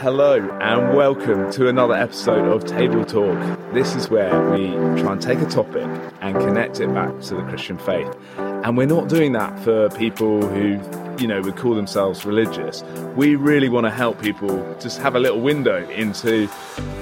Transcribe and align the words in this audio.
Hello, 0.00 0.38
and 0.62 0.96
welcome 0.96 1.52
to 1.52 1.68
another 1.68 1.92
episode 1.92 2.50
of 2.50 2.64
Table 2.64 3.04
Talk. 3.04 3.38
This 3.74 3.94
is 3.94 4.08
where 4.08 4.50
we 4.50 4.68
try 4.98 5.12
and 5.12 5.20
take 5.20 5.40
a 5.40 5.44
topic 5.44 5.86
and 6.22 6.34
connect 6.38 6.80
it 6.80 6.86
back 6.94 7.20
to 7.20 7.34
the 7.34 7.42
Christian 7.42 7.76
faith. 7.76 8.10
And 8.38 8.78
we're 8.78 8.86
not 8.86 9.10
doing 9.10 9.32
that 9.32 9.58
for 9.62 9.90
people 9.90 10.40
who, 10.40 10.80
you 11.22 11.28
know, 11.28 11.42
would 11.42 11.56
call 11.56 11.74
themselves 11.74 12.24
religious. 12.24 12.82
We 13.14 13.36
really 13.36 13.68
want 13.68 13.84
to 13.84 13.90
help 13.90 14.22
people 14.22 14.56
just 14.80 14.98
have 15.02 15.16
a 15.16 15.20
little 15.20 15.42
window 15.42 15.86
into 15.90 16.48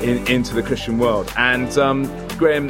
in, 0.01 0.27
into 0.27 0.57
the 0.57 0.65
Christian 0.65 0.99
world. 0.99 1.33
And 1.37 1.79
um, 1.79 2.29
Graham, 2.37 2.67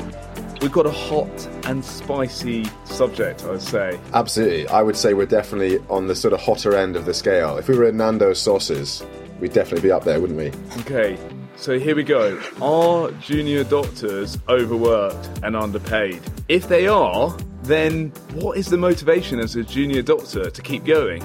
we've 0.61 0.73
got 0.73 0.85
a 0.85 0.91
hot 0.91 1.49
and 1.65 1.83
spicy 1.83 2.67
subject, 2.85 3.45
I 3.45 3.53
would 3.53 3.63
say. 3.63 3.99
Absolutely. 4.13 4.69
I 4.69 4.83
would 4.83 4.99
say 4.99 5.15
we're 5.15 5.25
definitely 5.25 5.83
on 5.89 6.07
the 6.07 6.15
sort 6.15 6.35
of 6.35 6.41
hotter 6.43 6.77
end 6.77 6.97
of 6.97 7.07
the 7.07 7.15
scale. 7.15 7.57
If 7.57 7.67
we 7.67 7.79
were 7.79 7.91
Nando's 7.93 8.39
sauces, 8.43 9.03
we'd 9.41 9.53
definitely 9.53 9.83
be 9.89 9.93
up 9.93 10.05
there, 10.05 10.21
wouldn't 10.21 10.39
we? 10.39 10.53
Okay, 10.83 11.19
so 11.57 11.79
here 11.79 11.97
we 11.97 12.05
go. 12.05 12.41
Are 12.61 13.11
junior 13.13 13.65
doctors 13.65 14.39
overworked 14.49 15.41
and 15.43 15.57
underpaid? 15.57 16.21
If 16.49 16.69
they 16.69 16.87
are, 16.87 17.37
then 17.63 18.11
what 18.35 18.57
is 18.57 18.67
the 18.67 18.79
motivation 18.79 19.41
as 19.41 19.57
a 19.57 19.65
junior 19.65 20.03
doctor 20.03 20.51
to 20.51 20.63
keep 20.63 20.85
going? 20.85 21.23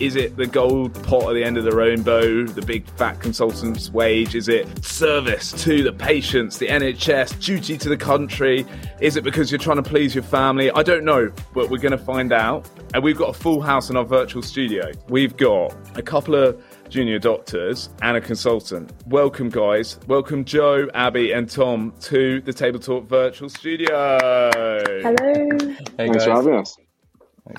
Is 0.00 0.16
it 0.16 0.34
the 0.38 0.46
gold 0.46 0.94
pot 1.04 1.28
at 1.28 1.34
the 1.34 1.44
end 1.44 1.58
of 1.58 1.64
the 1.64 1.76
rainbow, 1.76 2.44
the 2.44 2.62
big 2.62 2.88
fat 2.92 3.20
consultant's 3.20 3.90
wage? 3.90 4.34
Is 4.34 4.48
it 4.48 4.82
service 4.82 5.52
to 5.64 5.82
the 5.82 5.92
patients, 5.92 6.56
the 6.56 6.68
NHS, 6.68 7.44
duty 7.44 7.76
to 7.76 7.90
the 7.90 7.98
country? 7.98 8.64
Is 9.02 9.16
it 9.16 9.24
because 9.24 9.50
you're 9.50 9.58
trying 9.58 9.76
to 9.76 9.82
please 9.82 10.14
your 10.14 10.24
family? 10.24 10.70
I 10.70 10.82
don't 10.82 11.04
know, 11.04 11.30
but 11.52 11.68
we're 11.68 11.82
going 11.82 11.92
to 11.92 11.98
find 11.98 12.32
out. 12.32 12.66
And 12.94 13.04
we've 13.04 13.18
got 13.18 13.28
a 13.28 13.38
full 13.38 13.60
house 13.60 13.90
in 13.90 13.96
our 13.98 14.04
virtual 14.04 14.40
studio. 14.40 14.90
We've 15.10 15.36
got 15.36 15.76
a 15.96 16.02
couple 16.02 16.34
of 16.34 16.64
junior 16.90 17.20
doctors 17.20 17.88
and 18.02 18.16
a 18.16 18.20
consultant. 18.20 18.92
Welcome, 19.06 19.48
guys. 19.48 19.98
Welcome, 20.08 20.44
Joe, 20.44 20.88
Abi, 20.92 21.32
and 21.32 21.48
Tom 21.48 21.94
to 22.00 22.40
the 22.40 22.52
Table 22.52 22.80
Talk 22.80 23.06
virtual 23.06 23.48
studio. 23.48 24.50
Hello. 24.52 25.58
Hey 25.96 26.08
Thanks 26.08 26.24
for 26.24 26.32
having 26.32 26.54
us. 26.54 26.76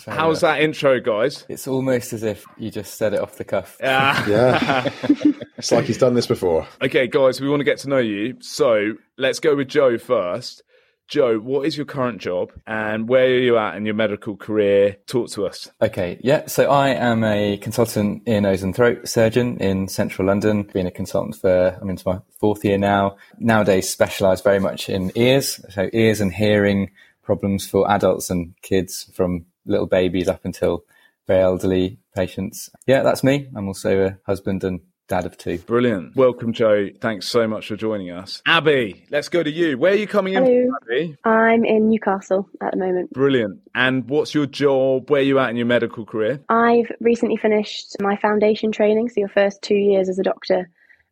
How's 0.05 0.41
that 0.41 0.61
intro, 0.61 0.99
guys? 0.99 1.45
It's 1.49 1.67
almost 1.67 2.13
as 2.13 2.23
if 2.23 2.45
you 2.57 2.71
just 2.71 2.95
said 2.95 3.13
it 3.13 3.19
off 3.19 3.37
the 3.37 3.43
cuff. 3.43 3.77
Ah. 3.83 4.27
Yeah. 4.27 4.59
yeah. 4.61 5.31
it's 5.57 5.71
like 5.71 5.85
he's 5.85 5.97
done 5.97 6.13
this 6.13 6.27
before. 6.27 6.67
Okay, 6.81 7.07
guys, 7.07 7.41
we 7.41 7.49
want 7.49 7.61
to 7.61 7.65
get 7.65 7.79
to 7.79 7.89
know 7.89 7.97
you. 7.97 8.35
So 8.41 8.93
let's 9.17 9.39
go 9.39 9.55
with 9.55 9.67
Joe 9.67 9.97
first. 9.97 10.63
Joe, 11.11 11.39
what 11.39 11.67
is 11.67 11.75
your 11.75 11.85
current 11.85 12.21
job 12.21 12.53
and 12.65 13.09
where 13.09 13.25
are 13.25 13.37
you 13.37 13.57
at 13.57 13.75
in 13.75 13.85
your 13.85 13.95
medical 13.95 14.37
career? 14.37 14.95
Talk 15.07 15.29
to 15.31 15.45
us. 15.45 15.69
Okay, 15.81 16.17
yeah. 16.23 16.47
So 16.47 16.71
I 16.71 16.91
am 16.91 17.25
a 17.25 17.57
consultant 17.57 18.23
ear, 18.27 18.39
nose 18.39 18.63
and 18.63 18.73
throat 18.73 19.09
surgeon 19.09 19.57
in 19.57 19.89
central 19.89 20.29
London. 20.29 20.63
Been 20.63 20.87
a 20.87 20.91
consultant 20.91 21.35
for, 21.35 21.77
I'm 21.81 21.89
into 21.89 22.07
my 22.07 22.19
fourth 22.39 22.63
year 22.63 22.77
now. 22.77 23.17
Nowadays 23.37 23.89
specialise 23.89 24.39
very 24.39 24.59
much 24.59 24.87
in 24.87 25.11
ears. 25.15 25.59
So 25.71 25.89
ears 25.91 26.21
and 26.21 26.33
hearing 26.33 26.91
problems 27.23 27.67
for 27.67 27.91
adults 27.91 28.29
and 28.29 28.53
kids 28.61 29.11
from 29.13 29.47
little 29.65 29.87
babies 29.87 30.29
up 30.29 30.45
until 30.45 30.85
very 31.27 31.41
elderly 31.41 31.99
patients. 32.15 32.69
Yeah, 32.87 33.03
that's 33.03 33.21
me. 33.21 33.49
I'm 33.53 33.67
also 33.67 34.05
a 34.05 34.17
husband 34.25 34.63
and 34.63 34.79
dad 35.11 35.25
of 35.25 35.37
two. 35.37 35.57
Brilliant. 35.57 36.15
Welcome, 36.15 36.53
Joe. 36.53 36.87
Thanks 37.01 37.27
so 37.27 37.45
much 37.45 37.67
for 37.67 37.75
joining 37.75 38.11
us. 38.11 38.41
Abi, 38.47 39.05
let's 39.11 39.27
go 39.27 39.43
to 39.43 39.51
you. 39.51 39.77
Where 39.77 39.91
are 39.91 39.97
you 39.97 40.07
coming 40.07 40.35
Hello. 40.35 40.47
in 40.47 40.67
from, 40.67 40.77
Abi? 40.89 41.17
I'm 41.25 41.65
in 41.65 41.89
Newcastle 41.89 42.47
at 42.61 42.71
the 42.71 42.77
moment. 42.77 43.11
Brilliant. 43.11 43.59
And 43.75 44.09
what's 44.09 44.33
your 44.33 44.45
job? 44.45 45.09
Where 45.09 45.19
are 45.19 45.25
you 45.25 45.37
at 45.37 45.49
in 45.49 45.57
your 45.57 45.65
medical 45.65 46.05
career? 46.05 46.39
I've 46.47 46.89
recently 47.01 47.35
finished 47.35 47.97
my 47.99 48.15
foundation 48.15 48.71
training, 48.71 49.09
so 49.09 49.19
your 49.19 49.27
first 49.27 49.61
two 49.61 49.75
years 49.75 50.07
as 50.07 50.17
a 50.17 50.23
doctor 50.23 50.69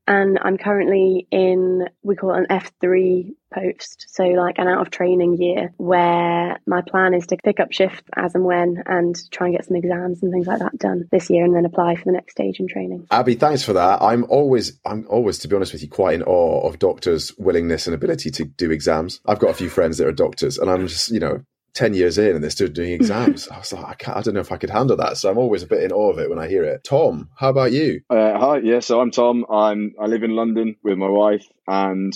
and 0.09 0.39
I'm 0.41 0.57
currently 0.57 1.27
in 1.31 1.87
we 2.01 2.15
call 2.15 2.33
it 2.33 2.47
an 2.49 2.59
F3 2.59 3.29
post, 3.53 4.07
so 4.09 4.23
like 4.23 4.57
an 4.57 4.67
out 4.67 4.81
of 4.81 4.89
training 4.89 5.37
year 5.39 5.71
where 5.77 6.59
my 6.65 6.81
plan 6.81 7.13
is 7.13 7.27
to 7.27 7.37
pick 7.37 7.59
up 7.59 7.71
shift 7.71 8.03
as 8.15 8.33
and 8.33 8.43
when 8.43 8.83
and 8.87 9.15
try 9.31 9.47
and 9.47 9.55
get 9.55 9.65
some 9.65 9.77
exams 9.77 10.21
and 10.23 10.31
things 10.31 10.47
like 10.47 10.59
that 10.59 10.77
done 10.79 11.07
this 11.11 11.29
year 11.29 11.45
and 11.45 11.55
then 11.55 11.65
apply 11.65 11.95
for 11.95 12.05
the 12.05 12.11
next 12.11 12.31
stage 12.31 12.59
in 12.59 12.67
training. 12.67 13.05
Abi, 13.11 13.35
thanks 13.35 13.63
for 13.63 13.73
that. 13.73 14.01
I'm 14.01 14.25
always 14.29 14.79
I'm 14.83 15.05
always 15.07 15.37
to 15.39 15.47
be 15.47 15.55
honest 15.55 15.73
with 15.73 15.83
you 15.83 15.89
quite 15.89 16.15
in 16.15 16.23
awe 16.23 16.67
of 16.67 16.79
doctors' 16.79 17.31
willingness 17.37 17.85
and 17.85 17.93
ability 17.93 18.31
to 18.31 18.45
do 18.45 18.71
exams. 18.71 19.21
I've 19.27 19.39
got 19.39 19.51
a 19.51 19.55
few 19.55 19.69
friends 19.69 19.99
that 19.99 20.07
are 20.07 20.11
doctors 20.11 20.57
and 20.57 20.71
I'm 20.71 20.87
just, 20.87 21.11
you 21.11 21.19
know, 21.19 21.43
10 21.79 21.93
years 21.93 22.17
in 22.17 22.35
and 22.35 22.43
they're 22.43 22.51
still 22.51 22.67
doing 22.67 22.91
exams. 22.91 23.47
I 23.47 23.57
was 23.57 23.71
like, 23.71 24.05
I, 24.05 24.19
I, 24.19 24.21
don't 24.21 24.33
know 24.33 24.41
if 24.41 24.51
I 24.51 24.57
could 24.57 24.69
handle 24.69 24.97
that. 24.97 25.15
So 25.15 25.31
I'm 25.31 25.37
always 25.37 25.63
a 25.63 25.67
bit 25.67 25.81
in 25.81 25.93
awe 25.93 26.11
of 26.11 26.19
it 26.19 26.29
when 26.29 26.37
I 26.37 26.49
hear 26.49 26.65
it. 26.65 26.83
Tom, 26.83 27.29
how 27.37 27.47
about 27.47 27.71
you? 27.71 28.01
Uh, 28.09 28.37
hi, 28.37 28.57
yeah, 28.57 28.81
so 28.81 28.99
I'm 28.99 29.11
Tom. 29.11 29.45
I'm, 29.49 29.93
I 29.97 30.07
live 30.07 30.23
in 30.23 30.31
London 30.31 30.75
with 30.83 30.97
my 30.97 31.07
wife 31.07 31.45
and 31.69 32.11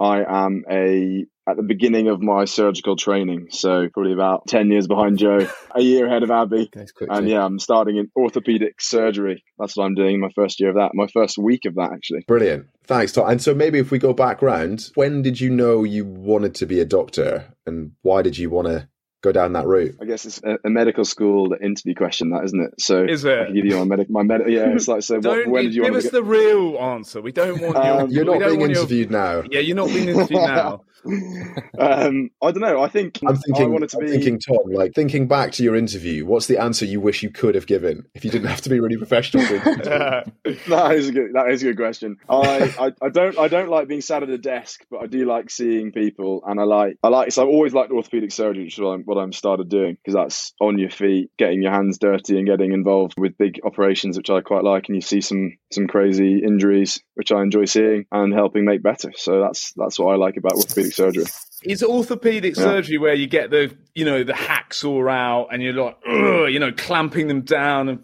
I 0.00 0.24
am 0.26 0.64
a 0.70 1.26
at 1.46 1.56
the 1.58 1.62
beginning 1.62 2.08
of 2.08 2.22
my 2.22 2.46
surgical 2.46 2.96
training, 2.96 3.48
so 3.50 3.86
probably 3.92 4.14
about 4.14 4.46
ten 4.46 4.70
years 4.70 4.86
behind 4.86 5.18
Joe, 5.18 5.46
a 5.74 5.80
year 5.82 6.06
ahead 6.06 6.22
of 6.22 6.30
Abi, 6.30 6.70
and 7.00 7.28
yeah, 7.28 7.44
I'm 7.44 7.58
starting 7.58 7.98
in 7.98 8.10
orthopedic 8.16 8.80
surgery. 8.80 9.44
That's 9.58 9.76
what 9.76 9.84
I'm 9.84 9.94
doing. 9.94 10.20
My 10.20 10.30
first 10.34 10.58
year 10.58 10.70
of 10.70 10.76
that, 10.76 10.92
my 10.94 11.06
first 11.08 11.36
week 11.36 11.66
of 11.66 11.74
that, 11.74 11.92
actually. 11.92 12.24
Brilliant, 12.26 12.68
thanks, 12.86 13.12
Tom. 13.12 13.28
And 13.28 13.42
so 13.42 13.54
maybe 13.54 13.78
if 13.78 13.90
we 13.90 13.98
go 13.98 14.14
back 14.14 14.40
round, 14.40 14.90
when 14.94 15.20
did 15.20 15.38
you 15.38 15.50
know 15.50 15.84
you 15.84 16.06
wanted 16.06 16.54
to 16.56 16.66
be 16.66 16.80
a 16.80 16.86
doctor, 16.86 17.54
and 17.66 17.92
why 18.00 18.22
did 18.22 18.38
you 18.38 18.48
want 18.48 18.68
to 18.68 18.88
go 19.24 19.32
down 19.32 19.54
that 19.54 19.66
route? 19.66 19.96
I 20.00 20.04
guess 20.04 20.26
it's 20.26 20.40
a, 20.44 20.58
a 20.64 20.70
medical 20.70 21.04
school 21.04 21.56
interview 21.60 21.94
question, 21.94 22.30
that 22.30 22.44
isn't 22.44 22.60
it? 22.60 22.80
So 22.80 23.04
is 23.04 23.24
it? 23.24 23.52
give 23.54 23.64
you 23.64 23.78
my 23.78 23.84
medic, 23.84 24.10
my 24.10 24.22
medic. 24.22 24.48
Yeah, 24.48 24.68
it's 24.68 24.86
like 24.86 25.02
so. 25.02 25.20
What, 25.24 25.48
when 25.48 25.64
did 25.64 25.74
you 25.74 25.84
give 25.84 25.94
us 25.94 26.10
the 26.10 26.22
real 26.22 26.76
answer? 26.78 27.22
We 27.22 27.32
don't 27.32 27.60
want 27.60 27.74
you. 27.74 27.80
Um, 27.82 28.10
you're 28.10 28.24
not 28.24 28.38
being 28.40 28.60
interviewed 28.60 29.10
your, 29.10 29.18
now. 29.18 29.42
Yeah, 29.50 29.60
you're 29.60 29.76
not 29.76 29.88
being 29.88 30.08
interviewed 30.08 30.30
now. 30.42 30.84
Um, 31.06 32.30
I 32.42 32.50
don't 32.50 32.60
know. 32.60 32.82
I 32.82 32.88
think 32.88 33.20
I'm 33.26 33.36
thinking. 33.36 33.64
I 33.64 33.68
wanted 33.68 33.90
to 33.90 33.98
I'm 33.98 34.06
be 34.06 34.10
thinking, 34.10 34.38
Tom. 34.38 34.56
Like 34.66 34.94
thinking 34.94 35.28
back 35.28 35.52
to 35.52 35.62
your 35.62 35.76
interview, 35.76 36.24
what's 36.24 36.46
the 36.46 36.58
answer 36.58 36.84
you 36.84 37.00
wish 37.00 37.22
you 37.22 37.30
could 37.30 37.54
have 37.54 37.66
given 37.66 38.06
if 38.14 38.24
you 38.24 38.30
didn't 38.30 38.48
have 38.48 38.62
to 38.62 38.70
be 38.70 38.80
really 38.80 38.96
professional? 38.96 39.44
that 39.44 40.92
is 40.94 41.08
a 41.08 41.12
good. 41.12 41.32
That 41.34 41.50
is 41.50 41.62
a 41.62 41.66
good 41.66 41.76
question. 41.76 42.16
I, 42.28 42.74
I, 42.78 43.06
I 43.06 43.08
don't 43.10 43.38
I 43.38 43.48
don't 43.48 43.68
like 43.68 43.88
being 43.88 44.00
sat 44.00 44.22
at 44.22 44.30
a 44.30 44.38
desk, 44.38 44.84
but 44.90 45.02
I 45.02 45.06
do 45.06 45.26
like 45.26 45.50
seeing 45.50 45.92
people, 45.92 46.42
and 46.46 46.58
I 46.58 46.64
like 46.64 46.96
I 47.02 47.08
like 47.08 47.32
so 47.32 47.42
I've 47.42 47.48
always 47.48 47.74
liked 47.74 47.92
orthopedic 47.92 48.32
surgery, 48.32 48.64
which 48.64 48.74
is 48.74 48.80
what 48.80 48.90
I'm, 48.90 49.02
what 49.02 49.18
I'm 49.18 49.32
started 49.32 49.68
doing 49.68 49.96
because 49.96 50.14
that's 50.14 50.54
on 50.60 50.78
your 50.78 50.90
feet, 50.90 51.30
getting 51.38 51.62
your 51.62 51.72
hands 51.72 51.98
dirty, 51.98 52.38
and 52.38 52.46
getting 52.46 52.72
involved 52.72 53.14
with 53.18 53.36
big 53.38 53.60
operations, 53.64 54.16
which 54.16 54.30
I 54.30 54.40
quite 54.40 54.64
like, 54.64 54.88
and 54.88 54.96
you 54.96 55.02
see 55.02 55.20
some 55.20 55.56
some 55.72 55.86
crazy 55.86 56.38
injuries, 56.38 57.02
which 57.14 57.32
I 57.32 57.42
enjoy 57.42 57.66
seeing, 57.66 58.06
and 58.10 58.32
helping 58.32 58.64
make 58.64 58.82
better. 58.82 59.12
So 59.16 59.40
that's 59.40 59.72
that's 59.76 59.98
what 59.98 60.12
I 60.12 60.16
like 60.16 60.36
about 60.36 60.54
orthopedic 60.54 60.93
surgery. 60.94 61.24
Is 61.64 61.82
orthopedic 61.82 62.56
yeah. 62.56 62.62
surgery 62.62 62.98
where 62.98 63.14
you 63.14 63.26
get 63.26 63.50
the 63.50 63.74
you 63.94 64.04
know 64.04 64.22
the 64.22 64.34
hacksaw 64.34 65.10
out 65.10 65.48
and 65.50 65.62
you're 65.62 65.72
like 65.72 65.96
you 66.04 66.58
know 66.58 66.72
clamping 66.72 67.26
them 67.26 67.40
down 67.40 67.88
and 67.88 67.98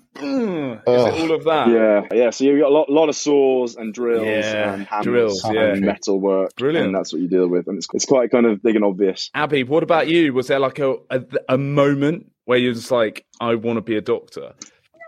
all 0.87 1.33
of 1.33 1.45
that? 1.45 1.69
Yeah, 1.69 2.07
yeah. 2.11 2.31
So 2.31 2.45
you've 2.45 2.61
got 2.61 2.71
a 2.71 2.75
lot, 2.75 2.89
lot 2.89 3.09
of 3.11 3.17
saws 3.17 3.77
and 3.77 3.93
drills 3.93 4.27
yeah. 4.27 4.73
and 4.73 4.87
hammers 4.87 5.05
drills, 5.05 5.45
and 5.45 5.55
yeah. 5.55 5.75
metal 5.75 6.19
work. 6.19 6.55
Brilliant. 6.57 6.87
And 6.87 6.95
that's 6.95 7.13
what 7.13 7.21
you 7.21 7.29
deal 7.29 7.49
with, 7.49 7.67
and 7.69 7.77
it's 7.77 7.87
it's 7.93 8.07
quite 8.07 8.31
kind 8.31 8.47
of 8.47 8.63
big 8.63 8.77
and 8.77 8.85
obvious. 8.85 9.31
Abi, 9.35 9.65
what 9.65 9.83
about 9.83 10.09
you? 10.09 10.33
Was 10.33 10.47
there 10.47 10.59
like 10.59 10.79
a 10.79 10.97
a, 11.11 11.23
a 11.51 11.59
moment 11.59 12.33
where 12.47 12.59
you're 12.59 12.75
just 12.75 12.91
like, 12.91 13.27
I 13.41 13.55
want 13.57 13.77
to 13.77 13.83
be 13.83 13.97
a 13.97 14.01
doctor? 14.01 14.55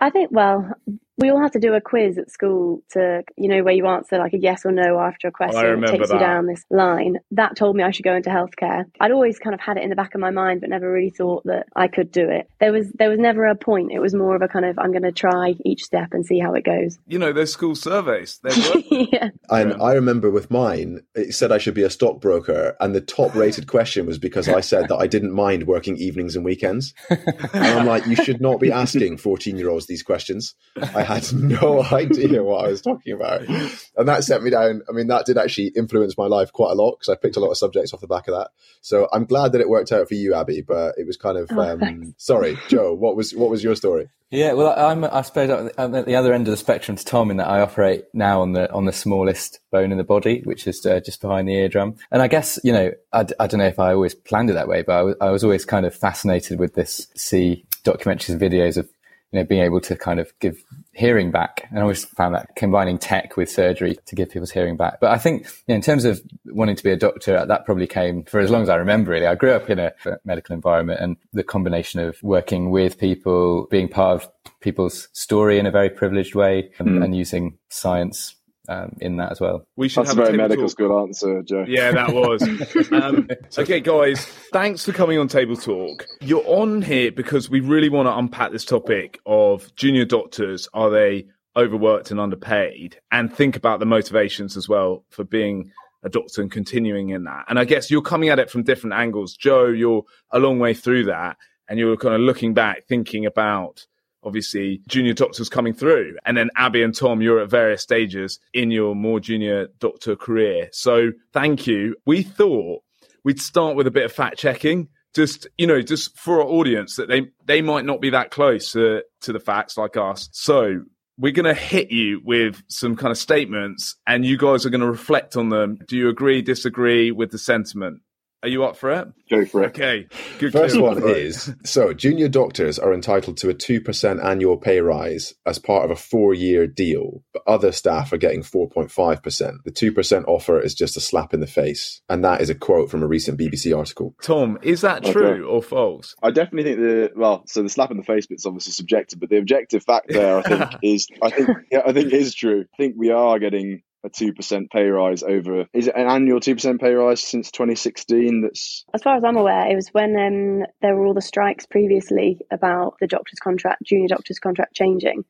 I 0.03 0.11
think 0.11 0.31
well, 0.31 0.73
we 1.19 1.31
all 1.31 1.41
have 1.41 1.53
to 1.53 1.61
do 1.61 1.75
a 1.75 1.81
quiz 1.81 2.19
at 2.19 2.31
school 2.31 2.83
to, 2.91 3.23
you 3.37 3.49
know, 3.49 3.63
where 3.63 3.75
you 3.75 3.87
answer 3.87 4.19
like 4.19 4.33
a 4.33 4.39
yes 4.39 4.65
or 4.65 4.73
no 4.73 4.99
after 4.99 5.29
a 5.29 5.31
question. 5.31 5.65
Oh, 5.65 5.83
it 5.83 5.87
takes 5.87 6.09
that. 6.09 6.15
you 6.15 6.21
down 6.21 6.47
this 6.47 6.65
line. 6.71 7.19
That 7.31 7.57
told 7.57 7.77
me 7.77 7.83
I 7.83 7.91
should 7.91 8.05
go 8.05 8.15
into 8.15 8.31
healthcare. 8.31 8.85
I'd 9.01 9.13
always 9.13 9.39
kind 9.39 9.55
of 9.55 9.61
had 9.61 9.77
it 9.77 9.83
in 9.83 9.91
the 9.91 9.97
back 9.97 10.15
of 10.15 10.21
my 10.21 10.31
mind, 10.31 10.61
but 10.61 10.71
never 10.71 10.91
really 10.91 11.11
thought 11.11 11.45
that 11.45 11.67
I 11.77 11.89
could 11.89 12.11
do 12.11 12.29
it. 12.29 12.49
There 12.61 12.73
was 12.73 12.91
there 12.93 13.11
was 13.11 13.19
never 13.19 13.47
a 13.47 13.55
point. 13.55 13.93
It 13.93 14.01
was 14.01 14.15
more 14.15 14.35
of 14.35 14.43
a 14.43 14.49
kind 14.49 14.65
of 14.65 14.79
I'm 14.79 14.91
going 14.91 15.03
to 15.03 15.13
try 15.13 15.55
each 15.65 15.85
step 15.85 16.09
and 16.13 16.25
see 16.25 16.39
how 16.39 16.55
it 16.55 16.65
goes. 16.65 16.99
You 17.07 17.19
know, 17.19 17.33
there's 17.33 17.53
school 17.53 17.75
surveys. 17.75 18.41
yeah. 18.91 19.31
And 19.51 19.75
I 19.83 19.93
remember 19.93 20.31
with 20.31 20.51
mine, 20.51 21.01
it 21.15 21.35
said 21.35 21.53
I 21.53 21.59
should 21.59 21.75
be 21.75 21.83
a 21.83 21.91
stockbroker, 21.91 22.75
and 22.81 22.95
the 22.95 23.01
top 23.01 23.35
rated 23.35 23.67
question 23.67 24.07
was 24.07 24.19
because 24.19 24.49
I 24.49 24.61
said 24.61 24.89
that 24.89 24.97
I 24.97 25.07
didn't 25.07 25.33
mind 25.33 25.67
working 25.67 25.97
evenings 25.97 26.37
and 26.37 26.45
weekends. 26.45 26.95
and 27.11 27.65
I'm 27.65 27.87
like, 27.87 28.07
you 28.07 28.17
should 28.17 28.41
not 28.41 28.61
be 28.61 28.73
asking 28.73 29.19
14 29.19 29.57
year 29.57 29.69
olds 29.69 29.87
these 29.87 30.03
questions. 30.03 30.55
I 30.95 31.02
had 31.05 31.33
no 31.33 31.83
idea 31.93 32.43
what 32.43 32.65
I 32.65 32.69
was 32.69 32.83
talking 32.83 33.13
about. 33.13 33.43
And 33.43 34.09
that 34.09 34.25
set 34.25 34.43
me 34.43 34.51
down. 34.51 34.83
I 34.89 34.93
mean, 34.93 35.09
that 35.09 35.27
did 35.27 35.39
actually 35.39 35.69
influence 35.77 36.17
my 36.17 36.27
life 36.27 36.53
quite 36.53 36.73
a 36.73 36.75
lot 36.75 36.99
because 36.99 37.09
I 37.09 37.17
picked 37.17 37.37
a 37.37 37.41
lot 37.41 37.51
of 37.51 37.57
subjects 37.57 37.93
off 37.93 38.01
the 38.01 38.07
back 38.07 38.29
of 38.29 38.35
that. 38.35 38.51
So 38.81 39.09
I'm 39.13 39.25
glad 39.25 39.53
that 39.53 39.61
it 39.61 39.69
worked 39.69 39.93
out 39.93 40.09
for 40.09 40.15
you, 40.15 40.35
Abi, 40.35 40.63
but 40.63 40.95
it 40.99 41.07
was 41.07 41.17
kind 41.17 41.39
of, 41.39 41.49
oh, 41.53 41.61
um, 41.61 42.15
sorry, 42.17 42.59
Joe, 42.69 42.95
what 42.95 43.17
was, 43.17 43.35
what 43.35 43.51
was 43.51 43.63
your 43.63 43.77
story? 43.77 44.09
Yeah, 44.33 44.55
well, 44.55 44.73
I'm, 44.75 45.05
I 45.05 45.21
suppose 45.21 45.71
I'm 45.77 45.95
at 45.95 46.07
the 46.07 46.17
other 46.17 46.33
end 46.33 46.49
of 46.49 46.53
the 46.53 46.57
spectrum 46.57 46.97
to 46.97 47.05
Tom 47.05 47.31
in 47.31 47.37
that 47.37 47.49
I 47.49 47.61
operate 47.61 48.07
now 48.15 48.41
on 48.41 48.55
the 48.55 48.73
on 48.73 48.87
the 48.87 48.93
smallest 48.93 49.61
bone 49.71 49.93
in 49.93 49.99
the 49.99 50.05
body, 50.05 50.41
which 50.45 50.67
is 50.67 50.87
uh, 50.87 51.01
just 51.01 51.21
behind 51.21 51.47
the 51.47 51.55
eardrum. 51.55 51.97
And 52.11 52.23
I 52.23 52.29
guess 52.29 52.59
you 52.65 52.73
know, 52.73 52.93
I, 53.13 53.27
I 53.39 53.47
don't 53.47 53.59
know 53.59 53.67
if 53.67 53.79
I 53.79 53.93
always 53.93 54.15
planned 54.15 54.49
it 54.49 54.55
that 54.55 54.69
way, 54.69 54.81
but 54.81 54.93
I 54.95 55.03
was, 55.03 55.17
I 55.21 55.31
was 55.31 55.45
always 55.45 55.67
kind 55.67 55.85
of 55.85 55.95
fascinated 55.95 56.59
with 56.59 56.73
this. 56.73 57.09
See 57.15 57.67
documentaries 57.85 58.31
and 58.31 58.41
videos 58.41 58.79
of 58.79 58.89
you 59.33 59.41
know 59.41 59.45
being 59.45 59.63
able 59.63 59.83
to 59.83 59.97
kind 59.97 60.19
of 60.19 60.33
give 60.41 60.65
hearing 60.93 61.31
back. 61.31 61.67
And 61.71 61.79
I 61.79 61.83
always 61.83 62.05
found 62.05 62.35
that 62.35 62.55
combining 62.55 62.99
tech 62.99 63.37
with 63.37 63.51
surgery 63.51 63.99
to 64.07 64.15
give 64.15 64.31
people's 64.31 64.51
hearing 64.51 64.77
back. 64.77 65.01
But 65.01 65.11
I 65.11 65.19
think 65.19 65.45
you 65.45 65.51
know, 65.69 65.75
in 65.77 65.83
terms 65.83 66.05
of 66.05 66.21
wanting 66.47 66.77
to 66.77 66.85
be 66.85 66.91
a 66.91 66.97
doctor, 66.97 67.45
that 67.45 67.65
probably 67.65 67.87
came 67.87 68.25
for 68.25 68.41
as 68.41 68.51
long 68.51 68.63
as 68.63 68.69
I 68.69 68.77
remember, 68.77 69.13
really. 69.13 69.27
I 69.27 69.35
grew 69.35 69.53
up 69.53 69.71
in 69.71 69.79
a 69.79 69.93
medical 70.25 70.55
environment 70.55 71.01
and 71.01 71.17
the 71.33 71.43
combination 71.43 72.01
of 72.01 72.23
working 72.23 72.71
with 72.71 72.99
people, 72.99 73.67
being 73.71 73.89
part 73.89 74.23
of 74.23 74.31
people's 74.61 75.09
story 75.13 75.59
in 75.59 75.67
a 75.67 75.71
very 75.71 75.91
privileged 75.91 76.35
way 76.35 76.71
and, 76.79 76.89
mm. 76.89 77.05
and 77.05 77.17
using 77.17 77.59
science 77.69 78.37
um, 78.73 78.97
in 79.01 79.17
that 79.17 79.33
as 79.33 79.41
well. 79.41 79.67
We 79.77 79.89
should 79.89 80.05
That's 80.05 80.17
have 80.17 80.19
a 80.19 80.25
very 80.27 80.37
medical 80.37 80.65
talk. 80.65 80.71
school 80.71 81.01
answer, 81.01 81.43
Joe. 81.43 81.65
Yeah, 81.67 81.93
that 81.93 82.13
was. 82.13 82.43
um, 82.93 83.29
okay, 83.59 83.81
guys, 83.81 84.25
thanks 84.53 84.85
for 84.85 84.93
coming 84.93 85.19
on 85.19 85.29
Table 85.29 85.57
Talk. 85.57 86.07
You're 86.21 86.47
on 86.47 86.83
here 86.83 87.13
because 87.13 87.51
we 87.51 87.61
really 87.61 87.89
want 87.89 88.07
to 88.07 88.17
unpack 88.17 88.53
this 88.53 88.65
topic 88.65 89.21
of 89.27 89.75
junior 89.77 90.05
doctors. 90.05 90.69
Are 90.75 90.91
they 90.91 91.27
overworked 91.57 92.11
and 92.11 92.21
underpaid? 92.21 92.99
And 93.11 93.33
think 93.33 93.57
about 93.57 93.81
the 93.81 93.87
motivations 93.87 94.57
as 94.57 94.69
well 94.69 95.05
for 95.11 95.25
being 95.25 95.71
a 96.03 96.09
doctor 96.09 96.43
and 96.43 96.51
continuing 96.51 97.11
in 97.11 97.25
that. 97.25 97.45
And 97.49 97.59
I 97.59 97.65
guess 97.65 97.91
you're 97.91 98.03
coming 98.03 98.29
at 98.29 98.39
it 98.39 98.51
from 98.51 98.65
different 98.65 98.95
angles. 98.95 99.37
Joe, 99.37 99.67
you're 99.67 100.03
a 100.33 100.39
long 100.39 100.59
way 100.59 100.75
through 100.75 101.05
that 101.05 101.37
and 101.69 101.79
you're 101.79 101.97
kind 101.97 102.15
of 102.15 102.21
looking 102.21 102.55
back, 102.55 102.85
thinking 102.89 103.25
about 103.25 103.87
obviously 104.23 104.81
junior 104.89 105.15
doctors 105.15 105.49
coming 105.49 105.75
through. 105.75 106.17
And 106.25 106.37
then 106.37 106.51
Abi 106.57 106.83
and 106.83 106.95
Tom, 106.95 107.21
you're 107.21 107.41
at 107.41 107.51
various 107.51 107.83
stages 107.83 108.39
in 108.53 108.71
your 108.71 108.95
more 108.95 109.21
junior 109.21 109.69
doctor 109.79 110.17
career. 110.17 110.69
So 110.73 111.13
thank 111.33 111.67
you. 111.67 111.97
We 112.07 112.23
thought 112.23 112.83
we'd 113.25 113.41
start 113.41 113.77
with 113.77 113.87
a 113.87 113.91
bit 113.91 114.05
of 114.05 114.13
fact 114.13 114.39
checking. 114.39 114.89
Just 115.15 115.47
you 115.59 115.67
know, 115.67 115.83
just 115.83 116.17
for 116.17 116.41
our 116.41 116.49
audience 116.49 116.97
that 116.97 117.07
they 117.09 117.29
they 117.45 117.61
might 117.61 117.85
not 117.85 118.01
be 118.01 118.11
that 118.11 118.31
close 118.31 118.73
to, 118.73 119.03
to 119.23 119.33
the 119.33 119.41
facts 119.41 119.77
like 119.77 119.99
us. 119.99 120.31
So 120.33 120.85
we're 121.19 121.33
going 121.33 121.45
to 121.45 121.55
hit 121.55 121.91
you 121.91 122.23
with 122.25 122.63
some 122.69 122.97
kind 122.97 123.11
of 123.11 123.19
statements, 123.19 123.97
and 124.07 124.25
you 124.25 124.39
guys 124.39 124.65
are 124.65 124.71
going 124.71 124.81
to 124.81 124.91
reflect 124.91 125.37
on 125.37 125.51
them. 125.51 125.79
Do 125.87 125.97
you 125.97 126.09
agree, 126.09 126.41
disagree 126.41 127.11
with 127.11 127.31
the 127.31 127.39
sentiment? 127.39 128.01
Are 128.43 128.49
you 128.49 128.65
up 128.65 128.77
for 128.77 128.91
it? 128.91 129.09
Go 129.31 129.45
for 129.45 129.63
it. 129.63 129.69
Okay. 129.69 130.09
Good 130.41 130.53
First 130.53 130.81
one 130.81 131.01
is 131.09 131.55
so 131.65 131.93
junior 131.93 132.29
doctors 132.29 132.77
are 132.77 132.93
entitled 132.93 133.37
to 133.39 133.51
a 133.51 133.55
2% 133.55 134.25
annual 134.25 134.57
pay 134.57 134.81
rise 134.81 135.35
as 135.47 135.61
part 135.61 135.85
of 135.85 135.93
a 135.93 135.97
four 135.97 136.35
year 136.35 136.67
deal, 136.67 137.23
but 137.33 137.43
other 137.47 137.71
staff 137.71 138.13
are 138.13 138.17
getting 138.17 138.43
4.5%. 138.43 139.63
The 139.65 139.71
2% 139.71 140.25
offer 140.27 140.61
is 140.61 140.75
just 140.75 140.97
a 140.97 141.01
slap 141.01 141.33
in 141.33 141.39
the 141.39 141.47
face. 141.47 142.01
And 142.09 142.25
that 142.25 142.41
is 142.41 142.51
a 142.51 142.55
quote 142.57 142.91
from 142.91 143.05
a 143.05 143.07
recent 143.07 143.39
BBC 143.39 143.77
article. 143.77 144.17
Tom, 144.21 144.59
is 144.63 144.81
that 144.81 145.05
true 145.05 145.27
okay. 145.29 145.41
or 145.43 145.63
false? 145.63 146.17
I 146.21 146.33
definitely 146.33 146.65
think 146.65 146.81
the, 146.81 147.13
well, 147.15 147.45
so 147.47 147.63
the 147.63 147.69
slap 147.69 147.93
in 147.93 147.97
the 147.97 148.03
face 148.03 148.27
bit's 148.27 148.45
obviously 148.45 148.73
subjective, 148.73 149.21
but 149.21 149.31
the 149.31 149.39
objective 149.39 149.85
fact 149.85 150.07
there, 150.09 150.39
I 150.39 150.43
think, 150.43 150.71
is, 150.83 151.07
I 151.23 151.31
think, 151.31 151.49
yeah, 151.71 151.83
I 151.87 151.93
think 151.93 152.13
is 152.13 152.35
true. 152.35 152.65
I 152.75 152.77
think 152.77 152.97
we 152.99 153.11
are 153.11 153.39
getting 153.39 153.83
a 154.05 154.11
2% 154.11 154.71
pay 154.71 154.85
rise 154.85 155.23
over 155.23 155.67
is 155.73 155.87
it 155.89 155.97
an 155.97 156.09
annual 156.09 156.41
2% 156.41 156.81
pay 156.81 156.95
rise 156.95 157.23
since 157.23 157.51
2016 157.51 158.43
that's 158.43 158.85
as 158.95 159.03
far 159.03 159.17
as 159.17 159.25
i'm 159.25 159.37
aware 159.37 159.71
it 159.71 159.77
was 159.77 159.89
when 159.93 160.17
um, 160.17 160.67
there 160.81 160.95
were 160.97 161.07
all 161.07 161.15
the 161.15 161.21
strikes 161.21 161.67
previously 161.67 162.39
about 162.51 162.95
the 163.01 163.07
doctor's 163.07 163.39
contract 163.39 163.83
junior 163.85 164.09
doctor's 164.09 164.39
contract 164.39 164.75
changing 164.75 165.25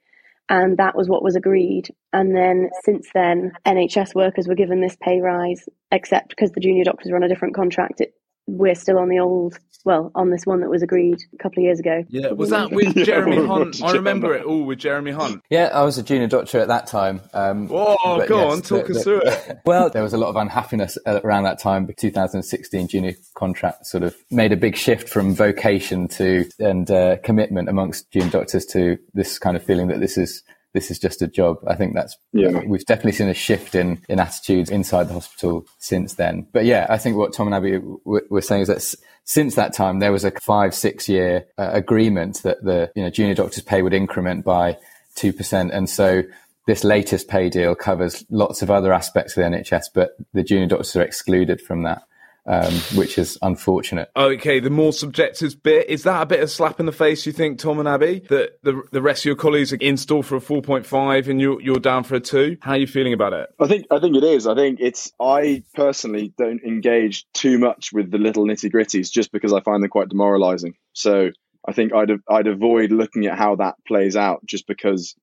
and 0.49 0.77
that 0.77 0.97
was 0.97 1.09
what 1.09 1.23
was 1.23 1.37
agreed. 1.37 1.89
And 2.13 2.37
then 2.37 2.69
since 2.85 3.09
then 3.15 3.53
nhs 3.67 4.15
workers 4.15 4.47
were 4.47 4.55
given 4.55 4.81
this 4.81 4.97
pay 5.01 5.21
rise 5.21 5.69
except 5.91 6.31
because 6.31 6.51
the 6.53 6.61
junior 6.61 6.85
doctors 6.85 7.11
were 7.11 7.17
on 7.17 7.23
a 7.23 7.29
different 7.29 7.55
contract. 7.55 8.01
It, 8.01 8.15
we're 8.53 8.75
still 8.75 8.99
on 8.99 9.09
the 9.09 9.19
old 9.19 9.59
well, 9.85 10.13
on 10.15 10.31
this 10.31 10.45
one 10.45 10.61
that 10.61 10.71
was 10.71 10.83
agreed 10.83 11.19
a 11.35 11.37
couple 11.39 11.61
of 11.61 11.65
years 11.65 11.81
ago. 11.81 12.05
Yeah, 12.09 12.31
was 12.33 12.51
that 12.51 12.71
with 12.71 12.95
Jeremy 13.05 13.45
Hunt? 13.45 13.83
I 13.83 13.93
remember 13.93 14.35
it 14.35 14.45
all 14.45 14.63
with 14.65 14.79
Jeremy 14.79 15.11
Hunt. 15.11 15.43
Yeah, 15.51 15.71
I 15.73 15.83
was 15.83 15.99
a 15.99 16.03
junior 16.03 16.29
doctor 16.29 16.61
at 16.61 16.69
that 16.69 16.87
time. 16.87 17.21
Um, 17.35 17.69
oh, 17.71 18.25
go 18.27 18.49
yes, 18.49 18.53
on, 18.53 18.63
talk 18.63 18.87
the, 18.87 18.93
us 18.93 18.99
the, 18.99 19.03
through 19.03 19.23
it. 19.23 19.59
Well, 19.65 19.91
there 19.91 20.03
was 20.03 20.13
a 20.13 20.19
lot 20.19 20.29
of 20.29 20.37
unhappiness 20.37 20.99
around 21.07 21.45
that 21.45 21.59
time. 21.59 21.89
2016 21.97 22.89
junior 22.89 23.15
contract 23.35 23.87
sort 23.87 24.03
of 24.03 24.17
made 24.31 24.53
a 24.53 24.57
big 24.57 24.77
shift 24.77 25.09
from 25.09 25.35
vocation 25.35 26.09
to 26.09 26.49
and 26.59 26.91
uh, 26.91 27.17
commitment 27.25 27.69
amongst 27.69 28.11
junior 28.11 28.31
doctors 28.31 28.67
to 28.67 28.99
this 29.15 29.39
kind 29.39 29.57
of 29.57 29.63
feeling 29.63 29.89
that 29.89 30.01
this 30.01 30.17
is 30.17 30.43
this 30.73 30.91
is 30.91 30.99
just 30.99 31.23
a 31.23 31.27
job. 31.27 31.59
I 31.67 31.75
think 31.75 31.95
that's 31.95 32.17
yeah. 32.33 32.63
We've 32.67 32.85
definitely 32.85 33.13
seen 33.13 33.29
a 33.29 33.35
shift 33.35 33.75
in 33.75 34.03
in 34.09 34.19
attitudes 34.19 34.71
inside 34.71 35.09
the 35.09 35.15
hospital 35.15 35.67
since 35.79 36.15
then. 36.15 36.47
But 36.53 36.65
yeah, 36.65 36.87
I 36.89 36.99
think 36.99 37.17
what 37.17 37.33
Tom 37.33 37.47
and 37.47 37.55
Abi 37.55 37.79
were 38.05 38.41
saying 38.41 38.63
is 38.63 38.69
that 38.69 38.95
since 39.25 39.55
that 39.55 39.75
time 39.75 39.99
there 39.99 40.13
was 40.13 40.25
a 40.25 40.33
five 40.41 40.75
six 40.75 41.09
year 41.09 41.47
uh, 41.59 41.71
agreement 41.73 42.43
that 42.43 42.63
the 42.65 42.91
you 42.95 43.03
know 43.03 43.11
junior 43.11 43.35
doctors' 43.35 43.65
pay 43.65 43.83
would 43.83 43.95
increment 43.95 44.45
by 44.45 44.79
two 45.15 45.33
percent, 45.33 45.73
and 45.73 45.89
so 45.89 46.23
this 46.67 46.85
latest 46.85 47.29
pay 47.29 47.51
deal 47.51 47.75
covers 47.75 48.25
lots 48.31 48.63
of 48.63 48.71
other 48.71 48.93
aspects 48.93 49.37
of 49.37 49.43
the 49.43 49.57
NHS, 49.57 49.87
but 49.95 50.17
the 50.33 50.45
junior 50.45 50.69
doctors 50.69 50.95
are 50.97 51.03
excluded 51.03 51.61
from 51.61 51.83
that 51.83 52.03
um, 52.47 52.73
which 52.95 53.19
is 53.19 53.39
unfortunate. 53.43 54.11
Okay, 54.17 54.61
the 54.61 54.71
more 54.71 54.93
subjective 54.93 55.63
bit 55.63 55.89
is 55.89 56.03
that 56.05 56.23
a 56.23 56.27
bit 56.27 56.41
of 56.41 56.51
slap 56.51 56.81
in 56.81 56.87
the 56.87 56.93
face? 56.93 57.25
You 57.27 57.33
think, 57.33 57.59
Tom 57.59 57.79
and 57.79 57.89
Abi, 57.89 58.21
that 58.29 58.59
the 58.63 58.83
the 58.91 59.03
rest 59.03 59.23
of 59.23 59.27
your 59.27 59.37
colleagues 59.37 59.73
are 59.73 59.77
in 59.77 59.97
store 59.97 60.23
for 60.23 60.37
a 60.37 60.41
four 60.41 60.63
point 60.63 60.87
five 60.87 61.29
and 61.29 61.41
you're 61.41 61.61
you're 61.61 61.79
down 61.79 62.05
for 62.05 62.17
a 62.17 62.21
two? 62.21 62.57
How 62.61 62.73
are 62.73 62.79
you 62.79 62.87
feeling 62.87 63.13
about 63.13 63.33
it? 63.33 63.49
I 63.61 63.67
think 63.67 63.87
I 63.91 64.01
think 64.01 64.17
it 64.17 64.25
is. 64.25 64.47
I 64.47 64.55
think 64.55 64.81
it's. 64.81 65.13
I 65.21 65.63
personally 65.75 66.33
don't 66.37 66.63
engage 66.63 67.27
too 67.33 67.59
much 67.59 67.93
with 67.93 68.11
the 68.11 68.19
little 68.19 68.45
nitty 68.45 68.73
gritties 68.73 69.11
just 69.11 69.33
because 69.33 69.53
I 69.53 69.61
find 69.61 69.83
them 69.83 69.91
quite 69.91 70.09
demoralising. 70.09 70.75
So 70.93 71.31
I 71.67 71.73
think 71.73 71.93
I'd 71.95 72.11
I'd 72.29 72.49
avoid 72.49 72.91
looking 72.91 73.27
at 73.27 73.39
how 73.39 73.57
that 73.57 73.77
plays 73.87 74.17
out 74.17 74.45
just 74.45 74.67
because 74.67 75.15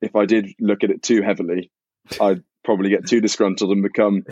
if 0.00 0.14
I 0.14 0.26
did 0.26 0.46
look 0.60 0.84
at 0.84 0.90
it 0.90 1.02
too 1.02 1.22
heavily, 1.22 1.72
I'd 2.20 2.42
probably 2.64 2.90
get 2.90 3.06
too 3.06 3.20
disgruntled 3.20 3.72
and 3.72 3.82
become 3.82 4.24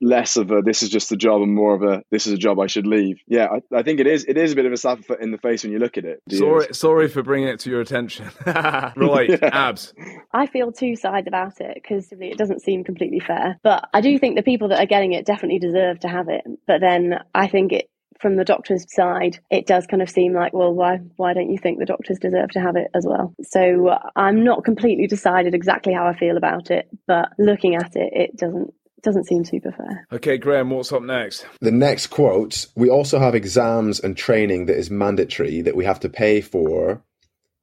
less 0.00 0.36
of 0.36 0.50
a 0.50 0.62
this 0.62 0.82
is 0.82 0.88
just 0.88 1.12
a 1.12 1.16
job 1.16 1.42
and 1.42 1.54
more 1.54 1.74
of 1.74 1.82
a 1.82 2.02
this 2.10 2.26
is 2.26 2.32
a 2.32 2.36
job 2.36 2.58
I 2.60 2.66
should 2.66 2.86
leave. 2.86 3.18
Yeah, 3.26 3.46
I, 3.46 3.78
I 3.78 3.82
think 3.82 4.00
it 4.00 4.06
is. 4.06 4.24
It 4.24 4.36
is 4.36 4.52
a 4.52 4.56
bit 4.56 4.66
of 4.66 4.72
a 4.72 4.76
slap 4.76 5.00
in 5.20 5.30
the 5.30 5.38
face 5.38 5.62
when 5.62 5.72
you 5.72 5.78
look 5.78 5.96
at 5.98 6.04
it. 6.04 6.22
Sorry, 6.30 6.74
sorry 6.74 7.08
for 7.08 7.22
bringing 7.22 7.48
it 7.48 7.60
to 7.60 7.70
your 7.70 7.80
attention. 7.80 8.30
right, 8.46 9.28
yeah. 9.30 9.38
abs. 9.42 9.94
I 10.32 10.46
feel 10.46 10.72
two 10.72 10.96
sides 10.96 11.26
about 11.26 11.60
it 11.60 11.74
because 11.74 12.08
it 12.12 12.38
doesn't 12.38 12.62
seem 12.62 12.84
completely 12.84 13.20
fair, 13.20 13.58
but 13.62 13.88
I 13.92 14.00
do 14.00 14.18
think 14.18 14.36
the 14.36 14.42
people 14.42 14.68
that 14.68 14.80
are 14.80 14.86
getting 14.86 15.12
it 15.12 15.26
definitely 15.26 15.58
deserve 15.58 16.00
to 16.00 16.08
have 16.08 16.28
it. 16.28 16.42
But 16.66 16.80
then 16.80 17.20
I 17.34 17.48
think 17.48 17.72
it 17.72 17.90
from 18.20 18.36
the 18.36 18.44
doctor's 18.44 18.84
side, 18.92 19.38
it 19.50 19.66
does 19.66 19.86
kind 19.86 20.02
of 20.02 20.10
seem 20.10 20.34
like, 20.34 20.52
well, 20.52 20.72
why 20.72 20.98
why 21.16 21.34
don't 21.34 21.50
you 21.50 21.58
think 21.58 21.78
the 21.78 21.86
doctors 21.86 22.18
deserve 22.18 22.50
to 22.50 22.60
have 22.60 22.76
it 22.76 22.88
as 22.94 23.06
well? 23.06 23.34
So 23.42 23.88
uh, 23.88 23.98
I'm 24.16 24.44
not 24.44 24.64
completely 24.64 25.06
decided 25.06 25.54
exactly 25.54 25.92
how 25.92 26.06
I 26.06 26.16
feel 26.16 26.36
about 26.36 26.70
it, 26.70 26.88
but 27.06 27.28
looking 27.38 27.74
at 27.76 27.94
it, 27.94 28.12
it 28.12 28.36
doesn't 28.36 28.74
doesn't 29.02 29.26
seem 29.26 29.44
super 29.44 29.72
fair. 29.72 30.06
Okay, 30.12 30.38
Graham, 30.38 30.70
what's 30.70 30.92
up 30.92 31.02
next? 31.02 31.46
The 31.60 31.70
next 31.70 32.08
quote 32.08 32.66
we 32.74 32.90
also 32.90 33.18
have 33.18 33.34
exams 33.34 34.00
and 34.00 34.16
training 34.16 34.66
that 34.66 34.76
is 34.76 34.90
mandatory 34.90 35.62
that 35.62 35.76
we 35.76 35.84
have 35.84 36.00
to 36.00 36.08
pay 36.08 36.40
for 36.40 37.02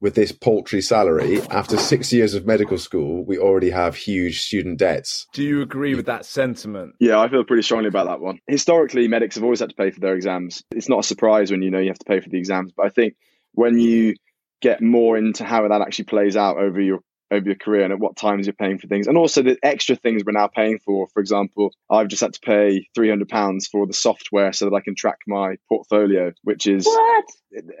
with 0.00 0.14
this 0.14 0.32
paltry 0.32 0.80
salary. 0.82 1.40
After 1.50 1.76
six 1.78 2.12
years 2.12 2.34
of 2.34 2.46
medical 2.46 2.78
school, 2.78 3.24
we 3.24 3.38
already 3.38 3.70
have 3.70 3.96
huge 3.96 4.42
student 4.42 4.78
debts. 4.78 5.26
Do 5.32 5.42
you 5.42 5.62
agree 5.62 5.94
with 5.94 6.06
that 6.06 6.26
sentiment? 6.26 6.94
Yeah, 7.00 7.18
I 7.18 7.28
feel 7.28 7.44
pretty 7.44 7.62
strongly 7.62 7.88
about 7.88 8.06
that 8.06 8.20
one. 8.20 8.38
Historically, 8.46 9.08
medics 9.08 9.36
have 9.36 9.44
always 9.44 9.60
had 9.60 9.70
to 9.70 9.74
pay 9.74 9.90
for 9.90 10.00
their 10.00 10.14
exams. 10.14 10.62
It's 10.70 10.88
not 10.88 11.00
a 11.00 11.02
surprise 11.02 11.50
when 11.50 11.62
you 11.62 11.70
know 11.70 11.78
you 11.78 11.88
have 11.88 11.98
to 11.98 12.04
pay 12.04 12.20
for 12.20 12.28
the 12.28 12.38
exams, 12.38 12.72
but 12.76 12.86
I 12.86 12.90
think 12.90 13.16
when 13.52 13.78
you 13.78 14.14
get 14.60 14.82
more 14.82 15.16
into 15.16 15.44
how 15.44 15.66
that 15.68 15.80
actually 15.80 16.06
plays 16.06 16.36
out 16.36 16.56
over 16.58 16.80
your 16.80 17.00
over 17.30 17.46
your 17.46 17.56
career 17.56 17.84
and 17.84 17.92
at 17.92 17.98
what 17.98 18.16
times 18.16 18.46
you're 18.46 18.54
paying 18.54 18.78
for 18.78 18.86
things. 18.86 19.06
And 19.06 19.18
also 19.18 19.42
the 19.42 19.58
extra 19.62 19.96
things 19.96 20.22
we're 20.24 20.32
now 20.32 20.48
paying 20.48 20.78
for. 20.78 21.08
For 21.08 21.20
example, 21.20 21.72
I've 21.90 22.08
just 22.08 22.22
had 22.22 22.34
to 22.34 22.40
pay 22.40 22.88
£300 22.96 23.68
for 23.70 23.86
the 23.86 23.92
software 23.92 24.52
so 24.52 24.66
that 24.66 24.74
I 24.76 24.80
can 24.80 24.94
track 24.94 25.18
my 25.26 25.56
portfolio, 25.68 26.32
which 26.42 26.66
is. 26.66 26.86
What? 26.86 27.24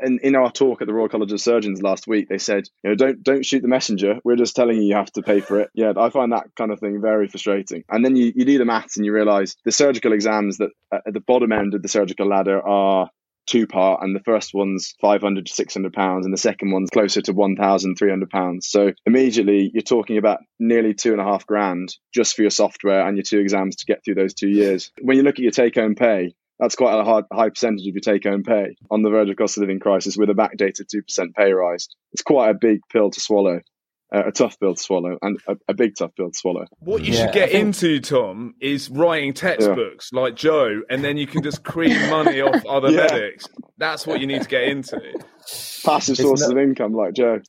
And 0.00 0.20
in 0.20 0.34
our 0.34 0.50
talk 0.50 0.80
at 0.80 0.86
the 0.86 0.94
Royal 0.94 1.08
College 1.08 1.32
of 1.32 1.40
Surgeons 1.40 1.82
last 1.82 2.06
week, 2.06 2.28
they 2.28 2.38
said, 2.38 2.64
you 2.82 2.90
know, 2.90 2.96
don't 2.96 3.22
don't 3.22 3.44
shoot 3.44 3.60
the 3.60 3.68
messenger. 3.68 4.18
We're 4.24 4.36
just 4.36 4.56
telling 4.56 4.78
you 4.78 4.84
you 4.84 4.94
have 4.94 5.12
to 5.12 5.22
pay 5.22 5.40
for 5.40 5.60
it. 5.60 5.70
Yeah, 5.74 5.92
I 5.96 6.08
find 6.08 6.32
that 6.32 6.46
kind 6.56 6.70
of 6.70 6.80
thing 6.80 7.00
very 7.02 7.28
frustrating. 7.28 7.84
And 7.90 8.04
then 8.04 8.16
you, 8.16 8.32
you 8.34 8.44
do 8.46 8.58
the 8.58 8.64
maths 8.64 8.96
and 8.96 9.04
you 9.04 9.12
realize 9.12 9.56
the 9.64 9.72
surgical 9.72 10.12
exams 10.12 10.58
that 10.58 10.70
uh, 10.90 11.00
at 11.06 11.12
the 11.12 11.20
bottom 11.20 11.52
end 11.52 11.74
of 11.74 11.82
the 11.82 11.88
surgical 11.88 12.26
ladder 12.26 12.66
are 12.66 13.10
two 13.46 13.66
part, 13.66 14.02
and 14.02 14.14
the 14.14 14.20
first 14.20 14.52
one's 14.54 14.94
500 15.00 15.46
to 15.46 15.52
600 15.52 15.92
pounds, 15.92 16.26
and 16.26 16.32
the 16.32 16.38
second 16.38 16.70
one's 16.72 16.90
closer 16.90 17.20
to 17.22 17.32
1,300 17.32 18.30
pounds. 18.30 18.68
So 18.68 18.92
immediately 19.06 19.70
you're 19.72 19.82
talking 19.82 20.18
about 20.18 20.40
nearly 20.58 20.94
two 20.94 21.12
and 21.12 21.20
a 21.20 21.24
half 21.24 21.46
grand 21.46 21.96
just 22.14 22.34
for 22.34 22.42
your 22.42 22.50
software 22.50 23.06
and 23.06 23.16
your 23.16 23.24
two 23.24 23.38
exams 23.38 23.76
to 23.76 23.86
get 23.86 24.04
through 24.04 24.16
those 24.16 24.34
two 24.34 24.48
years. 24.48 24.90
When 25.00 25.16
you 25.16 25.22
look 25.22 25.36
at 25.36 25.42
your 25.42 25.52
take 25.52 25.76
home 25.76 25.94
pay, 25.94 26.34
that's 26.58 26.74
quite 26.74 26.98
a 26.98 27.04
hard, 27.04 27.26
high 27.32 27.50
percentage 27.50 27.86
of 27.86 27.94
your 27.94 28.00
take 28.00 28.24
home 28.24 28.42
pay 28.42 28.76
on 28.90 29.02
the 29.02 29.10
verge 29.10 29.28
of 29.28 29.36
cost 29.36 29.58
of 29.58 29.62
living 29.62 29.80
crisis 29.80 30.16
with 30.16 30.30
a 30.30 30.34
backdated 30.34 30.86
2% 30.94 31.34
pay 31.34 31.52
rise. 31.52 31.88
It's 32.12 32.22
quite 32.22 32.50
a 32.50 32.54
big 32.54 32.80
pill 32.90 33.10
to 33.10 33.20
swallow 33.20 33.60
a 34.12 34.32
tough 34.32 34.58
pill 34.60 34.74
to 34.74 34.82
swallow 34.82 35.18
and 35.20 35.38
a, 35.48 35.56
a, 35.68 35.74
big 35.74 35.96
tough 35.96 36.14
pill 36.14 36.30
to 36.30 36.36
swallow. 36.36 36.64
What 36.78 37.04
you 37.04 37.12
yeah, 37.12 37.26
should 37.26 37.34
get 37.34 37.50
think... 37.50 37.66
into, 37.66 38.00
Tom, 38.00 38.54
is 38.60 38.88
writing 38.88 39.34
textbooks 39.34 40.10
yeah. 40.12 40.20
like 40.20 40.36
Joe, 40.36 40.82
and 40.88 41.02
then 41.02 41.16
you 41.16 41.26
can 41.26 41.42
just 41.42 41.64
cream 41.64 42.08
money 42.08 42.40
off 42.40 42.64
other 42.68 42.90
yeah. 42.90 43.08
medics. 43.10 43.46
That's 43.78 44.06
what 44.06 44.20
you 44.20 44.26
need 44.26 44.42
to 44.42 44.48
get 44.48 44.64
into. 44.64 45.00
Passive 45.84 46.16
sources 46.16 46.48
not... 46.48 46.56
of 46.56 46.62
income 46.62 46.94
like 46.94 47.14
Joe. 47.14 47.40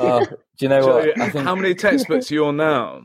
Uh, 0.00 0.24
Do 0.60 0.66
you 0.66 0.68
know 0.68 0.82
So, 0.82 0.94
what? 0.94 1.20
I 1.20 1.30
think, 1.30 1.44
how 1.44 1.54
many 1.54 1.74
textbooks 1.74 2.30
are 2.30 2.34
you 2.34 2.46
on 2.46 2.56
now? 2.56 3.02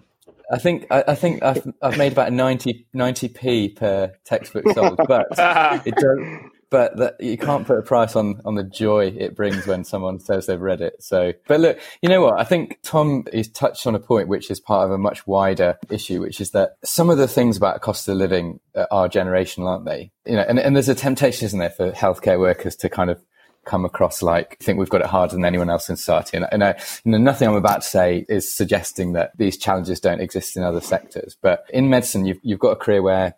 I 0.52 0.60
think 0.60 0.86
I, 0.92 1.04
I 1.08 1.16
think 1.16 1.42
I've, 1.42 1.66
I've 1.82 1.98
made 1.98 2.12
about 2.12 2.32
90 2.32 2.86
p 3.30 3.70
per 3.70 4.12
textbook 4.26 4.66
sold, 4.74 5.00
but 5.08 5.28
it 5.86 5.96
does. 5.96 6.52
But 6.76 6.98
that, 6.98 7.22
you 7.22 7.38
can't 7.38 7.66
put 7.66 7.80
a 7.80 7.82
price 7.82 8.18
on 8.18 8.42
on 8.44 8.56
the 8.56 8.64
joy 8.64 9.06
it 9.18 9.34
brings 9.34 9.66
when 9.66 9.86
someone 9.86 10.20
says 10.20 10.46
they've 10.46 10.60
read 10.60 10.82
it. 10.82 11.02
So, 11.02 11.32
but 11.48 11.62
look, 11.62 11.80
you 12.02 12.10
know 12.10 12.22
what? 12.22 12.38
I 12.38 12.44
think 12.44 12.80
Tom 12.84 13.24
is 13.32 13.48
touched 13.48 13.88
on 13.88 13.96
a 13.96 14.00
point 14.00 14.28
which 14.28 14.52
is 14.52 14.60
part 14.60 14.84
of 14.84 14.92
a 14.92 14.98
much 14.98 15.26
wider 15.26 15.80
issue, 15.90 16.20
which 16.20 16.42
is 16.42 16.52
that 16.52 16.72
some 16.84 17.10
of 17.10 17.18
the 17.18 17.30
things 17.30 17.56
about 17.56 17.80
cost 17.80 18.10
of 18.10 18.18
living 18.18 18.60
uh, 18.76 18.88
are 18.92 19.08
generational, 19.08 19.68
aren't 19.68 19.86
they? 19.86 20.12
You 20.26 20.36
know, 20.36 20.42
and, 20.42 20.60
and 20.60 20.76
there's 20.76 20.90
a 20.90 20.96
temptation, 20.96 21.46
isn't 21.46 21.60
there, 21.60 21.70
for 21.70 21.94
healthcare 21.94 22.38
workers 22.38 22.76
to 22.76 22.90
kind 22.90 23.10
of 23.10 23.24
come 23.64 23.86
across 23.86 24.22
like 24.22 24.60
think 24.60 24.78
we've 24.78 24.90
got 24.90 25.00
it 25.00 25.08
harder 25.08 25.34
than 25.34 25.46
anyone 25.46 25.70
else 25.70 25.88
in 25.88 25.96
society. 25.96 26.36
And, 26.36 26.46
and 26.52 26.62
I, 26.62 26.76
nothing 27.06 27.48
I'm 27.48 27.56
about 27.56 27.84
to 27.84 27.88
say 27.88 28.26
is 28.28 28.54
suggesting 28.54 29.14
that 29.14 29.32
these 29.38 29.56
challenges 29.56 30.02
don't 30.02 30.20
exist 30.20 30.58
in 30.58 30.64
other 30.64 30.82
sectors. 30.82 31.38
But 31.42 31.64
in 31.70 31.90
medicine, 31.90 32.26
you've, 32.26 32.40
you've 32.44 32.60
got 32.60 32.72
a 32.72 32.76
career 32.76 33.02
where 33.02 33.36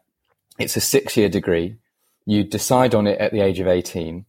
it's 0.57 0.75
a 0.75 0.81
six 0.81 1.15
year 1.15 1.29
degree. 1.29 1.75
You 2.27 2.43
decide 2.43 2.93
on 2.93 3.07
it 3.07 3.19
at 3.19 3.31
the 3.31 3.39
age 3.39 3.59
of 3.59 3.67
18. 3.67 4.25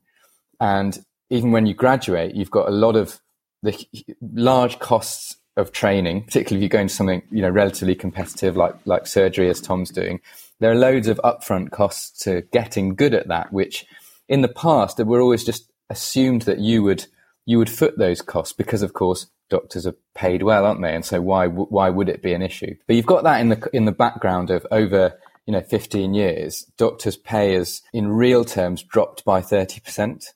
And 0.60 0.98
even 1.28 1.52
when 1.52 1.66
you 1.66 1.74
graduate, 1.74 2.34
you've 2.34 2.50
got 2.50 2.68
a 2.68 2.72
lot 2.72 2.96
of 2.96 3.20
the 3.62 3.86
large 4.22 4.78
costs 4.78 5.36
of 5.58 5.72
training, 5.72 6.22
particularly 6.22 6.60
if 6.60 6.62
you 6.62 6.70
go 6.70 6.78
into 6.78 6.94
something, 6.94 7.22
you 7.30 7.42
know, 7.42 7.50
relatively 7.50 7.96
competitive 7.96 8.56
like, 8.56 8.74
like 8.86 9.06
surgery 9.06 9.50
as 9.50 9.60
Tom's 9.60 9.90
doing. 9.90 10.20
There 10.60 10.70
are 10.70 10.76
loads 10.76 11.08
of 11.08 11.20
upfront 11.24 11.72
costs 11.72 12.22
to 12.22 12.42
getting 12.52 12.94
good 12.94 13.12
at 13.12 13.28
that, 13.28 13.52
which 13.52 13.84
in 14.28 14.42
the 14.42 14.48
past, 14.48 14.98
were 14.98 15.20
always 15.20 15.44
just 15.44 15.70
assumed 15.90 16.42
that 16.42 16.58
you 16.58 16.82
would 16.82 17.06
you 17.46 17.56
would 17.58 17.70
foot 17.70 17.96
those 17.96 18.20
costs 18.20 18.52
because, 18.52 18.82
of 18.82 18.92
course, 18.92 19.26
doctors 19.48 19.86
are 19.86 19.94
paid 20.14 20.42
well, 20.42 20.66
aren't 20.66 20.82
they? 20.82 20.94
And 20.94 21.04
so 21.04 21.20
why 21.20 21.46
why 21.48 21.88
would 21.88 22.08
it 22.08 22.22
be 22.22 22.34
an 22.34 22.42
issue? 22.42 22.76
But 22.86 22.96
you've 22.96 23.06
got 23.06 23.24
that 23.24 23.40
in 23.40 23.48
the 23.48 23.70
in 23.72 23.84
the 23.86 23.92
background 23.92 24.50
of 24.50 24.66
over 24.70 25.18
you 25.48 25.52
know 25.52 25.62
15 25.62 26.12
years, 26.12 26.66
doctors' 26.76 27.16
pay 27.16 27.54
has 27.54 27.80
in 27.94 28.08
real 28.08 28.44
terms 28.44 28.82
dropped 28.82 29.24
by 29.24 29.40
30 29.40 29.80
percent. 29.80 30.26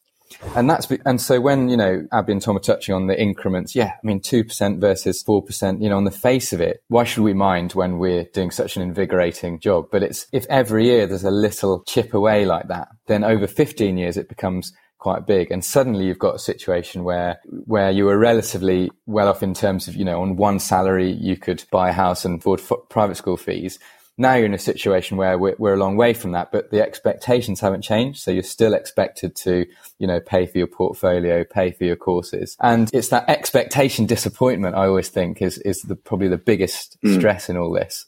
And 0.57 0.71
that's 0.71 0.91
and 1.05 1.21
so 1.21 1.39
when 1.39 1.69
you 1.69 1.77
know 1.77 2.07
Abi 2.11 2.33
and 2.33 2.41
Tom 2.41 2.57
are 2.57 2.61
touching 2.61 2.95
on 2.95 3.07
the 3.07 3.21
increments, 3.21 3.75
yeah, 3.75 3.93
I 3.93 4.07
mean 4.07 4.21
two 4.21 4.43
percent 4.43 4.81
versus 4.81 5.23
four 5.23 5.43
percent. 5.43 5.83
You 5.83 5.91
know, 5.91 5.99
on 5.99 6.05
the 6.05 6.11
face 6.11 6.55
of 6.55 6.63
it, 6.63 6.83
why 6.89 7.05
should 7.05 7.25
we 7.25 7.35
mind 7.35 7.73
when 7.73 7.99
we're 7.99 8.25
doing 8.33 8.51
such 8.51 8.77
an 8.77 8.83
invigorating 8.83 9.61
job? 9.61 9.89
But 9.93 10.03
it's 10.03 10.27
if 10.33 10.47
every 10.49 10.87
year 10.87 11.07
there's 11.07 11.25
a 11.25 11.31
little 11.31 11.85
chip 11.87 12.15
away 12.15 12.47
like 12.47 12.69
that, 12.69 12.89
then 13.07 13.23
over 13.23 13.47
15 13.47 13.99
years 13.99 14.17
it 14.17 14.31
becomes 14.31 14.73
quite 14.99 15.27
big. 15.27 15.51
And 15.51 15.63
suddenly 15.63 16.07
you've 16.07 16.19
got 16.19 16.37
a 16.37 16.39
situation 16.39 17.03
where, 17.03 17.41
where 17.65 17.91
you 17.91 18.05
were 18.05 18.17
relatively 18.17 18.89
well 19.05 19.27
off 19.27 19.43
in 19.43 19.53
terms 19.53 19.89
of, 19.89 19.97
you 19.97 20.05
know, 20.05 20.23
on 20.23 20.37
one 20.37 20.61
salary, 20.61 21.11
you 21.11 21.37
could 21.37 21.65
buy 21.73 21.89
a 21.89 21.93
house 21.93 22.25
and 22.25 22.39
afford 22.39 22.61
f- 22.61 22.89
private 22.89 23.17
school 23.17 23.37
fees. 23.37 23.81
Now 24.19 24.35
you're 24.35 24.47
in 24.47 24.55
a 24.55 24.59
situation 24.59 25.17
where 25.17 25.39
we're, 25.39 25.57
we're 25.59 25.75
a 25.75 25.79
long 25.79 25.97
way 25.97 26.13
from 26.13 26.33
that, 26.33 26.53
but 26.53 26.71
the 26.71 26.83
expectations 26.83 27.61
haven't 27.61 27.83
changed. 27.83 28.21
So 28.21 28.31
you're 28.31 28.43
still 28.43 28.75
expected 28.75 29.35
to, 29.37 29.67
you 29.99 30.07
know, 30.07 30.21
pay 30.21 30.47
for 30.47 30.59
your 30.59 30.67
portfolio, 30.67 31.45
pay 31.45 31.71
for 31.71 31.85
your 31.85 31.97
courses. 31.97 32.57
And 32.61 32.91
it's 32.93 33.09
that 33.09 33.29
expectation 33.29 34.07
disappointment 34.07 34.77
I 34.77 34.87
always 34.87 35.09
think 35.09 35.41
is, 35.41 35.59
is 35.59 35.81
the, 35.83 35.97
probably 35.97 36.29
the 36.29 36.39
biggest 36.39 36.99
mm. 37.03 37.19
stress 37.19 37.49
in 37.49 37.57
all 37.57 37.73
this 37.73 38.07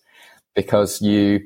because 0.54 1.00
you, 1.00 1.40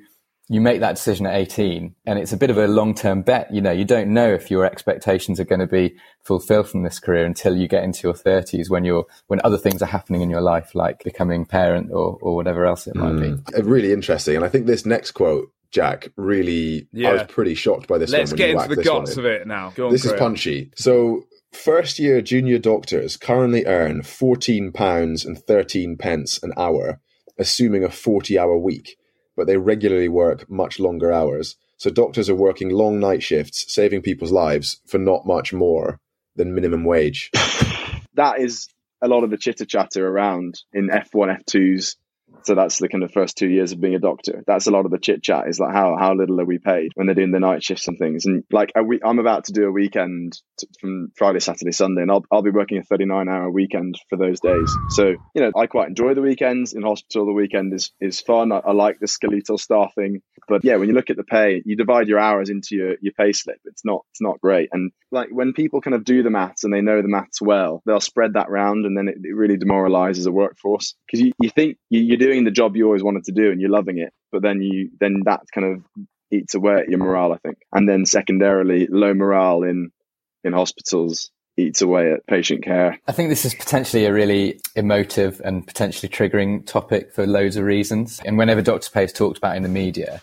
you 0.49 0.61
make 0.62 0.81
that 0.81 0.97
decision 0.97 1.26
at 1.26 1.35
18 1.35 1.95
and 2.07 2.19
it's 2.19 2.33
a 2.33 2.37
bit 2.37 2.49
of 2.49 2.57
a 2.57 2.67
long-term 2.67 3.23
bet. 3.23 3.52
You 3.52 3.61
know, 3.61 3.71
you 3.71 3.85
don't 3.85 4.09
know 4.14 4.33
if 4.33 4.50
your 4.50 4.64
expectations 4.64 5.38
are 5.38 5.45
going 5.45 5.61
to 5.61 5.67
be 5.67 5.95
fulfilled 6.25 6.69
from 6.69 6.83
this 6.83 6.99
career 6.99 7.26
until 7.26 7.55
you 7.55 7.69
get 7.69 7.85
into 7.85 8.09
your 8.09 8.14
30s 8.14 8.71
when 8.71 8.85
you're, 8.85 9.05
when 9.26 9.40
other 9.45 9.59
things 9.59 9.83
are 9.83 9.87
happening 9.87 10.23
in 10.23 10.31
your 10.31 10.40
life, 10.40 10.75
like 10.75 11.05
becoming 11.05 11.45
parent 11.45 11.90
or, 11.93 12.19
or 12.23 12.35
whatever 12.35 12.64
else 12.64 12.87
it 12.87 12.97
might 12.97 13.12
mm. 13.12 13.52
be. 13.52 13.62
Really 13.62 13.93
interesting. 13.93 14.37
And 14.37 14.45
I 14.45 14.49
think 14.49 14.67
this 14.67 14.87
next 14.87 15.12
quote, 15.12 15.52
Jack, 15.71 16.09
really, 16.17 16.88
yeah. 16.93 17.11
I 17.11 17.12
was 17.12 17.23
pretty 17.25 17.55
shocked 17.55 17.87
by 17.87 17.99
this 17.99 18.11
Let's 18.11 18.33
one. 18.33 18.38
Let's 18.40 18.52
get 18.52 18.62
into 18.62 18.75
the 18.75 18.83
guts 18.83 19.19
of 19.19 19.26
it 19.26 19.47
now. 19.47 19.75
On, 19.78 19.93
this 19.93 20.07
is 20.07 20.14
punchy. 20.14 20.71
So 20.76 21.25
first 21.52 21.99
year 21.99 22.23
junior 22.23 22.59
doctors 22.59 23.19
currently 23.19 23.67
earn 23.67 24.00
£14 24.00 25.26
and 25.26 25.38
13 25.38 25.99
pence 25.99 26.43
an 26.43 26.55
hour, 26.57 27.00
assuming 27.38 27.85
a 27.85 27.90
40 27.90 28.38
hour 28.38 28.57
week 28.57 28.98
but 29.38 29.47
they 29.47 29.57
regularly 29.57 30.09
work 30.09 30.50
much 30.50 30.80
longer 30.80 31.12
hours. 31.12 31.57
So 31.76 31.90
doctors 31.90 32.28
are 32.28 32.35
working 32.35 32.71
long 32.71 32.99
night 32.99 33.23
shifts, 33.23 33.73
saving 33.73 34.02
people's 34.02 34.33
lives 34.33 34.80
for 34.85 34.99
not 34.99 35.26
much 35.26 35.52
more 35.52 36.00
than 36.35 36.57
minimum 36.57 36.85
wage. 36.85 37.30
that 38.14 38.40
is 38.40 38.66
a 39.00 39.07
lot 39.07 39.23
of 39.23 39.30
the 39.30 39.38
chitter 39.38 39.64
chatter 39.64 40.07
around 40.07 40.61
in 40.73 40.88
F1, 40.88 41.38
F2s, 41.45 41.95
so 42.49 42.55
that's 42.55 42.78
the 42.78 42.88
kind 42.88 43.05
of 43.05 43.12
first 43.12 43.37
two 43.37 43.47
years 43.47 43.73
of 43.73 43.81
being 43.83 43.95
a 43.95 43.99
doctor. 43.99 44.43
That's 44.47 44.67
a 44.67 44.71
lot 44.71 44.87
of 44.87 44.90
the 44.90 44.99
chit 44.99 45.23
chat 45.23 45.49
is 45.49 45.61
like 45.61 45.75
how 45.75 45.99
how 45.99 46.14
little 46.14 46.40
are 46.40 46.47
we 46.47 46.57
paid 46.57 46.93
when 46.95 47.07
they're 47.07 47.14
doing 47.14 47.31
the 47.31 47.40
night 47.40 47.62
shifts 47.62 47.87
and 47.88 47.99
things. 47.99 48.25
And 48.25 48.43
like 48.50 48.73
I'm 48.75 49.19
about 49.19 49.45
to 49.45 49.52
do 49.52 49.67
a 49.67 49.71
weekend 49.71 50.40
from 50.81 51.12
Friday, 51.14 51.40
Saturday, 51.40 51.73
Sunday, 51.73 52.00
and 52.00 52.11
I'll 52.11 52.25
I'll 52.33 52.40
be 52.40 52.50
working 52.50 52.78
a 52.78 52.83
39 52.83 53.28
hour 53.28 53.50
weekend 53.50 53.97
for 54.09 54.17
those 54.17 54.40
days. 54.40 54.75
So 54.88 55.09
you 55.35 55.43
know 55.43 55.52
I 55.55 55.67
quite 55.67 55.88
enjoy 55.88 56.14
the 56.14 56.23
weekends 56.23 56.73
in 56.73 56.81
hospital. 56.81 57.26
The 57.26 57.33
weekend 57.33 57.75
is 57.75 57.93
is 58.00 58.19
fun. 58.23 58.50
I, 58.50 58.61
I 58.64 58.73
like 58.73 58.99
the 58.99 59.09
skeletal 59.09 59.59
staffing, 59.59 60.23
but 60.49 60.64
yeah, 60.64 60.76
when 60.76 60.88
you 60.88 60.95
look 60.95 61.11
at 61.11 61.19
the 61.19 61.25
pay, 61.25 61.61
you 61.67 61.76
divide 61.76 62.09
your 62.09 62.19
hours 62.19 62.49
into 62.49 62.76
your 62.76 62.95
your 63.02 63.12
pay 63.12 63.33
slip. 63.33 63.59
It's 63.67 63.85
not 63.85 64.07
it's 64.12 64.23
not 64.23 64.40
great. 64.40 64.71
And 64.73 64.90
like 65.11 65.28
when 65.31 65.52
people 65.52 65.83
kind 65.83 65.95
of 65.95 66.05
do 66.05 66.23
the 66.23 66.31
maths 66.31 66.64
and 66.64 66.73
they 66.73 66.81
know 66.81 67.02
the 67.02 67.09
maths 67.09 67.43
well, 67.43 67.83
they'll 67.85 68.00
spread 68.00 68.33
that 68.35 68.49
round, 68.49 68.87
and 68.87 68.97
then 68.97 69.09
it, 69.09 69.17
it 69.23 69.37
really 69.37 69.59
demoralizes 69.59 70.25
a 70.25 70.33
workforce 70.33 70.95
because 71.07 71.21
you, 71.21 71.33
you 71.40 71.50
think 71.50 71.76
you, 71.90 72.00
you're 72.00 72.17
doing 72.17 72.38
the 72.45 72.50
job 72.50 72.76
you 72.76 72.87
always 72.87 73.02
wanted 73.02 73.25
to 73.25 73.33
do 73.33 73.50
and 73.50 73.61
you're 73.61 73.71
loving 73.71 73.99
it, 73.99 74.12
but 74.33 74.42
then 74.42 74.62
you 74.62 74.90
then 75.00 75.23
that 75.25 75.42
kind 75.52 75.66
of 75.66 76.07
eats 76.30 76.54
away 76.54 76.75
at 76.75 76.88
your 76.88 76.99
morale, 76.99 77.33
I 77.33 77.38
think. 77.38 77.59
And 77.73 77.88
then 77.88 78.07
secondarily, 78.07 78.87
low 78.90 79.14
morale 79.14 79.62
in 79.62 79.90
in 80.45 80.52
hospitals 80.52 81.30
eats 81.57 81.83
away 81.83 82.12
at 82.12 82.26
patient 82.26 82.62
care. 82.62 82.99
I 83.09 83.12
think 83.12 83.30
this 83.30 83.45
is 83.45 83.54
potentially 83.54 84.04
a 84.04 84.12
really 84.12 84.61
emotive 84.76 85.40
and 85.45 85.66
potentially 85.66 86.09
triggering 86.09 86.64
topic 86.64 87.12
for 87.12 87.26
loads 87.26 87.57
of 87.57 87.64
reasons. 87.64 88.21
And 88.25 88.38
whenever 88.38 88.62
Dr. 88.62 88.90
Pay 88.90 89.04
is 89.04 89.12
talked 89.12 89.38
about 89.38 89.57
in 89.57 89.64
the 89.64 89.68
media, 89.68 90.21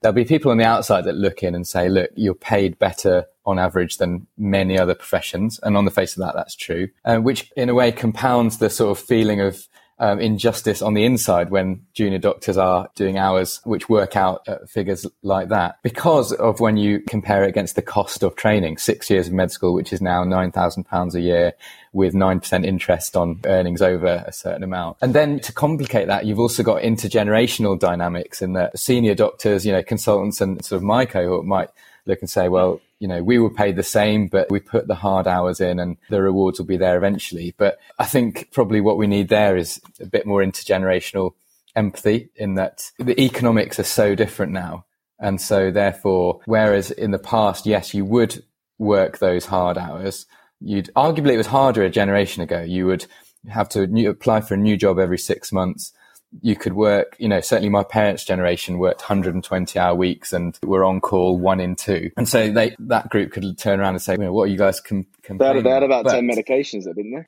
there'll 0.00 0.14
be 0.14 0.24
people 0.24 0.50
on 0.50 0.56
the 0.56 0.64
outside 0.64 1.04
that 1.04 1.14
look 1.14 1.42
in 1.42 1.54
and 1.54 1.66
say, 1.66 1.88
look, 1.88 2.10
you're 2.14 2.34
paid 2.34 2.78
better 2.78 3.26
on 3.44 3.58
average 3.58 3.98
than 3.98 4.26
many 4.36 4.78
other 4.78 4.94
professions. 4.94 5.60
And 5.62 5.76
on 5.76 5.84
the 5.84 5.90
face 5.90 6.16
of 6.16 6.22
that, 6.22 6.34
that's 6.34 6.54
true, 6.54 6.88
uh, 7.04 7.18
which 7.18 7.50
in 7.56 7.68
a 7.68 7.74
way 7.74 7.92
compounds 7.92 8.58
the 8.58 8.70
sort 8.70 8.96
of 8.96 9.04
feeling 9.04 9.40
of 9.40 9.68
um, 10.00 10.20
injustice 10.20 10.80
on 10.82 10.94
the 10.94 11.04
inside 11.04 11.50
when 11.50 11.84
junior 11.92 12.18
doctors 12.18 12.56
are 12.56 12.88
doing 12.94 13.18
hours 13.18 13.60
which 13.64 13.88
work 13.88 14.16
out 14.16 14.46
at 14.46 14.68
figures 14.68 15.06
like 15.22 15.48
that. 15.48 15.78
Because 15.82 16.32
of 16.32 16.60
when 16.60 16.76
you 16.76 17.00
compare 17.00 17.44
it 17.44 17.48
against 17.48 17.74
the 17.76 17.82
cost 17.82 18.22
of 18.22 18.36
training 18.36 18.78
six 18.78 19.10
years 19.10 19.26
of 19.26 19.32
med 19.32 19.50
school 19.50 19.74
which 19.74 19.92
is 19.92 20.00
now 20.00 20.24
£9000 20.24 21.14
a 21.14 21.20
year 21.20 21.52
with 21.92 22.14
9% 22.14 22.64
interest 22.64 23.16
on 23.16 23.40
earnings 23.44 23.82
over 23.82 24.24
a 24.26 24.32
certain 24.32 24.62
amount. 24.62 24.98
And 25.00 25.14
then 25.14 25.40
to 25.40 25.52
complicate 25.52 26.06
that 26.06 26.26
you've 26.26 26.38
also 26.38 26.62
got 26.62 26.82
intergenerational 26.82 27.78
dynamics 27.78 28.40
in 28.40 28.52
that 28.52 28.78
senior 28.78 29.14
doctors 29.14 29.66
you 29.66 29.72
know 29.72 29.82
consultants 29.82 30.40
and 30.40 30.64
sort 30.64 30.76
of 30.76 30.82
my 30.82 31.06
cohort 31.06 31.44
might 31.44 31.70
look 32.08 32.20
and 32.20 32.30
say 32.30 32.48
well 32.48 32.80
you 32.98 33.06
know, 33.06 33.22
we 33.22 33.38
were 33.38 33.50
paid 33.50 33.76
the 33.76 33.82
same, 33.82 34.26
but 34.26 34.50
we 34.50 34.60
put 34.60 34.88
the 34.88 34.94
hard 34.94 35.26
hours 35.26 35.60
in 35.60 35.78
and 35.78 35.96
the 36.10 36.20
rewards 36.20 36.58
will 36.58 36.66
be 36.66 36.76
there 36.76 36.96
eventually. 36.96 37.54
But 37.56 37.78
I 37.98 38.04
think 38.04 38.50
probably 38.50 38.80
what 38.80 38.98
we 38.98 39.06
need 39.06 39.28
there 39.28 39.56
is 39.56 39.80
a 40.00 40.06
bit 40.06 40.26
more 40.26 40.42
intergenerational 40.42 41.34
empathy 41.76 42.30
in 42.34 42.54
that 42.54 42.90
the 42.98 43.20
economics 43.20 43.78
are 43.78 43.84
so 43.84 44.14
different 44.14 44.52
now. 44.52 44.84
And 45.20 45.40
so 45.40 45.70
therefore, 45.70 46.40
whereas 46.46 46.90
in 46.90 47.12
the 47.12 47.18
past, 47.18 47.66
yes, 47.66 47.94
you 47.94 48.04
would 48.04 48.42
work 48.78 49.18
those 49.18 49.46
hard 49.46 49.78
hours, 49.78 50.26
you'd 50.60 50.90
arguably 50.94 51.34
it 51.34 51.38
was 51.38 51.46
harder 51.46 51.82
a 51.82 51.90
generation 51.90 52.42
ago. 52.42 52.62
You 52.62 52.86
would 52.86 53.06
have 53.48 53.68
to 53.70 53.86
new, 53.86 54.10
apply 54.10 54.40
for 54.40 54.54
a 54.54 54.58
new 54.58 54.76
job 54.76 54.98
every 54.98 55.18
six 55.18 55.52
months 55.52 55.92
you 56.42 56.56
could 56.56 56.74
work, 56.74 57.16
you 57.18 57.28
know, 57.28 57.40
certainly 57.40 57.70
my 57.70 57.82
parents' 57.82 58.24
generation 58.24 58.78
worked 58.78 59.00
120 59.00 59.78
hour 59.78 59.94
weeks 59.94 60.32
and 60.32 60.58
were 60.62 60.84
on 60.84 61.00
call 61.00 61.38
one 61.38 61.58
in 61.58 61.74
two. 61.74 62.10
And 62.16 62.28
so 62.28 62.50
they, 62.50 62.76
that 62.80 63.08
group 63.08 63.32
could 63.32 63.56
turn 63.56 63.80
around 63.80 63.94
and 63.94 64.02
say, 64.02 64.12
you 64.12 64.18
know, 64.18 64.32
what 64.32 64.44
are 64.44 64.52
you 64.52 64.58
guys 64.58 64.80
com- 64.80 65.06
they, 65.28 65.46
had, 65.46 65.64
they 65.64 65.70
had 65.70 65.82
about 65.82 66.04
but, 66.04 66.12
10 66.12 66.28
medications 66.28 66.84
there, 66.84 66.94
didn't 66.94 67.24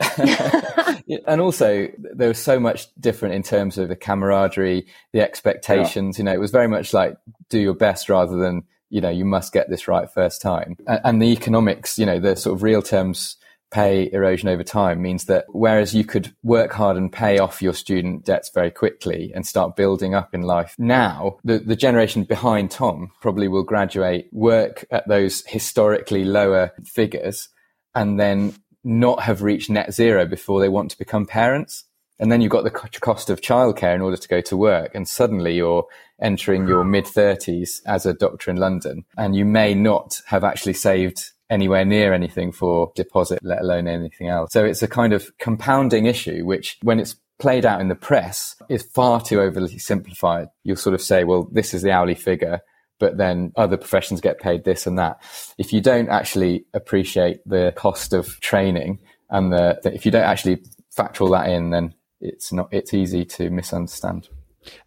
they? 1.09 1.23
and 1.26 1.40
also 1.40 1.88
there 1.99 2.28
was 2.28 2.38
so 2.38 2.61
much 2.61 2.88
different 3.00 3.35
in 3.35 3.42
terms 3.42 3.78
of 3.78 3.88
the 3.88 3.97
camaraderie, 3.97 4.87
the 5.12 5.21
expectations, 5.21 6.19
yeah. 6.19 6.21
you 6.21 6.25
know, 6.25 6.33
it 6.33 6.40
was 6.40 6.50
very 6.50 6.69
much 6.69 6.92
like 6.92 7.16
do 7.49 7.59
your 7.59 7.75
best 7.75 8.09
rather 8.09 8.37
than, 8.37 8.64
you 8.90 9.00
know, 9.00 9.11
you 9.11 9.25
must 9.25 9.52
get 9.52 9.71
this 9.71 9.88
right 9.88 10.11
first 10.11 10.42
time. 10.42 10.76
And, 10.87 11.00
and 11.04 11.23
the 11.23 11.33
economics, 11.33 11.99
you 11.99 12.07
know, 12.07 12.21
the 12.21 12.37
sort 12.37 12.54
of 12.54 12.62
real 12.62 12.83
terms 12.83 13.37
pay 13.71 14.11
erosion 14.12 14.49
over 14.49 14.62
time 14.62 15.00
means 15.00 15.25
that 15.27 15.47
whereas 15.49 15.95
you 15.95 16.05
could 16.05 16.35
work 16.43 16.73
hard 16.73 16.97
and 16.97 17.12
pay 17.12 17.39
off 17.39 17.62
your 17.62 17.73
student 17.73 18.25
debts 18.25 18.50
very 18.53 18.71
quickly 18.71 19.33
and 19.35 19.47
start 19.47 19.77
building 19.77 20.15
up 20.15 20.35
in 20.35 20.43
life, 20.43 20.75
now 20.79 21.39
the, 21.45 21.59
the 21.59 21.77
generation 21.77 22.25
behind 22.25 22.71
Tom 22.71 23.12
probably 23.21 23.49
will 23.49 23.62
graduate, 23.62 24.29
work 24.33 24.85
at 24.91 25.07
those 25.09 25.45
historically 25.47 26.25
lower 26.25 26.73
figures, 26.85 27.49
and 27.95 28.19
then 28.19 28.55
not 28.83 29.23
have 29.23 29.43
reached 29.43 29.71
net 29.71 29.93
zero 29.93 30.27
before 30.27 30.61
they 30.61 30.69
want 30.69 30.91
to 30.91 30.99
become 30.99 31.27
parents. 31.27 31.85
And 32.19 32.31
then 32.31 32.43
you've 32.43 32.53
got 32.53 32.65
the 32.65 32.71
cost 32.71 33.31
of 33.31 33.41
childcare 33.41 33.95
in 33.95 34.03
order 34.03 34.19
to 34.19 34.29
go 34.29 34.43
to 34.43 34.57
work. 34.57 34.95
And 34.95 35.09
suddenly 35.09 35.55
you're 35.55 35.87
entering 36.21 36.69
your 36.69 36.85
mid 36.85 37.07
30s 37.07 37.81
as 37.87 38.05
a 38.05 38.12
doctor 38.12 38.50
in 38.50 38.59
London. 38.59 39.07
And 39.17 39.35
you 39.35 39.47
may 39.47 39.75
not 39.75 40.21
have 40.27 40.45
actually 40.45 40.75
saved 40.75 41.31
anywhere 41.50 41.85
near 41.85 42.14
anything 42.14 42.52
for 42.52 42.92
deposit, 42.95 43.40
let 43.42 43.61
alone 43.61 43.88
anything 43.88 44.28
else. 44.28 44.52
So 44.52 44.64
it's 44.64 44.83
a 44.83 44.88
kind 44.88 45.12
of 45.12 45.37
compounding 45.38 46.07
issue, 46.07 46.45
which 46.45 46.78
when 46.83 47.00
it's 47.00 47.16
played 47.40 47.66
out 47.66 47.80
in 47.80 47.88
the 47.88 47.95
press 47.95 48.54
is 48.69 48.83
far 48.83 49.21
too 49.21 49.40
overly 49.40 49.78
simplified. 49.78 50.49
You'll 50.62 50.76
sort 50.76 50.95
of 50.95 51.00
say, 51.00 51.25
well, 51.25 51.49
this 51.50 51.75
is 51.75 51.83
the 51.83 51.90
hourly 51.90 52.14
figure, 52.14 52.61
but 52.99 53.16
then 53.16 53.52
other 53.57 53.76
professions 53.76 54.21
get 54.21 54.38
paid 54.38 54.64
this 54.64 54.87
and 54.87 54.99
that. 54.99 55.21
If 55.59 55.73
you 55.73 55.80
don't 55.80 56.09
actually 56.11 56.66
appreciate 56.75 57.40
the 57.47 57.73
cost 57.75 58.12
of 58.12 58.38
training 58.40 59.00
and 59.30 59.52
the, 59.52 59.80
if 59.85 60.04
you 60.04 60.12
don't 60.12 60.23
actually 60.23 60.62
factor 60.95 61.25
all 61.25 61.30
that 61.30 61.49
in, 61.49 61.71
then 61.71 61.95
it's 62.21 62.52
not, 62.52 62.69
it's 62.71 62.95
easy 62.95 63.25
to 63.25 63.50
misunderstand. 63.50 64.28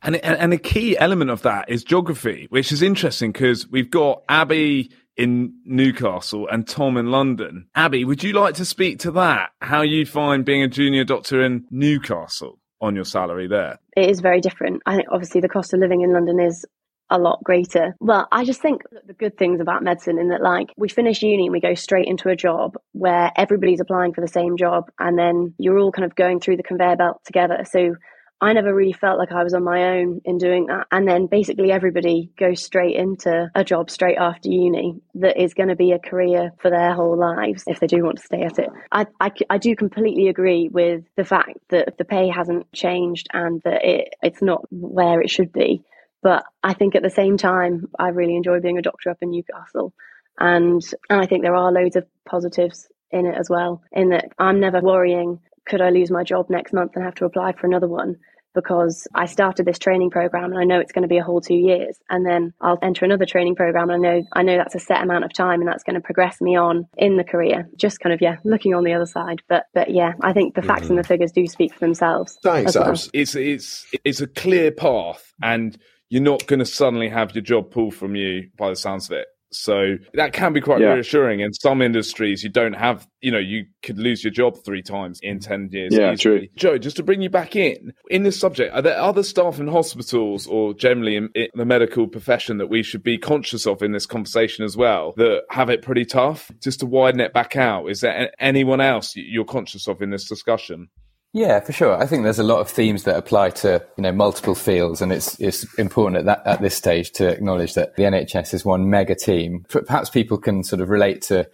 And, 0.04 0.18
and 0.18 0.54
a 0.54 0.58
key 0.58 0.96
element 0.98 1.32
of 1.32 1.42
that 1.42 1.70
is 1.70 1.84
geography, 1.84 2.46
which 2.52 2.72
is 2.72 2.84
interesting 2.84 3.32
because 3.32 3.68
we've 3.68 3.90
got 3.90 4.24
Abi 4.30 4.92
in 5.18 5.54
Newcastle 5.66 6.48
and 6.48 6.68
Tom 6.68 6.98
in 6.98 7.12
London. 7.12 7.68
Abi, 7.76 8.06
would 8.06 8.24
you 8.24 8.34
like 8.34 8.56
to 8.56 8.66
speak 8.66 9.00
to 9.00 9.12
that? 9.12 9.52
How 9.62 9.82
you 9.82 10.06
find 10.06 10.46
being 10.46 10.64
a 10.64 10.68
junior 10.68 11.04
doctor 11.04 11.44
in 11.44 11.66
Newcastle 11.70 12.60
on 12.82 12.96
your 12.96 13.06
salary 13.06 13.48
there? 13.48 13.80
It 13.96 14.10
is 14.10 14.22
very 14.22 14.42
different. 14.42 14.82
I 14.86 14.96
think 14.96 15.08
obviously 15.12 15.42
the 15.42 15.50
cost 15.50 15.74
of 15.74 15.80
living 15.80 16.02
in 16.02 16.14
London 16.14 16.40
is 16.40 16.66
a 17.10 17.20
lot 17.20 17.44
greater. 17.44 17.96
Well, 18.00 18.28
I 18.32 18.44
just 18.44 18.62
think 18.62 18.82
the 19.06 19.14
good 19.14 19.38
things 19.38 19.60
about 19.60 19.84
medicine 19.84 20.18
in 20.18 20.30
that 20.30 20.42
like 20.42 20.70
we 20.78 20.90
finish 20.90 21.22
uni 21.22 21.46
and 21.46 21.54
we 21.54 21.60
go 21.60 21.76
straight 21.76 22.08
into 22.08 22.30
a 22.30 22.36
job 22.36 22.76
where 22.94 23.32
everybody's 23.36 23.80
applying 23.80 24.14
for 24.14 24.22
the 24.22 24.28
same 24.28 24.58
job 24.58 24.90
and 25.00 25.18
then 25.18 25.54
you're 25.60 25.78
all 25.78 25.92
kind 25.92 26.06
of 26.06 26.16
going 26.16 26.40
through 26.40 26.58
the 26.58 26.64
conveyor 26.64 26.96
belt 26.96 27.22
together. 27.26 27.64
So 27.70 27.96
I 28.44 28.52
never 28.52 28.76
really 28.76 28.92
felt 28.92 29.18
like 29.18 29.32
I 29.32 29.42
was 29.42 29.54
on 29.54 29.64
my 29.64 30.00
own 30.00 30.20
in 30.26 30.38
doing 30.38 30.66
that. 30.66 30.88
And 30.92 31.08
then 31.08 31.28
basically 31.28 31.72
everybody 31.72 32.30
goes 32.38 32.62
straight 32.62 32.98
into 32.98 33.50
a 33.56 33.64
job 33.64 33.90
straight 33.90 34.18
after 34.18 34.50
uni 34.50 35.02
that 35.16 35.42
is 35.42 35.54
going 35.54 35.70
to 35.70 35.78
be 35.78 35.94
a 35.94 36.00
career 36.00 36.52
for 36.60 36.70
their 36.70 36.94
whole 36.94 37.18
lives 37.18 37.64
if 37.68 37.80
they 37.80 37.88
do 37.88 38.04
want 38.04 38.18
to 38.18 38.26
stay 38.26 38.42
at 38.42 38.60
it. 38.60 38.68
I, 38.92 39.06
I, 39.22 39.32
I 39.50 39.58
do 39.60 39.78
completely 39.78 40.28
agree 40.28 40.68
with 40.70 41.06
the 41.16 41.24
fact 41.24 41.58
that 41.70 41.98
the 41.98 42.04
pay 42.04 42.28
hasn't 42.28 42.70
changed 42.74 43.28
and 43.32 43.62
that 43.64 43.86
it, 43.86 44.10
it's 44.22 44.42
not 44.42 44.66
where 44.72 45.22
it 45.22 45.30
should 45.30 45.54
be. 45.54 45.82
But 46.22 46.44
I 46.64 46.74
think 46.74 46.96
at 46.96 47.04
the 47.04 47.10
same 47.10 47.38
time, 47.38 47.86
I 47.98 48.10
really 48.10 48.36
enjoy 48.36 48.60
being 48.60 48.78
a 48.78 48.82
doctor 48.82 49.10
up 49.10 49.20
in 49.22 49.32
Newcastle. 49.32 49.94
And, 50.38 50.82
and 51.10 51.22
I 51.22 51.28
think 51.28 51.44
there 51.44 51.56
are 51.56 51.72
loads 51.72 51.96
of 51.96 52.06
positives 52.26 52.90
in 53.10 53.26
it 53.26 53.38
as 53.40 53.50
well, 53.50 53.84
in 53.94 54.10
that 54.10 54.34
I'm 54.38 54.60
never 54.60 54.82
worrying, 54.82 55.40
could 55.66 55.80
I 55.80 55.92
lose 55.92 56.12
my 56.12 56.24
job 56.24 56.50
next 56.50 56.74
month 56.74 56.92
and 56.96 57.06
have 57.06 57.16
to 57.16 57.26
apply 57.26 57.54
for 57.54 57.68
another 57.68 57.88
one? 57.88 58.18
Because 58.54 59.08
I 59.14 59.26
started 59.26 59.66
this 59.66 59.80
training 59.80 60.10
program 60.10 60.52
and 60.52 60.60
I 60.60 60.64
know 60.64 60.80
it's 60.80 60.92
going 60.92 61.04
to 61.04 61.08
be 61.08 61.18
a 61.18 61.24
whole 61.24 61.42
two 61.42 61.56
years 61.56 61.98
and 62.10 62.26
then 62.26 62.54
I'll 62.62 62.80
enter 62.82 63.06
another 63.06 63.26
training 63.26 63.56
program 63.56 63.90
and 63.90 64.06
I 64.06 64.10
know 64.10 64.24
I 64.34 64.44
know 64.44 64.58
that's 64.58 64.76
a 64.76 64.80
set 64.80 65.02
amount 65.02 65.26
of 65.26 65.34
time 65.34 65.62
and 65.62 65.68
that's 65.68 65.84
going 65.84 65.96
to 65.96 66.02
progress 66.02 66.42
me 66.42 66.56
on 66.56 66.88
in 66.98 67.18
the 67.18 67.24
career 67.24 67.70
just 67.76 68.00
kind 68.00 68.14
of 68.14 68.22
yeah 68.22 68.38
looking 68.44 68.74
on 68.74 68.84
the 68.84 68.94
other 68.94 69.06
side 69.06 69.42
but 69.48 69.66
but 69.74 69.92
yeah 69.92 70.14
I 70.22 70.34
think 70.34 70.56
the 70.56 70.62
facts 70.62 70.84
mm-hmm. 70.84 70.94
and 70.94 71.00
the 71.04 71.08
figures 71.08 71.32
do 71.32 71.46
speak 71.48 71.74
for 71.74 71.80
themselves 71.80 72.38
thanks 72.44 72.76
well. 72.76 72.94
it's 73.14 73.36
it's 73.36 73.86
it's 74.04 74.22
a 74.22 74.28
clear 74.28 74.72
path 74.72 75.34
and 75.42 75.78
you're 76.10 76.22
not 76.22 76.46
going 76.46 76.60
to 76.60 76.66
suddenly 76.66 77.10
have 77.10 77.34
your 77.34 77.42
job 77.42 77.72
pulled 77.72 77.96
from 77.96 78.16
you 78.16 78.50
by 78.58 78.70
the 78.70 78.76
sounds 78.76 79.08
of 79.08 79.14
it 79.14 79.28
so 79.56 79.98
that 80.14 80.34
can 80.34 80.54
be 80.54 80.62
quite 80.62 80.82
yeah. 80.82 80.94
reassuring. 80.94 81.40
In 81.40 81.54
some 81.54 81.82
industries, 81.82 82.44
you 82.44 82.50
don't 82.50 82.74
have, 82.74 83.08
you 83.22 83.32
know, 83.32 83.40
you 83.40 83.66
could 83.82 83.98
lose 83.98 84.24
your 84.24 84.32
job 84.32 84.58
three 84.64 84.82
times 84.82 85.20
in 85.22 85.40
10 85.40 85.70
years. 85.72 85.94
Yeah, 85.94 86.14
easily. 86.14 86.18
true. 86.18 86.48
Joe, 86.56 86.78
just 86.78 86.98
to 86.98 87.04
bring 87.04 87.22
you 87.22 87.30
back 87.30 87.56
in, 87.56 87.94
in 88.10 88.24
this 88.24 88.40
subject, 88.40 88.74
are 88.74 88.82
there 88.82 89.00
other 89.00 89.24
staff 89.24 89.60
in 89.60 89.68
hospitals 89.68 90.48
or 90.48 90.74
generally 90.74 91.16
in, 91.16 91.30
in 91.36 91.50
the 91.56 91.66
medical 91.66 92.08
profession 92.08 92.58
that 92.58 92.68
we 92.68 92.84
should 92.84 93.04
be 93.04 93.18
conscious 93.18 93.66
of 93.66 93.82
in 93.82 93.92
this 93.92 94.06
conversation 94.06 94.66
as 94.66 94.76
well 94.78 95.14
that 95.18 95.44
have 95.50 95.70
it 95.70 95.82
pretty 95.82 96.06
tough? 96.06 96.52
Just 96.62 96.80
to 96.82 96.86
widen 96.86 97.22
it 97.22 97.34
back 97.34 97.56
out, 97.56 97.88
is 97.88 98.02
there 98.02 98.32
anyone 98.40 98.82
else 98.82 99.14
you're 99.16 99.46
conscious 99.46 99.88
of 99.88 100.02
in 100.02 100.10
this 100.10 100.28
discussion? 100.28 100.90
Yeah, 101.36 101.62
for 101.62 101.74
sure. 101.74 101.98
I 102.00 102.06
think 102.06 102.24
there's 102.24 102.38
a 102.38 102.44
lot 102.44 102.60
of 102.60 102.70
themes 102.70 103.06
that 103.06 103.18
apply 103.18 103.50
to 103.50 103.84
you 103.98 104.04
know 104.04 104.12
multiple 104.12 104.54
fields, 104.54 105.02
and 105.02 105.12
it's 105.12 105.40
it's 105.40 105.66
important 105.80 106.18
at 106.20 106.26
that 106.26 106.46
at 106.46 106.62
this 106.62 106.76
stage 106.76 107.12
to 107.14 107.28
acknowledge 107.28 107.74
that 107.74 107.96
the 107.96 108.04
NHS 108.04 108.54
is 108.54 108.64
one 108.64 108.88
mega 108.92 109.16
team. 109.16 109.66
Perhaps 109.68 110.12
people 110.12 110.38
can 110.38 110.64
sort 110.64 110.80
of 110.80 110.90
relate 110.90 111.24
to 111.24 111.50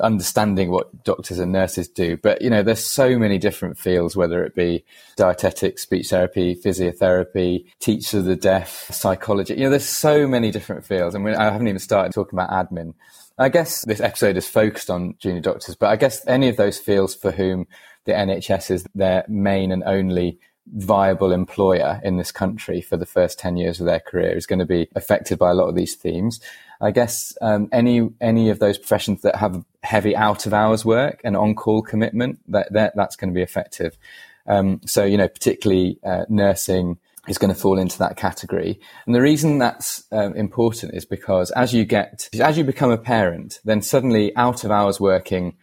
understanding 0.00 0.70
what 0.70 1.04
doctors 1.04 1.38
and 1.38 1.52
nurses 1.52 1.86
do, 1.86 2.16
but 2.16 2.40
you 2.40 2.48
know 2.48 2.62
there's 2.62 2.82
so 2.82 3.18
many 3.18 3.36
different 3.36 3.76
fields, 3.76 4.16
whether 4.16 4.42
it 4.42 4.54
be 4.54 4.84
dietetics, 5.16 5.82
speech 5.82 6.08
therapy, 6.08 6.56
physiotherapy, 6.56 7.66
teachers 7.78 8.14
of 8.14 8.24
the 8.24 8.36
deaf, 8.36 8.88
psychology. 8.90 9.52
You 9.52 9.64
know, 9.64 9.70
there's 9.70 9.84
so 9.84 10.26
many 10.26 10.50
different 10.50 10.86
fields, 10.86 11.14
and 11.14 11.28
I 11.28 11.52
haven't 11.52 11.68
even 11.68 11.78
started 11.78 12.14
talking 12.14 12.38
about 12.38 12.48
admin. 12.48 12.94
I 13.36 13.50
guess 13.50 13.84
this 13.84 14.00
episode 14.00 14.38
is 14.38 14.48
focused 14.48 14.90
on 14.90 15.14
junior 15.18 15.40
doctors, 15.40 15.74
but 15.74 15.90
I 15.90 15.96
guess 15.96 16.26
any 16.26 16.48
of 16.48 16.56
those 16.56 16.78
fields 16.78 17.14
for 17.14 17.32
whom 17.32 17.66
the 18.04 18.12
NHS 18.12 18.70
is 18.70 18.86
their 18.94 19.24
main 19.28 19.72
and 19.72 19.82
only 19.84 20.38
viable 20.72 21.32
employer 21.32 22.00
in 22.04 22.16
this 22.16 22.30
country 22.30 22.80
for 22.80 22.96
the 22.96 23.06
first 23.06 23.38
10 23.38 23.56
years 23.56 23.80
of 23.80 23.86
their 23.86 24.00
career 24.00 24.36
is 24.36 24.46
going 24.46 24.58
to 24.58 24.66
be 24.66 24.88
affected 24.94 25.38
by 25.38 25.50
a 25.50 25.54
lot 25.54 25.68
of 25.68 25.74
these 25.74 25.94
themes. 25.94 26.40
I 26.80 26.92
guess 26.92 27.36
um, 27.42 27.68
any 27.72 28.08
any 28.20 28.48
of 28.48 28.58
those 28.58 28.78
professions 28.78 29.22
that 29.22 29.36
have 29.36 29.64
heavy 29.82 30.16
out 30.16 30.46
of 30.46 30.54
hours 30.54 30.84
work 30.84 31.20
and 31.24 31.36
on 31.36 31.54
call 31.54 31.82
commitment 31.82 32.40
that, 32.48 32.72
that 32.72 32.96
that's 32.96 33.16
going 33.16 33.30
to 33.30 33.34
be 33.34 33.42
effective. 33.42 33.98
Um, 34.46 34.80
so 34.86 35.04
you 35.04 35.18
know, 35.18 35.28
particularly 35.28 35.98
uh, 36.02 36.24
nursing 36.28 36.98
is 37.28 37.36
going 37.36 37.52
to 37.52 37.60
fall 37.60 37.78
into 37.78 37.98
that 37.98 38.16
category. 38.16 38.80
And 39.04 39.14
the 39.14 39.20
reason 39.20 39.58
that's 39.58 40.04
um, 40.10 40.34
important 40.34 40.94
is 40.94 41.04
because 41.04 41.50
as 41.50 41.74
you 41.74 41.84
get 41.84 42.30
as 42.40 42.56
you 42.56 42.64
become 42.64 42.90
a 42.90 42.98
parent, 42.98 43.60
then 43.64 43.82
suddenly 43.82 44.34
out 44.36 44.64
of 44.64 44.70
hours 44.70 44.98
working 44.98 45.56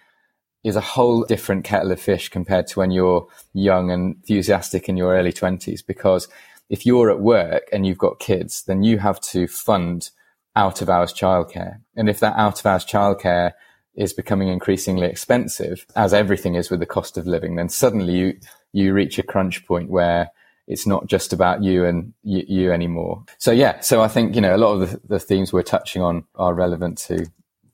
is 0.68 0.76
a 0.76 0.82
whole 0.82 1.24
different 1.24 1.64
kettle 1.64 1.92
of 1.92 2.00
fish 2.00 2.30
compared 2.30 2.68
to 2.68 2.80
when 2.80 2.92
you're 2.92 3.28
young 3.54 3.90
and 3.90 4.16
enthusiastic 4.16 4.90
in 4.90 4.98
your 4.98 5.16
early 5.16 5.32
20s. 5.32 5.86
Because 5.86 6.28
if 6.70 6.86
you're 6.86 7.10
at 7.10 7.22
work 7.22 7.64
and 7.72 7.86
you've 7.86 7.98
got 7.98 8.20
kids, 8.20 8.64
then 8.64 8.84
you 8.84 9.00
have 9.00 9.22
to 9.22 9.48
fund 9.48 10.10
out 10.56 10.82
of 10.82 10.90
hours 10.90 11.14
childcare. 11.14 11.80
And 11.96 12.10
if 12.10 12.20
that 12.20 12.36
out 12.36 12.60
of 12.60 12.66
hours 12.66 12.86
childcare 12.86 13.54
is 13.96 14.12
becoming 14.14 14.50
increasingly 14.50 15.08
expensive, 15.08 15.86
as 15.96 16.14
everything 16.14 16.56
is 16.56 16.70
with 16.70 16.82
the 16.82 16.86
cost 16.86 17.18
of 17.18 17.26
living, 17.26 17.56
then 17.56 17.70
suddenly 17.70 18.14
you, 18.14 18.40
you 18.74 18.94
reach 18.94 19.18
a 19.18 19.24
crunch 19.24 19.66
point 19.66 19.90
where 19.90 20.32
it's 20.68 20.86
not 20.86 21.08
just 21.08 21.32
about 21.32 21.64
you 21.64 21.86
and 21.86 22.14
you, 22.24 22.44
you 22.48 22.72
anymore. 22.74 23.24
So 23.38 23.52
yeah, 23.52 23.80
so 23.80 24.02
I 24.02 24.10
think, 24.10 24.36
you 24.36 24.42
know, 24.42 24.56
a 24.56 24.58
lot 24.58 24.74
of 24.74 24.92
the, 24.92 25.02
the 25.08 25.20
themes 25.20 25.54
we're 25.54 25.64
touching 25.64 26.02
on 26.02 26.26
are 26.36 26.54
relevant 26.54 26.98
to, 27.08 27.26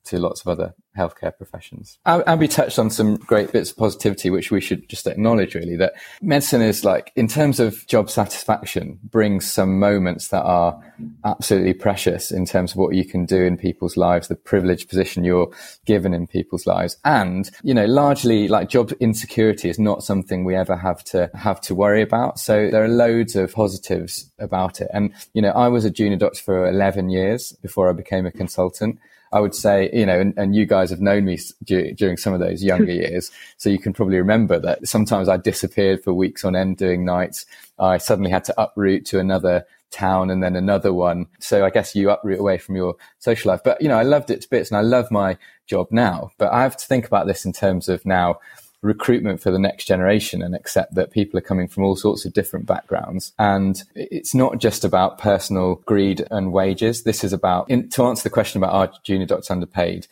to 0.05 0.19
lots 0.19 0.41
of 0.41 0.47
other 0.47 0.75
healthcare 0.97 1.35
professions. 1.35 1.97
Abi 2.05 2.47
touched 2.47 2.77
on 2.77 2.89
some 2.89 3.15
great 3.15 3.51
bits 3.51 3.71
of 3.71 3.77
positivity, 3.77 4.29
which 4.29 4.51
we 4.51 4.61
should 4.61 4.87
just 4.87 5.07
acknowledge 5.07 5.55
really 5.55 5.75
that 5.77 5.93
medicine 6.21 6.61
is 6.61 6.85
like, 6.85 7.11
in 7.15 7.27
terms 7.27 7.59
of 7.59 7.85
job 7.87 8.09
satisfaction, 8.09 8.99
brings 9.03 9.51
some 9.51 9.79
moments 9.79 10.27
that 10.27 10.43
are 10.43 10.79
absolutely 11.25 11.73
precious 11.73 12.31
in 12.31 12.45
terms 12.45 12.71
of 12.71 12.77
what 12.77 12.93
you 12.93 13.05
can 13.05 13.25
do 13.25 13.41
in 13.41 13.57
people's 13.57 13.97
lives, 13.97 14.27
the 14.27 14.35
privileged 14.35 14.87
position 14.87 15.23
you're 15.23 15.51
given 15.85 16.13
in 16.13 16.27
people's 16.27 16.67
lives. 16.67 16.97
And, 17.03 17.49
you 17.63 17.73
know, 17.73 17.85
largely 17.85 18.47
like 18.47 18.69
job 18.69 18.91
insecurity 18.99 19.69
is 19.69 19.79
not 19.79 20.03
something 20.03 20.43
we 20.43 20.55
ever 20.55 20.75
have 20.75 21.03
to 21.05 21.31
have 21.33 21.59
to 21.61 21.75
worry 21.75 22.03
about. 22.03 22.39
So 22.39 22.69
there 22.69 22.83
are 22.83 22.87
loads 22.87 23.35
of 23.35 23.51
positives 23.51 24.31
about 24.37 24.79
it. 24.79 24.89
And, 24.93 25.13
you 25.33 25.41
know, 25.41 25.51
I 25.51 25.69
was 25.69 25.85
a 25.85 25.89
junior 25.89 26.17
doctor 26.17 26.41
for 26.41 26.67
11 26.67 27.09
years 27.09 27.53
before 27.63 27.89
I 27.89 27.93
became 27.93 28.27
a 28.27 28.31
consultant. 28.31 28.99
I 29.33 29.39
would 29.39 29.55
say, 29.55 29.89
you 29.91 30.05
know, 30.05 30.19
and, 30.19 30.33
and 30.37 30.55
you 30.55 30.65
guys 30.65 30.91
have 30.91 31.01
known 31.01 31.25
me 31.25 31.39
d- 31.63 31.93
during 31.93 32.17
some 32.17 32.33
of 32.33 32.39
those 32.39 32.63
younger 32.63 32.91
years. 33.03 33.31
So 33.57 33.69
you 33.69 33.79
can 33.79 33.91
probably 33.91 34.17
remember 34.17 34.59
that 34.59 34.87
sometimes 34.87 35.27
I 35.27 35.37
disappeared 35.37 36.03
for 36.03 36.13
weeks 36.13 36.45
on 36.45 36.55
end 36.55 36.77
doing 36.77 37.03
nights. 37.03 37.45
I 37.79 37.97
suddenly 37.97 38.29
had 38.29 38.43
to 38.45 38.61
uproot 38.61 39.05
to 39.07 39.19
another 39.19 39.65
town 39.89 40.29
and 40.29 40.43
then 40.43 40.55
another 40.55 40.93
one. 40.93 41.25
So 41.39 41.65
I 41.65 41.71
guess 41.71 41.95
you 41.95 42.11
uproot 42.11 42.39
away 42.39 42.59
from 42.59 42.75
your 42.75 42.95
social 43.17 43.49
life. 43.49 43.61
But, 43.63 43.81
you 43.81 43.87
know, 43.87 43.97
I 43.97 44.03
loved 44.03 44.29
it 44.29 44.41
to 44.41 44.49
bits 44.49 44.69
and 44.69 44.77
I 44.77 44.81
love 44.81 45.09
my 45.09 45.37
job 45.65 45.87
now. 45.89 46.31
But 46.37 46.51
I 46.51 46.61
have 46.61 46.77
to 46.77 46.85
think 46.85 47.05
about 47.05 47.25
this 47.25 47.43
in 47.43 47.53
terms 47.53 47.89
of 47.89 48.05
now 48.05 48.39
recruitment 48.83 49.41
for 49.41 49.49
the 49.49 49.57
next 49.57 49.85
generation 49.85 50.43
and 50.43 50.53
accept 50.53 50.93
that 50.95 51.11
people 51.11 51.37
are 51.37 51.41
coming 51.41 51.67
from 51.67 51.83
all 51.83 51.95
sorts 51.95 52.25
of 52.25 52.33
different 52.33 52.65
backgrounds. 52.65 53.33
And 53.39 53.81
it's 53.95 54.35
not 54.35 54.59
just 54.59 54.83
about 54.83 55.17
personal 55.17 55.75
greed 55.85 56.25
and 56.29 56.51
wages. 56.51 57.03
This 57.03 57.23
is 57.23 57.33
about, 57.33 57.69
in, 57.69 57.89
to 57.89 58.03
answer 58.03 58.23
the 58.23 58.29
question 58.29 58.61
about 58.61 58.73
are 58.73 58.99
junior 59.03 59.25
doctors 59.25 59.49
underpaid, 59.49 60.07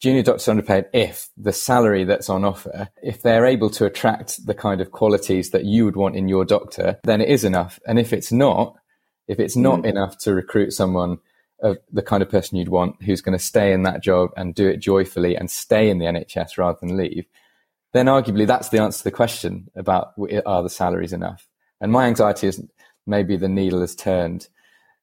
junior 0.00 0.22
doctors 0.22 0.48
underpaid 0.48 0.86
if 0.92 1.28
the 1.36 1.52
salary 1.52 2.02
that's 2.02 2.28
on 2.28 2.44
offer, 2.44 2.88
if 3.02 3.22
they're 3.22 3.46
able 3.46 3.70
to 3.70 3.86
attract 3.86 4.44
the 4.46 4.54
kind 4.54 4.80
of 4.80 4.90
qualities 4.90 5.50
that 5.50 5.64
you 5.64 5.84
would 5.84 5.96
want 5.96 6.16
in 6.16 6.28
your 6.28 6.44
doctor, 6.44 6.98
then 7.04 7.20
it 7.20 7.28
is 7.28 7.44
enough. 7.44 7.78
And 7.86 8.00
if 8.00 8.12
it's 8.12 8.32
not, 8.32 8.76
if 9.28 9.38
it's 9.38 9.56
not 9.56 9.82
mm. 9.82 9.86
enough 9.86 10.18
to 10.18 10.34
recruit 10.34 10.72
someone 10.72 11.18
of 11.62 11.78
the 11.92 12.02
kind 12.02 12.22
of 12.22 12.28
person 12.28 12.58
you'd 12.58 12.68
want 12.68 13.00
who's 13.04 13.20
going 13.20 13.38
to 13.38 13.44
stay 13.44 13.72
in 13.72 13.84
that 13.84 14.02
job 14.02 14.30
and 14.36 14.56
do 14.56 14.66
it 14.66 14.78
joyfully 14.78 15.36
and 15.36 15.48
stay 15.48 15.88
in 15.88 15.98
the 15.98 16.06
NHS 16.06 16.58
rather 16.58 16.78
than 16.80 16.96
leave, 16.96 17.24
then 17.92 18.06
arguably 18.06 18.46
that's 18.46 18.70
the 18.70 18.80
answer 18.80 18.98
to 18.98 19.04
the 19.04 19.10
question 19.10 19.70
about 19.76 20.14
are 20.46 20.62
the 20.62 20.70
salaries 20.70 21.12
enough? 21.12 21.46
And 21.80 21.92
my 21.92 22.06
anxiety 22.06 22.46
is 22.46 22.62
maybe 23.06 23.36
the 23.36 23.48
needle 23.48 23.80
has 23.80 23.94
turned. 23.94 24.48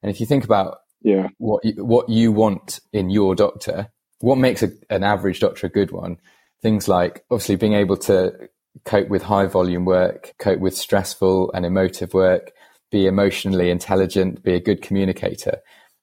And 0.02 0.10
if 0.10 0.20
you 0.20 0.26
think 0.26 0.44
about 0.44 0.78
yeah. 1.02 1.28
what 1.38 1.64
you, 1.64 1.84
what 1.84 2.08
you 2.08 2.32
want 2.32 2.80
in 2.92 3.10
your 3.10 3.34
doctor, 3.34 3.88
what 4.20 4.38
makes 4.38 4.62
a, 4.62 4.70
an 4.88 5.04
average 5.04 5.40
doctor 5.40 5.66
a 5.66 5.70
good 5.70 5.92
one? 5.92 6.18
Things 6.62 6.88
like 6.88 7.24
obviously 7.30 7.56
being 7.56 7.74
able 7.74 7.96
to 7.98 8.48
cope 8.84 9.08
with 9.08 9.22
high 9.22 9.46
volume 9.46 9.84
work, 9.84 10.34
cope 10.38 10.60
with 10.60 10.76
stressful 10.76 11.52
and 11.52 11.64
emotive 11.64 12.14
work, 12.14 12.52
be 12.90 13.06
emotionally 13.06 13.70
intelligent, 13.70 14.42
be 14.42 14.54
a 14.54 14.60
good 14.60 14.82
communicator. 14.82 15.58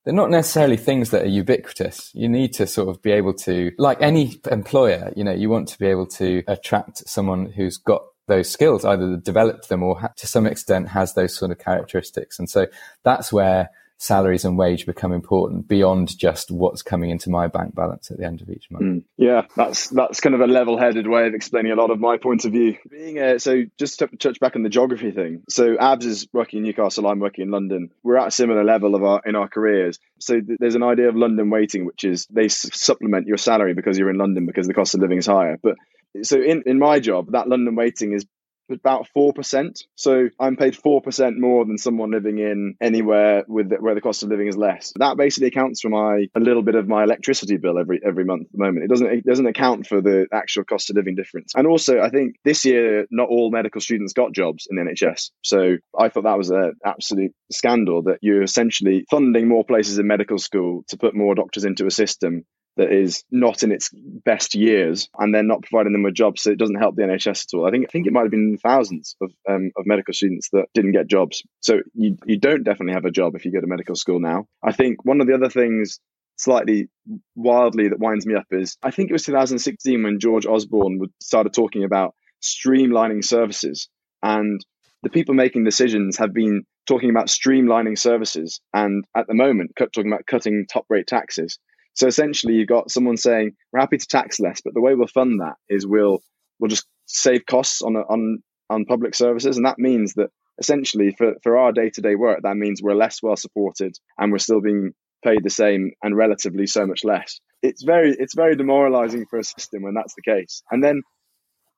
They're 0.08 0.16
not 0.16 0.30
necessarily 0.30 0.78
things 0.78 1.10
that 1.10 1.24
are 1.24 1.28
ubiquitous. 1.28 2.12
You 2.14 2.30
need 2.30 2.54
to 2.54 2.66
sort 2.66 2.88
of 2.88 3.02
be 3.02 3.12
able 3.12 3.34
to, 3.34 3.74
like 3.78 4.02
any 4.02 4.40
employer, 4.50 5.12
you 5.18 5.24
know, 5.26 5.34
you 5.34 5.50
want 5.50 5.68
to 5.68 5.78
be 5.78 5.88
able 5.88 6.06
to 6.06 6.44
attract 6.48 7.00
someone 7.10 7.48
who's 7.48 7.76
got 7.76 8.04
those 8.26 8.50
skills, 8.50 8.86
either 8.86 9.18
developed 9.18 9.68
them 9.68 9.84
or 9.84 10.14
to 10.16 10.26
some 10.26 10.48
extent 10.48 10.88
has 10.88 11.14
those 11.14 11.36
sort 11.36 11.52
of 11.52 11.58
characteristics. 11.60 12.40
And 12.40 12.50
so 12.50 12.68
that's 13.04 13.34
where 13.34 13.70
salaries 13.98 14.46
and 14.46 14.58
wage 14.58 14.86
become 14.86 15.12
important 15.12 15.68
beyond 15.68 16.18
just 16.18 16.52
what's 16.52 16.84
coming 16.84 17.10
into 17.10 17.30
my 17.30 17.48
bank 17.48 17.74
balance 17.74 18.12
at 18.12 18.18
the 18.18 18.26
end 18.26 18.42
of 18.42 18.50
each 18.50 18.70
month. 18.70 18.84
Mm. 18.84 19.04
Yeah, 19.18 19.46
that's 19.56 19.90
that's 19.90 20.20
kind 20.20 20.36
of 20.36 20.42
a 20.42 20.48
level-headed 20.48 21.08
way 21.08 21.28
of 21.28 21.34
explaining 21.34 21.72
a 21.72 21.76
lot 21.76 21.90
of 21.90 22.00
my 22.00 22.18
point 22.18 22.46
of 22.46 22.52
view. 22.52 22.78
Being 22.90 23.18
a, 23.20 23.40
so 23.40 23.64
just 23.78 24.00
to 24.00 24.08
touch 24.08 24.40
back 24.40 24.56
on 24.56 24.64
the 24.64 24.70
geography 24.70 25.12
thing. 25.12 25.44
So 25.50 25.78
Abs 25.80 26.06
is 26.06 26.28
working 26.32 26.60
in 26.60 26.64
Newcastle, 26.64 27.08
I'm 27.08 27.20
working 27.20 27.44
in 27.44 27.52
London. 27.52 27.90
We're 28.04 28.18
at 28.18 28.28
a 28.28 28.32
similar 28.32 28.64
level 28.64 28.94
of 28.94 29.04
our 29.04 29.22
in 29.26 29.36
our 29.36 29.48
careers. 29.48 30.00
So 30.20 30.40
th- 30.40 30.60
there's 30.60 30.76
an 30.76 30.84
idea 30.84 31.10
of 31.10 31.16
London 31.16 31.50
weighting, 31.50 31.86
which 31.86 32.04
is 32.04 32.28
they 32.28 32.50
supplement 32.50 33.28
your 33.28 33.38
salary 33.38 33.74
because 33.74 33.98
you're 33.98 34.12
in 34.12 34.18
London 34.18 34.46
because 34.46 34.68
the 34.68 34.74
cost 34.74 34.94
of 34.94 35.02
living 35.02 35.18
is 35.18 35.26
higher. 35.26 35.58
But 35.62 35.76
so 36.24 36.40
in, 36.42 36.64
in 36.66 36.80
my 36.80 37.00
job, 37.00 37.32
that 37.32 37.48
London 37.48 37.76
weighting 37.76 38.14
is 38.14 38.26
about 38.70 39.08
4%. 39.16 39.84
So 39.96 40.30
I'm 40.40 40.56
paid 40.56 40.76
4% 40.76 41.38
more 41.38 41.66
than 41.66 41.78
someone 41.78 42.12
living 42.12 42.40
in 42.40 42.76
anywhere 42.82 43.44
with 43.48 43.72
where 43.80 43.96
the 43.96 44.02
cost 44.02 44.24
of 44.24 44.30
living 44.30 44.48
is 44.48 44.58
less. 44.58 44.94
That 44.98 45.18
basically 45.18 45.48
accounts 45.48 45.82
for 45.82 45.90
my 45.90 46.28
a 46.36 46.40
little 46.40 46.64
bit 46.64 46.76
of 46.76 46.88
my 46.88 47.04
electricity 47.04 47.58
bill 47.58 47.80
every 47.80 48.00
every 48.06 48.26
month 48.26 48.48
at 48.48 48.52
the 48.52 48.64
moment. 48.64 48.86
It 48.86 48.90
doesn't 48.90 49.08
it 49.08 49.26
doesn't 49.26 49.48
account 49.48 49.88
for 49.88 50.02
the 50.02 50.28
actual 50.32 50.64
cost 50.64 50.90
of 50.90 50.96
living 50.96 51.16
difference. 51.16 51.54
And 51.56 51.68
also 51.68 52.00
I 52.00 52.10
think 52.10 52.36
this 52.44 52.66
year 52.66 53.06
not 53.12 53.30
all 53.30 53.52
medical 53.52 53.82
students 53.82 54.14
got 54.14 54.34
jobs 54.34 54.68
in 54.70 54.78
the 54.78 54.84
NHS. 54.84 55.32
So 55.44 55.78
I 55.98 56.10
thought 56.10 56.24
that 56.24 56.38
was 56.38 56.50
an 56.50 56.74
absolute 56.86 57.34
scandal 57.52 58.04
that 58.04 58.20
you're 58.22 58.44
essentially 58.44 59.06
funding 59.10 59.48
more 59.48 59.64
places 59.66 60.00
in 60.00 60.08
medical 60.08 60.38
school 60.38 60.84
to 60.90 60.98
put 60.98 61.16
more 61.16 61.36
doctors 61.36 61.66
into 61.66 61.86
a 61.86 61.92
system 61.92 62.46
that 62.78 62.92
is 62.92 63.24
not 63.32 63.64
in 63.64 63.72
its 63.72 63.90
best 63.94 64.56
years 64.56 65.10
and 65.18 65.34
they're 65.34 65.44
not 65.44 65.64
providing 65.64 65.94
them 65.94 66.04
with 66.04 66.14
jobs 66.14 66.44
so 66.44 66.52
it 66.52 66.60
doesn't 66.60 66.80
help 66.80 66.96
the 66.96 67.02
NHS 67.02 67.46
at 67.46 67.58
all. 67.58 67.68
I 67.68 67.72
think 67.72 67.86
I 67.88 67.92
think 67.92 68.08
it 68.08 68.14
might 68.14 68.22
have 68.22 68.32
been 68.32 68.58
thousands 68.58 69.16
of 69.22 69.32
um, 69.50 69.72
of 69.76 69.86
medical 69.86 70.14
students 70.14 70.50
that 70.54 70.68
didn't 70.74 70.94
get 70.94 71.08
jobs. 71.08 71.44
So 71.62 71.80
you 71.94 72.18
you 72.26 72.40
don't 72.40 72.64
definitely 72.64 72.94
have 72.94 73.06
a 73.06 73.12
job 73.12 73.36
if 73.36 73.46
you 73.46 73.52
go 73.52 73.62
to 73.62 73.68
medical 73.68 73.96
school 73.96 74.20
now. 74.20 74.46
I 74.64 74.72
think 74.72 75.04
one 75.04 75.22
of 75.22 75.28
the 75.28 75.34
other 75.34 75.50
things 75.50 76.00
slightly 76.38 76.90
wildly 77.36 77.90
that 77.90 78.00
winds 78.00 78.26
me 78.26 78.36
up 78.36 78.46
is 78.52 78.78
I 78.84 78.92
think 78.92 79.10
it 79.10 79.14
was 79.14 79.26
2016 79.26 80.04
when 80.04 80.20
George 80.20 80.46
Osborne 80.46 81.00
started 81.20 81.54
talking 81.54 81.84
about 81.84 82.14
streamlining 82.44 83.26
services 83.26 83.90
and 84.22 84.64
the 85.04 85.10
people 85.10 85.34
making 85.34 85.64
decisions 85.64 86.18
have 86.18 86.34
been 86.34 86.64
talking 86.88 87.10
about 87.10 87.28
streamlining 87.28 87.98
services 87.98 88.62
and 88.74 89.04
at 89.16 89.28
the 89.28 89.34
moment 89.34 89.72
talking 89.78 90.12
about 90.12 90.26
cutting 90.28 90.66
top 90.72 90.86
rate 90.90 91.08
taxes 91.08 91.60
so 91.98 92.06
essentially, 92.06 92.54
you've 92.54 92.68
got 92.68 92.92
someone 92.92 93.18
saying, 93.18 93.54
"We're 93.74 93.80
happy 93.80 93.98
to 93.98 94.08
tax 94.08 94.40
less, 94.40 94.62
but 94.62 94.76
the 94.76 94.82
way 94.82 94.94
we'll 94.94 95.08
fund 95.08 95.42
that 95.42 95.56
is 95.68 95.88
we'll 95.88 96.22
we'll 96.60 96.70
just 96.70 96.86
save 97.08 97.48
costs 97.48 97.82
on 97.82 97.96
on 97.96 98.44
on 98.70 98.86
public 98.86 99.16
services, 99.16 99.58
and 99.58 99.66
that 99.66 99.80
means 99.80 100.14
that 100.14 100.30
essentially 100.60 101.16
for 101.18 101.34
for 101.42 101.58
our 101.58 101.72
day 101.72 101.90
to 101.90 102.02
day 102.02 102.14
work, 102.14 102.42
that 102.44 102.56
means 102.56 102.84
we're 102.84 102.94
less 102.94 103.24
well 103.24 103.36
supported 103.36 103.96
and 104.20 104.32
we're 104.32 104.38
still 104.38 104.62
being 104.62 104.94
paid 105.24 105.44
the 105.44 105.50
same 105.50 105.92
and 106.04 106.16
relatively 106.16 106.68
so 106.68 106.86
much 106.86 107.04
less. 107.04 107.40
It's 107.64 107.82
very 107.82 108.16
it's 108.18 108.36
very 108.36 108.56
demoralizing 108.56 109.26
for 109.26 109.40
a 109.40 109.44
system 109.44 109.82
when 109.82 109.96
that's 109.96 110.14
the 110.14 110.22
case. 110.22 110.62
And 110.70 110.84
then 110.84 111.02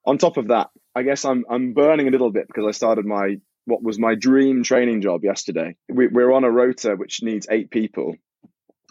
on 0.05 0.17
top 0.17 0.35
of 0.35 0.49
that, 0.49 0.67
I 0.95 1.03
guess 1.03 1.23
I'm 1.23 1.45
I'm 1.49 1.71
burning 1.73 2.09
a 2.09 2.11
little 2.11 2.31
bit 2.31 2.47
because 2.47 2.65
I 2.67 2.71
started 2.71 3.05
my 3.05 3.37
what 3.63 3.81
was 3.81 3.97
my 3.97 4.15
dream 4.15 4.63
training 4.63 5.01
job 5.01 5.23
yesterday. 5.23 5.77
We, 5.87 6.07
we're 6.07 6.33
on 6.33 6.43
a 6.43 6.51
rota 6.51 6.95
which 6.97 7.23
needs 7.23 7.47
eight 7.49 7.71
people, 7.71 8.15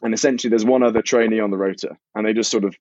and 0.02 0.14
essentially, 0.14 0.50
there's 0.50 0.64
one 0.64 0.82
other 0.82 1.02
trainee 1.02 1.40
on 1.40 1.50
the 1.50 1.58
rota 1.58 1.96
and 2.14 2.26
they 2.26 2.32
just 2.32 2.50
sort 2.50 2.64
of 2.64 2.76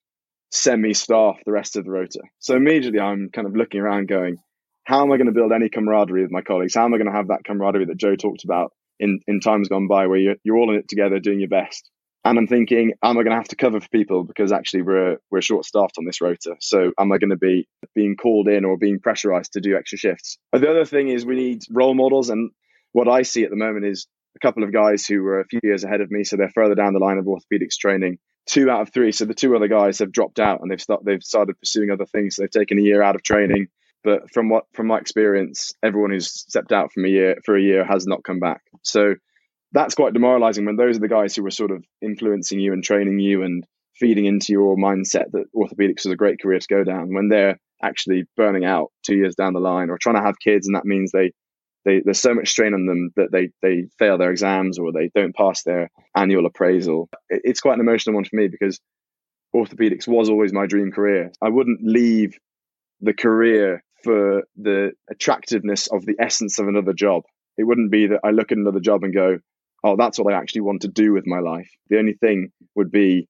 semi 0.52 0.94
staff 0.94 1.38
the 1.46 1.52
rest 1.52 1.76
of 1.76 1.84
the 1.84 1.92
rota 1.92 2.22
So 2.40 2.56
immediately, 2.56 3.00
I'm 3.00 3.30
kind 3.30 3.48
of 3.48 3.56
looking 3.56 3.82
around 3.82 4.08
going, 4.08 4.38
how 4.86 5.04
am 5.04 5.12
I 5.12 5.18
going 5.18 5.28
to 5.28 5.34
build 5.34 5.52
any 5.52 5.70
camaraderie 5.70 6.22
with 6.22 6.32
my 6.32 6.42
colleagues? 6.42 6.76
How 6.76 6.86
am 6.86 6.94
I 6.94 6.98
going 6.98 7.12
to 7.12 7.16
have 7.16 7.28
that 7.28 7.44
camaraderie 7.44 7.86
that 7.86 7.98
Joe 7.98 8.16
talked 8.16 8.46
about 8.46 8.72
in, 9.00 9.20
in 9.28 9.42
times 9.42 9.68
gone 9.68 9.88
by 9.88 10.08
where 10.08 10.18
you're, 10.18 10.36
you're 10.44 10.58
all 10.58 10.72
in 10.72 10.80
it 10.80 10.88
together 10.88 11.20
doing 11.20 11.40
your 11.40 11.50
best? 11.50 11.90
And 12.24 12.38
I'm 12.38 12.48
thinking, 12.48 12.94
am 13.04 13.18
I 13.18 13.24
going 13.24 13.32
to 13.32 13.38
have 13.38 13.48
to 13.50 13.56
cover 13.56 13.80
for 13.80 13.88
people 13.90 14.24
because 14.24 14.52
actually 14.52 14.82
we're 14.82 15.18
we're 15.32 15.42
short 15.42 15.66
staffed 15.66 15.98
on 15.98 16.06
this 16.06 16.20
rota 16.20 16.56
So 16.60 16.92
am 17.00 17.12
I 17.12 17.20
going 17.20 17.30
to 17.30 17.38
be 17.38 17.68
being 17.96 18.18
called 18.18 18.50
in 18.50 18.66
or 18.66 18.78
being 18.78 19.00
pressurized 19.00 19.54
to 19.54 19.62
do 19.62 19.78
extra 19.78 19.98
shifts? 19.98 20.38
But 20.52 20.62
the 20.62 20.70
other 20.70 20.84
thing 20.84 21.08
is 21.08 21.26
we 21.26 21.36
need 21.36 21.64
role 21.70 21.94
models, 21.94 22.30
and 22.30 22.52
what 22.92 23.08
I 23.08 23.22
see 23.22 23.44
at 23.44 23.50
the 23.50 23.56
moment 23.56 23.86
is 23.86 24.08
a 24.38 24.46
couple 24.46 24.64
of 24.64 24.72
guys 24.72 25.06
who 25.06 25.22
were 25.24 25.40
a 25.40 25.46
few 25.46 25.60
years 25.64 25.84
ahead 25.84 26.02
of 26.02 26.12
me, 26.12 26.24
so 26.24 26.38
they're 26.38 26.50
further 26.50 26.76
down 26.76 26.94
the 26.94 27.00
line 27.00 27.18
of 27.18 27.26
orthopedics 27.26 27.78
training. 27.80 28.18
Two 28.46 28.70
out 28.70 28.82
of 28.82 28.94
three, 28.94 29.12
so 29.12 29.26
the 29.26 29.34
two 29.34 29.56
other 29.56 29.68
guys 29.68 30.00
have 30.00 30.12
dropped 30.12 30.40
out 30.40 30.62
and 30.62 30.72
they've 30.72 30.82
start, 30.82 31.04
they've 31.04 31.24
started 31.24 31.60
pursuing 31.60 31.92
other 31.92 32.06
things. 32.06 32.36
So 32.36 32.44
they've 32.44 32.52
taken 32.52 32.80
a 32.80 32.82
year 32.82 33.02
out 33.02 33.16
of 33.16 33.24
training. 33.24 33.68
But 34.04 34.32
from 34.32 34.48
what 34.48 34.66
from 34.74 34.88
my 34.88 35.00
experience, 35.00 35.74
everyone 35.84 36.12
who's 36.12 36.32
stepped 36.32 36.72
out 36.72 36.94
from 36.94 37.04
a 37.04 37.10
year 37.10 37.36
for 37.44 37.58
a 37.58 37.62
year 37.62 37.84
has 37.84 38.06
not 38.08 38.24
come 38.24 38.40
back. 38.40 38.62
So 38.84 39.16
that's 39.74 39.96
quite 39.96 40.14
demoralizing 40.14 40.66
when 40.66 40.78
those 40.78 40.98
are 40.98 41.02
the 41.02 41.10
guys 41.10 41.36
who 41.36 41.44
were 41.44 41.52
sort 41.52 41.72
of 41.72 41.84
influencing 42.02 42.60
you 42.60 42.72
and 42.72 42.84
training 42.84 43.20
you 43.20 43.44
and 43.44 43.66
feeding 44.00 44.26
into 44.26 44.54
your 44.54 44.78
mindset 44.78 45.32
that 45.32 45.46
orthopedics 45.54 46.06
is 46.06 46.12
a 46.12 46.16
great 46.16 46.40
career 46.42 46.60
to 46.60 46.68
go 46.70 46.84
down 46.84 47.14
when 47.14 47.28
they're 47.28 47.60
actually 47.84 48.24
burning 48.38 48.64
out 48.64 48.92
two 49.04 49.16
years 49.16 49.36
down 49.36 49.54
the 49.54 49.60
line 49.60 49.90
or 49.90 49.98
trying 49.98 50.16
to 50.16 50.22
have 50.22 50.40
kids 50.40 50.68
and 50.68 50.76
that 50.76 50.86
means 50.86 51.12
they 51.12 51.32
they, 51.88 52.02
there's 52.04 52.20
so 52.20 52.34
much 52.34 52.50
strain 52.50 52.74
on 52.74 52.86
them 52.86 53.12
that 53.16 53.32
they 53.32 53.50
they 53.62 53.86
fail 53.98 54.18
their 54.18 54.32
exams 54.32 54.78
or 54.78 54.92
they 54.92 55.10
don't 55.16 55.34
pass 55.34 55.64
their 55.64 55.90
annual 56.14 56.46
appraisal. 56.46 57.10
It, 57.30 57.42
it's 57.46 57.62
quite 57.62 57.76
an 57.76 57.80
emotional 57.80 58.16
one 58.16 58.26
for 58.26 58.36
me 58.36 58.50
because 58.50 58.82
orthopedics 59.56 60.06
was 60.06 60.30
always 60.30 60.52
my 60.52 60.66
dream 60.66 60.92
career. 60.92 61.32
I 61.42 61.48
wouldn't 61.48 61.80
leave 61.82 62.38
the 63.00 63.14
career 63.14 63.86
for 64.04 64.44
the 64.58 64.92
attractiveness 65.10 65.88
of 65.88 66.06
the 66.06 66.18
essence 66.20 66.60
of 66.60 66.68
another 66.68 66.92
job. 66.92 67.24
It 67.58 67.64
wouldn't 67.64 67.90
be 67.90 68.08
that 68.08 68.20
I 68.22 68.32
look 68.32 68.52
at 68.52 68.58
another 68.58 68.82
job 68.82 69.06
and 69.06 69.14
go, 69.14 69.38
oh, 69.82 69.96
that's 69.96 70.20
what 70.20 70.34
I 70.34 70.38
actually 70.38 70.62
want 70.62 70.82
to 70.82 70.90
do 70.90 71.14
with 71.14 71.26
my 71.26 71.40
life. 71.40 71.70
The 71.90 72.00
only 72.00 72.14
thing 72.14 72.52
would 72.76 72.92
be 72.92 73.30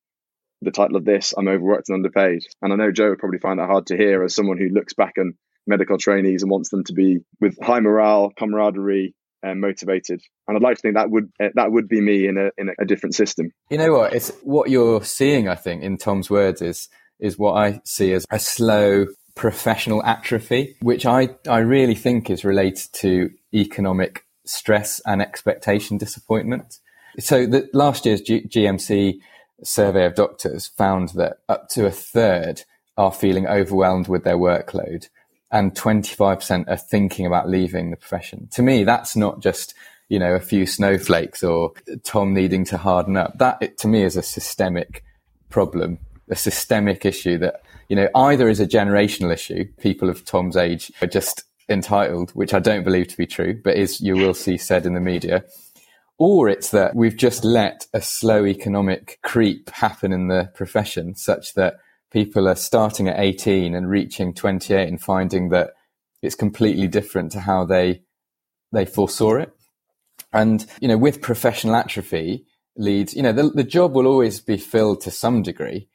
the 0.63 0.71
title 0.71 0.97
of 0.97 1.05
this, 1.05 1.35
I'm 1.37 1.47
overworked 1.47 1.89
and 1.89 1.97
underpaid. 1.97 2.39
And 2.63 2.73
I 2.73 2.75
know 2.75 2.91
Joe 2.91 3.09
would 3.09 3.19
probably 3.19 3.37
find 3.37 3.59
that 3.59 3.69
hard 3.69 3.85
to 3.87 3.97
hear 3.97 4.23
as 4.23 4.33
someone 4.33 4.57
who 4.57 4.69
looks 4.69 4.95
back 4.95 5.13
and 5.17 5.35
medical 5.67 5.97
trainees 5.97 6.41
and 6.41 6.51
wants 6.51 6.69
them 6.69 6.83
to 6.85 6.93
be 6.93 7.19
with 7.39 7.57
high 7.61 7.79
morale, 7.79 8.31
camaraderie, 8.37 9.13
and 9.43 9.61
motivated. 9.61 10.21
And 10.47 10.57
I'd 10.57 10.63
like 10.63 10.77
to 10.77 10.81
think 10.81 10.95
that 10.95 11.09
would 11.09 11.31
uh, 11.41 11.49
that 11.55 11.71
would 11.71 11.87
be 11.87 12.01
me 12.01 12.27
in 12.27 12.37
a 12.37 12.51
in 12.57 12.71
a 12.79 12.85
different 12.85 13.15
system. 13.15 13.51
You 13.69 13.77
know 13.77 13.93
what? 13.93 14.13
It's 14.13 14.31
what 14.43 14.69
you're 14.69 15.03
seeing. 15.03 15.47
I 15.47 15.55
think 15.55 15.83
in 15.83 15.97
Tom's 15.97 16.29
words 16.29 16.61
is 16.61 16.89
is 17.19 17.37
what 17.37 17.53
I 17.53 17.81
see 17.83 18.13
as 18.13 18.25
a 18.29 18.39
slow 18.39 19.07
professional 19.35 20.03
atrophy, 20.03 20.75
which 20.81 21.05
I 21.05 21.35
I 21.47 21.59
really 21.59 21.95
think 21.95 22.29
is 22.29 22.43
related 22.43 22.89
to 22.93 23.29
economic 23.53 24.25
stress 24.45 25.01
and 25.05 25.21
expectation 25.21 25.97
disappointment. 25.97 26.79
So 27.19 27.45
the 27.45 27.69
last 27.73 28.05
year's 28.05 28.21
G- 28.21 28.47
GMC 28.47 29.19
survey 29.63 30.05
of 30.05 30.15
doctors 30.15 30.67
found 30.67 31.09
that 31.09 31.37
up 31.49 31.67
to 31.69 31.85
a 31.85 31.91
third 31.91 32.63
are 32.95 33.11
feeling 33.11 33.47
overwhelmed 33.47 34.07
with 34.07 34.23
their 34.23 34.37
workload 34.37 35.09
and 35.51 35.73
25% 35.73 36.65
are 36.67 36.77
thinking 36.77 37.25
about 37.25 37.49
leaving 37.49 37.91
the 37.91 37.97
profession. 37.97 38.47
To 38.51 38.61
me, 38.61 38.83
that's 38.83 39.15
not 39.15 39.39
just, 39.39 39.73
you 40.09 40.19
know, 40.19 40.33
a 40.33 40.39
few 40.39 40.65
snowflakes 40.65 41.43
or 41.43 41.71
Tom 42.03 42.33
needing 42.33 42.65
to 42.65 42.77
harden 42.77 43.15
up. 43.15 43.37
That, 43.37 43.77
to 43.77 43.87
me, 43.87 44.03
is 44.03 44.17
a 44.17 44.21
systemic 44.21 45.03
problem, 45.49 45.99
a 46.29 46.35
systemic 46.35 47.05
issue 47.05 47.37
that, 47.37 47.61
you 47.87 47.95
know, 47.95 48.09
either 48.15 48.49
is 48.49 48.59
a 48.59 48.67
generational 48.67 49.33
issue. 49.33 49.65
People 49.79 50.09
of 50.09 50.25
Tom's 50.25 50.57
age 50.57 50.91
are 51.01 51.07
just 51.07 51.43
entitled, 51.69 52.31
which 52.31 52.53
I 52.53 52.59
don't 52.59 52.83
believe 52.83 53.07
to 53.09 53.17
be 53.17 53.25
true, 53.27 53.59
but 53.63 53.77
is, 53.77 54.01
you 54.01 54.15
will 54.15 54.33
see 54.33 54.57
said 54.57 54.85
in 54.85 54.93
the 54.93 54.99
media. 54.99 55.43
Or 56.17 56.49
it's 56.49 56.71
that 56.71 56.95
we've 56.95 57.15
just 57.15 57.45
let 57.45 57.85
a 57.93 58.01
slow 58.01 58.45
economic 58.45 59.19
creep 59.21 59.69
happen 59.69 60.11
in 60.11 60.27
the 60.27 60.49
profession 60.55 61.15
such 61.15 61.53
that 61.53 61.77
people 62.11 62.47
are 62.47 62.55
starting 62.55 63.07
at 63.07 63.19
18 63.19 63.75
and 63.75 63.89
reaching 63.89 64.33
28 64.33 64.87
and 64.87 65.01
finding 65.01 65.49
that 65.49 65.71
it's 66.21 66.35
completely 66.35 66.87
different 66.87 67.31
to 67.33 67.41
how 67.41 67.65
they 67.65 68.01
they 68.71 68.85
foresaw 68.85 69.35
it. 69.35 69.53
And 70.33 70.65
you 70.81 70.87
know, 70.87 70.97
with 70.97 71.21
professional 71.21 71.75
atrophy 71.75 72.45
leads, 72.75 73.15
you 73.15 73.23
know, 73.23 73.31
the, 73.31 73.49
the 73.49 73.63
job 73.63 73.93
will 73.93 74.07
always 74.07 74.39
be 74.39 74.57
filled 74.57 75.01
to 75.01 75.11
some 75.11 75.41
degree, 75.41 75.87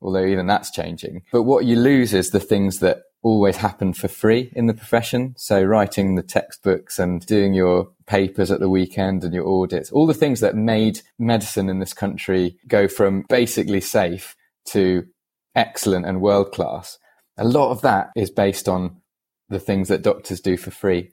although 0.00 0.24
even 0.24 0.46
that's 0.46 0.70
changing. 0.70 1.22
But 1.32 1.42
what 1.42 1.64
you 1.64 1.76
lose 1.76 2.14
is 2.14 2.30
the 2.30 2.40
things 2.40 2.78
that 2.80 3.02
always 3.22 3.56
happen 3.56 3.94
for 3.94 4.06
free 4.06 4.52
in 4.54 4.66
the 4.66 4.74
profession. 4.74 5.34
So 5.36 5.62
writing 5.62 6.14
the 6.14 6.22
textbooks 6.22 6.98
and 6.98 7.24
doing 7.24 7.54
your 7.54 7.88
papers 8.06 8.50
at 8.50 8.60
the 8.60 8.68
weekend 8.68 9.24
and 9.24 9.32
your 9.32 9.48
audits, 9.48 9.90
all 9.90 10.06
the 10.06 10.14
things 10.14 10.40
that 10.40 10.54
made 10.54 11.00
medicine 11.18 11.70
in 11.70 11.78
this 11.78 11.94
country 11.94 12.58
go 12.68 12.86
from 12.86 13.24
basically 13.28 13.80
safe 13.80 14.36
to 14.66 15.06
excellent 15.54 16.06
and 16.06 16.20
world 16.20 16.52
class. 16.52 16.98
A 17.36 17.44
lot 17.44 17.70
of 17.70 17.82
that 17.82 18.10
is 18.16 18.30
based 18.30 18.68
on 18.68 19.00
the 19.48 19.58
things 19.58 19.88
that 19.88 20.02
doctors 20.02 20.40
do 20.40 20.56
for 20.56 20.70
free. 20.70 21.10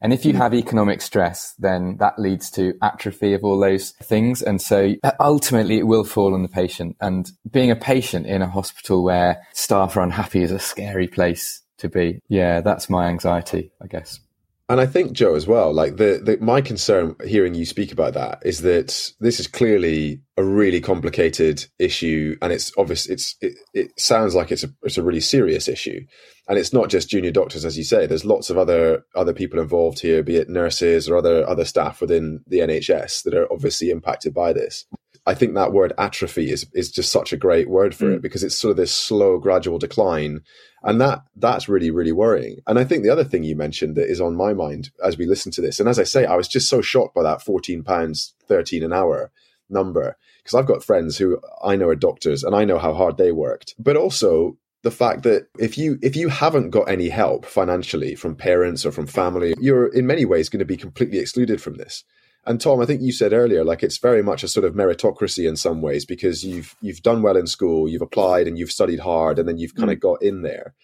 And 0.00 0.12
if 0.12 0.24
you 0.24 0.34
have 0.34 0.54
economic 0.54 1.00
stress, 1.00 1.54
then 1.58 1.96
that 1.98 2.18
leads 2.18 2.50
to 2.52 2.74
atrophy 2.82 3.32
of 3.32 3.42
all 3.44 3.58
those 3.58 3.92
things. 3.92 4.42
And 4.42 4.60
so 4.60 4.94
uh, 5.02 5.12
ultimately 5.18 5.78
it 5.78 5.86
will 5.86 6.04
fall 6.04 6.34
on 6.34 6.42
the 6.42 6.48
patient. 6.48 6.96
And 7.00 7.30
being 7.50 7.70
a 7.70 7.76
patient 7.76 8.26
in 8.26 8.42
a 8.42 8.48
hospital 8.48 9.02
where 9.02 9.42
staff 9.54 9.96
are 9.96 10.02
unhappy 10.02 10.42
is 10.42 10.52
a 10.52 10.58
scary 10.58 11.08
place 11.08 11.62
to 11.78 11.88
be. 11.88 12.20
Yeah, 12.28 12.60
that's 12.60 12.90
my 12.90 13.06
anxiety, 13.06 13.72
I 13.82 13.86
guess. 13.86 14.20
And 14.68 14.80
I 14.80 14.86
think 14.86 15.12
Joe 15.12 15.36
as 15.36 15.46
well. 15.46 15.72
Like 15.72 15.96
the, 15.96 16.20
the 16.22 16.38
my 16.40 16.60
concern 16.60 17.14
hearing 17.24 17.54
you 17.54 17.64
speak 17.64 17.92
about 17.92 18.14
that 18.14 18.42
is 18.44 18.62
that 18.62 19.12
this 19.20 19.38
is 19.38 19.46
clearly 19.46 20.22
a 20.36 20.42
really 20.42 20.80
complicated 20.80 21.64
issue, 21.78 22.36
and 22.42 22.52
it's 22.52 22.72
obvious. 22.76 23.06
It's 23.06 23.36
it, 23.40 23.54
it 23.72 23.92
sounds 23.98 24.34
like 24.34 24.50
it's 24.50 24.64
a 24.64 24.68
it's 24.82 24.98
a 24.98 25.04
really 25.04 25.20
serious 25.20 25.68
issue, 25.68 26.04
and 26.48 26.58
it's 26.58 26.72
not 26.72 26.88
just 26.88 27.08
junior 27.08 27.30
doctors, 27.30 27.64
as 27.64 27.78
you 27.78 27.84
say. 27.84 28.06
There's 28.06 28.24
lots 28.24 28.50
of 28.50 28.58
other 28.58 29.04
other 29.14 29.32
people 29.32 29.60
involved 29.60 30.00
here, 30.00 30.24
be 30.24 30.36
it 30.36 30.48
nurses 30.48 31.08
or 31.08 31.16
other 31.16 31.48
other 31.48 31.64
staff 31.64 32.00
within 32.00 32.42
the 32.48 32.58
NHS 32.58 33.22
that 33.22 33.34
are 33.34 33.50
obviously 33.52 33.90
impacted 33.90 34.34
by 34.34 34.52
this. 34.52 34.84
I 35.26 35.34
think 35.34 35.54
that 35.54 35.72
word 35.72 35.92
atrophy 35.98 36.50
is 36.50 36.66
is 36.72 36.90
just 36.90 37.10
such 37.10 37.32
a 37.32 37.36
great 37.36 37.68
word 37.68 37.94
for 37.94 38.06
mm. 38.06 38.14
it 38.14 38.22
because 38.22 38.44
it's 38.44 38.54
sort 38.54 38.70
of 38.70 38.76
this 38.76 38.94
slow, 38.94 39.38
gradual 39.38 39.78
decline. 39.78 40.40
And 40.82 41.00
that 41.00 41.22
that's 41.34 41.68
really 41.68 41.90
really 41.90 42.12
worrying. 42.12 42.58
And 42.66 42.78
i 42.78 42.84
think 42.84 43.02
the 43.02 43.10
other 43.10 43.24
thing 43.24 43.42
you 43.42 43.56
mentioned 43.56 43.96
that 43.96 44.10
is 44.10 44.20
on 44.20 44.36
my 44.36 44.52
mind 44.54 44.90
as 45.02 45.18
we 45.18 45.26
listen 45.26 45.52
to 45.52 45.60
this 45.60 45.80
and 45.80 45.88
as 45.88 45.98
i 45.98 46.04
say 46.04 46.24
i 46.24 46.36
was 46.36 46.48
just 46.48 46.68
so 46.68 46.80
shocked 46.80 47.14
by 47.14 47.22
that 47.22 47.42
14 47.42 47.82
pounds 47.82 48.34
13 48.46 48.82
an 48.82 48.92
hour 48.92 49.30
number 49.68 50.16
because 50.38 50.54
i've 50.54 50.66
got 50.66 50.84
friends 50.84 51.18
who 51.18 51.40
i 51.64 51.74
know 51.74 51.88
are 51.88 51.96
doctors 51.96 52.44
and 52.44 52.54
i 52.54 52.64
know 52.64 52.78
how 52.78 52.94
hard 52.94 53.16
they 53.16 53.32
worked. 53.32 53.74
But 53.78 53.96
also 53.96 54.56
the 54.82 54.90
fact 54.92 55.24
that 55.24 55.48
if 55.58 55.76
you 55.76 55.98
if 56.02 56.14
you 56.14 56.28
haven't 56.28 56.70
got 56.70 56.88
any 56.88 57.08
help 57.08 57.44
financially 57.44 58.14
from 58.14 58.36
parents 58.36 58.86
or 58.86 58.92
from 58.92 59.06
family 59.06 59.52
you're 59.60 59.88
in 59.88 60.06
many 60.06 60.24
ways 60.24 60.48
going 60.48 60.60
to 60.60 60.64
be 60.64 60.76
completely 60.76 61.18
excluded 61.18 61.60
from 61.60 61.74
this 61.74 62.04
and 62.46 62.60
Tom, 62.60 62.80
I 62.80 62.86
think 62.86 63.02
you 63.02 63.12
said 63.12 63.32
earlier, 63.32 63.64
like 63.64 63.82
it's 63.82 63.98
very 63.98 64.22
much 64.22 64.42
a 64.42 64.48
sort 64.48 64.64
of 64.64 64.74
meritocracy 64.74 65.48
in 65.48 65.56
some 65.56 65.82
ways 65.82 66.04
because 66.04 66.44
you've 66.44 66.76
you've 66.80 67.02
done 67.02 67.22
well 67.22 67.36
in 67.36 67.46
school, 67.46 67.88
you've 67.88 68.02
applied 68.02 68.46
and 68.46 68.58
you've 68.58 68.70
studied 68.70 69.00
hard, 69.00 69.38
and 69.38 69.48
then 69.48 69.58
you've 69.58 69.74
kind 69.74 69.88
mm. 69.90 69.94
of 69.94 70.00
got 70.00 70.22
in 70.22 70.42
there. 70.42 70.74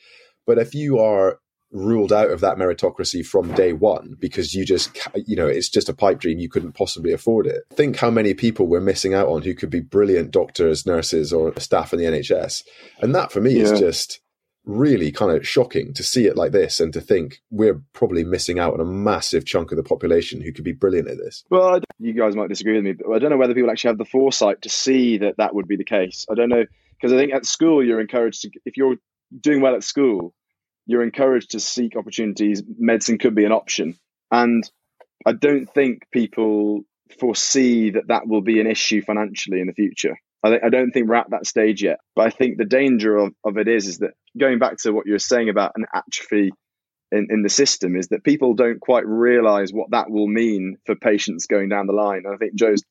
But 0.46 0.58
if 0.58 0.74
you 0.74 0.98
are 0.98 1.38
ruled 1.72 2.12
out 2.12 2.30
of 2.30 2.40
that 2.40 2.58
meritocracy 2.58 3.24
from 3.24 3.52
day 3.54 3.72
one 3.72 4.14
because 4.20 4.54
you 4.54 4.64
just 4.64 4.90
you 5.26 5.34
know 5.34 5.46
it's 5.46 5.70
just 5.70 5.88
a 5.88 5.94
pipe 5.94 6.20
dream 6.20 6.38
you 6.38 6.48
couldn't 6.48 6.72
possibly 6.72 7.12
afford 7.12 7.46
it 7.46 7.62
think 7.72 7.96
how 7.96 8.10
many 8.10 8.34
people 8.34 8.66
we're 8.66 8.78
missing 8.78 9.14
out 9.14 9.26
on 9.26 9.40
who 9.40 9.54
could 9.54 9.70
be 9.70 9.80
brilliant 9.80 10.30
doctors 10.30 10.84
nurses 10.84 11.32
or 11.32 11.58
staff 11.58 11.94
in 11.94 11.98
the 11.98 12.04
nhs 12.04 12.62
and 13.00 13.14
that 13.14 13.32
for 13.32 13.40
me 13.40 13.54
yeah. 13.54 13.62
is 13.62 13.80
just 13.80 14.20
really 14.64 15.10
kind 15.10 15.36
of 15.36 15.46
shocking 15.46 15.92
to 15.94 16.02
see 16.02 16.26
it 16.26 16.36
like 16.36 16.52
this 16.52 16.78
and 16.80 16.92
to 16.92 17.00
think 17.00 17.40
we're 17.50 17.82
probably 17.92 18.22
missing 18.22 18.58
out 18.58 18.74
on 18.74 18.80
a 18.80 18.84
massive 18.84 19.44
chunk 19.44 19.72
of 19.72 19.76
the 19.76 19.82
population 19.82 20.40
who 20.40 20.52
could 20.52 20.64
be 20.64 20.72
brilliant 20.72 21.08
at 21.08 21.18
this. 21.18 21.42
Well, 21.50 21.80
you 21.98 22.12
guys 22.12 22.36
might 22.36 22.48
disagree 22.48 22.76
with 22.76 22.84
me, 22.84 22.92
but 22.92 23.12
I 23.12 23.18
don't 23.18 23.30
know 23.30 23.36
whether 23.36 23.54
people 23.54 23.70
actually 23.70 23.90
have 23.90 23.98
the 23.98 24.04
foresight 24.04 24.62
to 24.62 24.68
see 24.68 25.18
that 25.18 25.36
that 25.38 25.54
would 25.54 25.66
be 25.66 25.76
the 25.76 25.84
case. 25.84 26.26
I 26.30 26.34
don't 26.34 26.48
know 26.48 26.64
because 27.02 27.12
I 27.12 27.16
think 27.16 27.32
at 27.32 27.44
school 27.44 27.84
you're 27.84 28.00
encouraged 28.00 28.42
to 28.42 28.50
if 28.64 28.76
you're 28.76 28.96
doing 29.38 29.60
well 29.60 29.74
at 29.74 29.82
school, 29.82 30.34
you're 30.86 31.02
encouraged 31.02 31.50
to 31.50 31.60
seek 31.60 31.96
opportunities. 31.96 32.62
Medicine 32.78 33.18
could 33.18 33.34
be 33.34 33.44
an 33.44 33.52
option, 33.52 33.96
and 34.30 34.68
I 35.26 35.32
don't 35.32 35.66
think 35.66 36.02
people 36.12 36.82
foresee 37.18 37.90
that 37.90 38.08
that 38.08 38.26
will 38.26 38.40
be 38.40 38.60
an 38.60 38.66
issue 38.66 39.02
financially 39.02 39.60
in 39.60 39.66
the 39.66 39.72
future. 39.72 40.16
I, 40.42 40.58
I 40.64 40.68
don't 40.68 40.90
think 40.90 41.08
we're 41.08 41.14
at 41.14 41.30
that 41.30 41.46
stage 41.46 41.82
yet. 41.82 41.98
But 42.14 42.26
I 42.26 42.30
think 42.30 42.58
the 42.58 42.64
danger 42.64 43.16
of, 43.16 43.34
of 43.44 43.58
it 43.58 43.68
is 43.68 43.86
is 43.86 43.98
that 43.98 44.12
going 44.38 44.58
back 44.58 44.78
to 44.78 44.92
what 44.92 45.06
you 45.06 45.12
were 45.12 45.18
saying 45.18 45.48
about 45.48 45.72
an 45.76 45.86
atrophy 45.94 46.50
in, 47.10 47.28
in 47.30 47.42
the 47.42 47.48
system 47.48 47.96
is 47.96 48.08
that 48.08 48.24
people 48.24 48.54
don't 48.54 48.80
quite 48.80 49.06
realize 49.06 49.72
what 49.72 49.90
that 49.90 50.10
will 50.10 50.26
mean 50.26 50.78
for 50.86 50.96
patients 50.96 51.46
going 51.46 51.68
down 51.68 51.86
the 51.86 51.92
line. 51.92 52.22
And 52.24 52.34
I 52.34 52.38
think 52.38 52.54
Joe's 52.54 52.82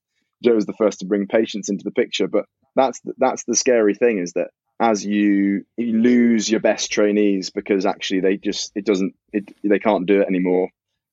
Joe's 0.44 0.66
the 0.66 0.74
first 0.74 1.00
to 1.00 1.06
bring 1.06 1.28
patients 1.28 1.70
into 1.70 1.84
the 1.84 1.92
picture, 1.92 2.28
but 2.28 2.46
that's 2.76 3.00
the, 3.02 3.14
that's 3.18 3.44
the 3.44 3.56
scary 3.56 3.94
thing 3.94 4.18
is 4.18 4.34
that 4.34 4.48
as 4.80 5.06
you, 5.06 5.64
you 5.78 6.00
lose 6.00 6.50
your 6.50 6.60
best 6.60 6.92
trainees 6.92 7.52
because 7.52 7.86
actually 7.86 8.22
they 8.22 8.38
just 8.38 8.72
it 8.76 8.86
doesn't 8.86 9.14
it, 9.32 9.54
they 9.64 9.78
can't 9.78 10.08
do 10.08 10.22
it 10.22 10.28
anymore 10.28 10.70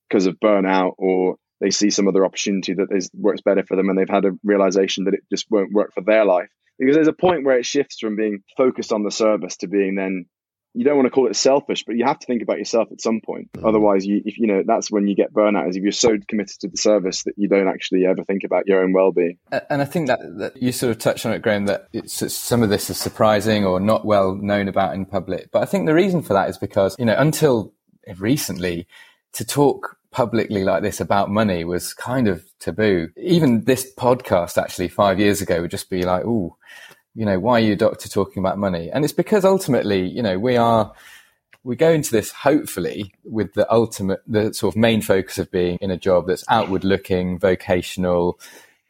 because 0.08 0.26
of 0.26 0.40
burnout 0.40 0.94
or 0.96 1.36
they 1.60 1.70
see 1.70 1.90
some 1.90 2.08
other 2.08 2.24
opportunity 2.24 2.74
that 2.74 2.88
is, 2.90 3.10
works 3.14 3.40
better 3.40 3.64
for 3.64 3.76
them 3.76 3.88
and 3.88 3.98
they've 3.98 4.08
had 4.08 4.24
a 4.24 4.32
realization 4.44 5.04
that 5.04 5.14
it 5.14 5.20
just 5.30 5.46
won't 5.50 5.72
work 5.72 5.92
for 5.94 6.02
their 6.02 6.24
life. 6.24 6.48
Because 6.78 6.94
there's 6.94 7.08
a 7.08 7.12
point 7.12 7.44
where 7.44 7.58
it 7.58 7.66
shifts 7.66 7.98
from 7.98 8.16
being 8.16 8.42
focused 8.56 8.92
on 8.92 9.02
the 9.02 9.10
service 9.10 9.56
to 9.58 9.68
being 9.68 9.96
then 9.96 10.26
you 10.74 10.84
don't 10.84 10.96
want 10.96 11.06
to 11.06 11.10
call 11.10 11.26
it 11.26 11.34
selfish 11.34 11.84
but 11.84 11.96
you 11.96 12.04
have 12.04 12.18
to 12.18 12.26
think 12.26 12.42
about 12.42 12.58
yourself 12.58 12.88
at 12.92 13.00
some 13.00 13.20
point. 13.24 13.50
Mm-hmm. 13.52 13.66
otherwise 13.66 14.06
you 14.06 14.22
if 14.24 14.38
you 14.38 14.46
know 14.46 14.62
that's 14.64 14.90
when 14.90 15.08
you 15.08 15.16
get 15.16 15.32
burnout 15.32 15.68
is 15.68 15.76
if 15.76 15.82
you're 15.82 15.90
so 15.90 16.16
committed 16.28 16.60
to 16.60 16.68
the 16.68 16.76
service 16.76 17.24
that 17.24 17.34
you 17.36 17.48
don't 17.48 17.66
actually 17.66 18.06
ever 18.06 18.22
think 18.22 18.44
about 18.44 18.68
your 18.68 18.84
own 18.84 18.92
well-being. 18.92 19.38
And 19.70 19.82
i 19.82 19.84
think 19.84 20.06
that, 20.06 20.20
that 20.38 20.62
you 20.62 20.70
sort 20.70 20.92
of 20.92 20.98
touched 20.98 21.26
on 21.26 21.32
it 21.32 21.42
graham 21.42 21.66
that 21.66 21.88
some 22.06 22.62
of 22.62 22.68
this 22.68 22.90
is 22.90 22.98
surprising 22.98 23.64
or 23.64 23.80
not 23.80 24.04
well 24.04 24.36
known 24.36 24.68
about 24.68 24.94
in 24.94 25.04
public. 25.04 25.50
But 25.50 25.62
i 25.62 25.64
think 25.64 25.86
the 25.86 25.94
reason 25.94 26.22
for 26.22 26.34
that 26.34 26.48
is 26.48 26.58
because 26.58 26.94
you 26.98 27.06
know 27.06 27.16
until 27.18 27.74
recently 28.18 28.86
to 29.32 29.44
talk 29.44 29.97
publicly 30.18 30.64
like 30.64 30.82
this 30.82 30.98
about 30.98 31.30
money 31.30 31.62
was 31.62 31.94
kind 31.94 32.26
of 32.26 32.44
taboo. 32.58 33.08
Even 33.16 33.62
this 33.62 33.86
podcast, 33.94 34.60
actually, 34.60 34.88
five 34.88 35.20
years 35.20 35.40
ago, 35.40 35.60
would 35.60 35.70
just 35.70 35.88
be 35.88 36.02
like, 36.02 36.24
"Oh, 36.26 36.56
you 37.14 37.24
know, 37.24 37.38
why 37.38 37.60
are 37.60 37.64
you, 37.64 37.76
doctor, 37.76 38.08
talking 38.08 38.42
about 38.42 38.58
money?" 38.58 38.90
And 38.90 39.04
it's 39.04 39.14
because 39.14 39.44
ultimately, 39.44 40.04
you 40.08 40.20
know, 40.20 40.36
we 40.36 40.56
are 40.56 40.92
we 41.62 41.76
go 41.76 41.92
into 41.92 42.10
this 42.10 42.32
hopefully 42.32 43.14
with 43.22 43.54
the 43.54 43.72
ultimate, 43.72 44.20
the 44.26 44.52
sort 44.52 44.74
of 44.74 44.76
main 44.76 45.02
focus 45.02 45.38
of 45.38 45.52
being 45.52 45.78
in 45.80 45.92
a 45.92 45.96
job 45.96 46.26
that's 46.26 46.44
outward 46.48 46.82
looking, 46.82 47.38
vocational, 47.38 48.40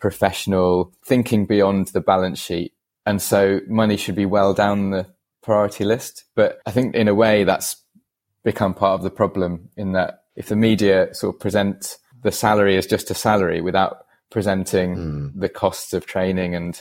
professional, 0.01 0.95
thinking 1.05 1.45
beyond 1.45 1.89
the 1.89 2.01
balance 2.01 2.39
sheet. 2.39 2.73
And 3.05 3.21
so 3.21 3.61
money 3.69 3.99
should 3.99 4.17
be 4.17 4.25
well 4.25 4.55
down 4.55 4.93
the 4.93 5.09
priority 5.43 5.85
list. 5.85 6.25
But 6.35 6.61
I 6.65 6.71
think 6.71 6.95
in 6.95 7.07
a 7.07 7.15
way 7.15 7.45
that's 7.45 7.77
become 8.45 8.73
part 8.73 8.95
of 8.95 9.03
the 9.03 9.11
problem 9.11 9.69
in 9.77 9.93
that 9.93 10.23
if 10.39 10.47
the 10.47 10.57
media 10.57 11.13
sort 11.13 11.35
of 11.35 11.41
present 11.41 11.99
the 12.23 12.31
salary 12.31 12.77
as 12.77 12.87
just 12.87 13.11
a 13.11 13.15
salary 13.15 13.61
without 13.61 14.07
presenting 14.31 14.97
mm. 14.97 15.33
the 15.35 15.49
costs 15.49 15.93
of 15.93 16.07
training 16.07 16.55
and 16.55 16.81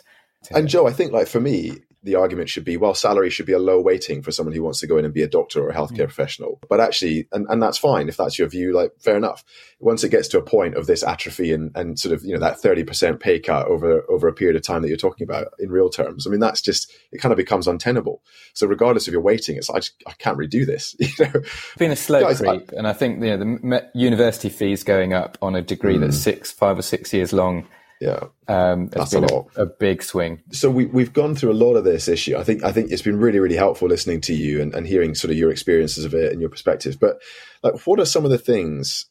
and 0.51 0.67
Joe, 0.69 0.87
I 0.87 0.93
think 0.93 1.11
like 1.11 1.27
for 1.27 1.41
me, 1.41 1.73
the 2.07 2.15
argument 2.15 2.47
should 2.47 2.63
be, 2.63 2.77
well, 2.77 2.93
salary 2.93 3.29
should 3.29 3.45
be 3.45 3.53
a 3.53 3.59
low 3.59 3.81
weighting 3.81 4.23
for 4.23 4.31
someone 4.31 4.55
who 4.55 4.63
wants 4.63 4.79
to 4.79 4.87
go 4.87 4.97
in 4.97 5.03
and 5.03 5.13
be 5.13 5.23
a 5.23 5.27
doctor 5.27 5.61
or 5.61 5.69
a 5.69 5.73
healthcare 5.73 6.05
mm. 6.05 6.07
professional. 6.07 6.57
But 6.69 6.79
actually, 6.79 7.27
and, 7.33 7.45
and 7.49 7.61
that's 7.61 7.77
fine 7.77 8.07
if 8.07 8.15
that's 8.15 8.39
your 8.39 8.47
view, 8.47 8.73
like 8.73 8.93
fair 8.99 9.17
enough. 9.17 9.43
Once 9.79 10.05
it 10.05 10.09
gets 10.09 10.29
to 10.29 10.37
a 10.37 10.41
point 10.41 10.75
of 10.75 10.87
this 10.87 11.03
atrophy 11.03 11.51
and, 11.51 11.71
and 11.75 11.99
sort 11.99 12.13
of, 12.13 12.23
you 12.23 12.33
know, 12.33 12.39
that 12.39 12.61
30% 12.61 13.19
pay 13.19 13.39
cut 13.39 13.67
over, 13.67 14.03
over 14.09 14.29
a 14.29 14.33
period 14.33 14.55
of 14.55 14.61
time 14.61 14.81
that 14.81 14.87
you're 14.87 14.97
talking 14.97 15.27
about 15.27 15.47
in 15.59 15.69
real 15.69 15.89
terms, 15.89 16.25
I 16.25 16.29
mean, 16.29 16.39
that's 16.39 16.61
just, 16.61 16.91
it 17.11 17.19
kind 17.19 17.33
of 17.33 17.37
becomes 17.37 17.67
untenable. 17.67 18.23
So 18.53 18.67
regardless 18.67 19.07
of 19.07 19.11
your 19.11 19.21
weighting, 19.21 19.57
it's, 19.57 19.69
I 19.69 19.79
just, 19.79 20.01
I 20.07 20.13
can't 20.13 20.37
redo 20.37 20.65
this, 20.65 20.95
you 20.99 21.09
know. 21.19 21.41
Been 21.77 21.91
a 21.91 21.97
slow 21.97 22.21
Guys, 22.21 22.39
creep. 22.39 22.71
I, 22.73 22.77
and 22.77 22.87
I 22.87 22.93
think, 22.93 23.21
you 23.21 23.35
know, 23.35 23.57
the 23.57 23.89
university 23.93 24.49
fees 24.49 24.83
going 24.83 25.11
up 25.11 25.37
on 25.41 25.55
a 25.55 25.61
degree 25.61 25.97
mm. 25.97 26.01
that's 26.01 26.17
six, 26.17 26.53
five 26.53 26.79
or 26.79 26.83
six 26.83 27.13
years 27.13 27.33
long 27.33 27.67
yeah, 27.99 28.25
um, 28.47 28.87
that's 28.87 29.13
a 29.13 29.19
lot. 29.19 29.47
A, 29.55 29.63
a, 29.63 29.65
big 29.65 30.03
swing. 30.03 30.43
So 30.51 30.69
we 30.69 30.85
we've 30.85 31.13
gone 31.13 31.35
through 31.35 31.51
a 31.51 31.53
lot 31.53 31.75
of 31.75 31.83
this 31.83 32.07
issue. 32.07 32.37
I 32.37 32.43
think 32.43 32.63
I 32.63 32.71
think 32.71 32.91
it's 32.91 33.01
been 33.01 33.17
really 33.19 33.39
really 33.39 33.55
helpful 33.55 33.87
listening 33.87 34.21
to 34.21 34.33
you 34.33 34.61
and, 34.61 34.73
and 34.75 34.85
hearing 34.85 35.15
sort 35.15 35.31
of 35.31 35.37
your 35.37 35.51
experiences 35.51 36.05
of 36.05 36.13
it 36.13 36.31
and 36.31 36.39
your 36.39 36.49
perspectives. 36.49 36.95
But 36.95 37.19
like, 37.63 37.79
what 37.87 37.99
are 37.99 38.05
some 38.05 38.23
of 38.23 38.31
the 38.31 38.37
things, 38.37 39.07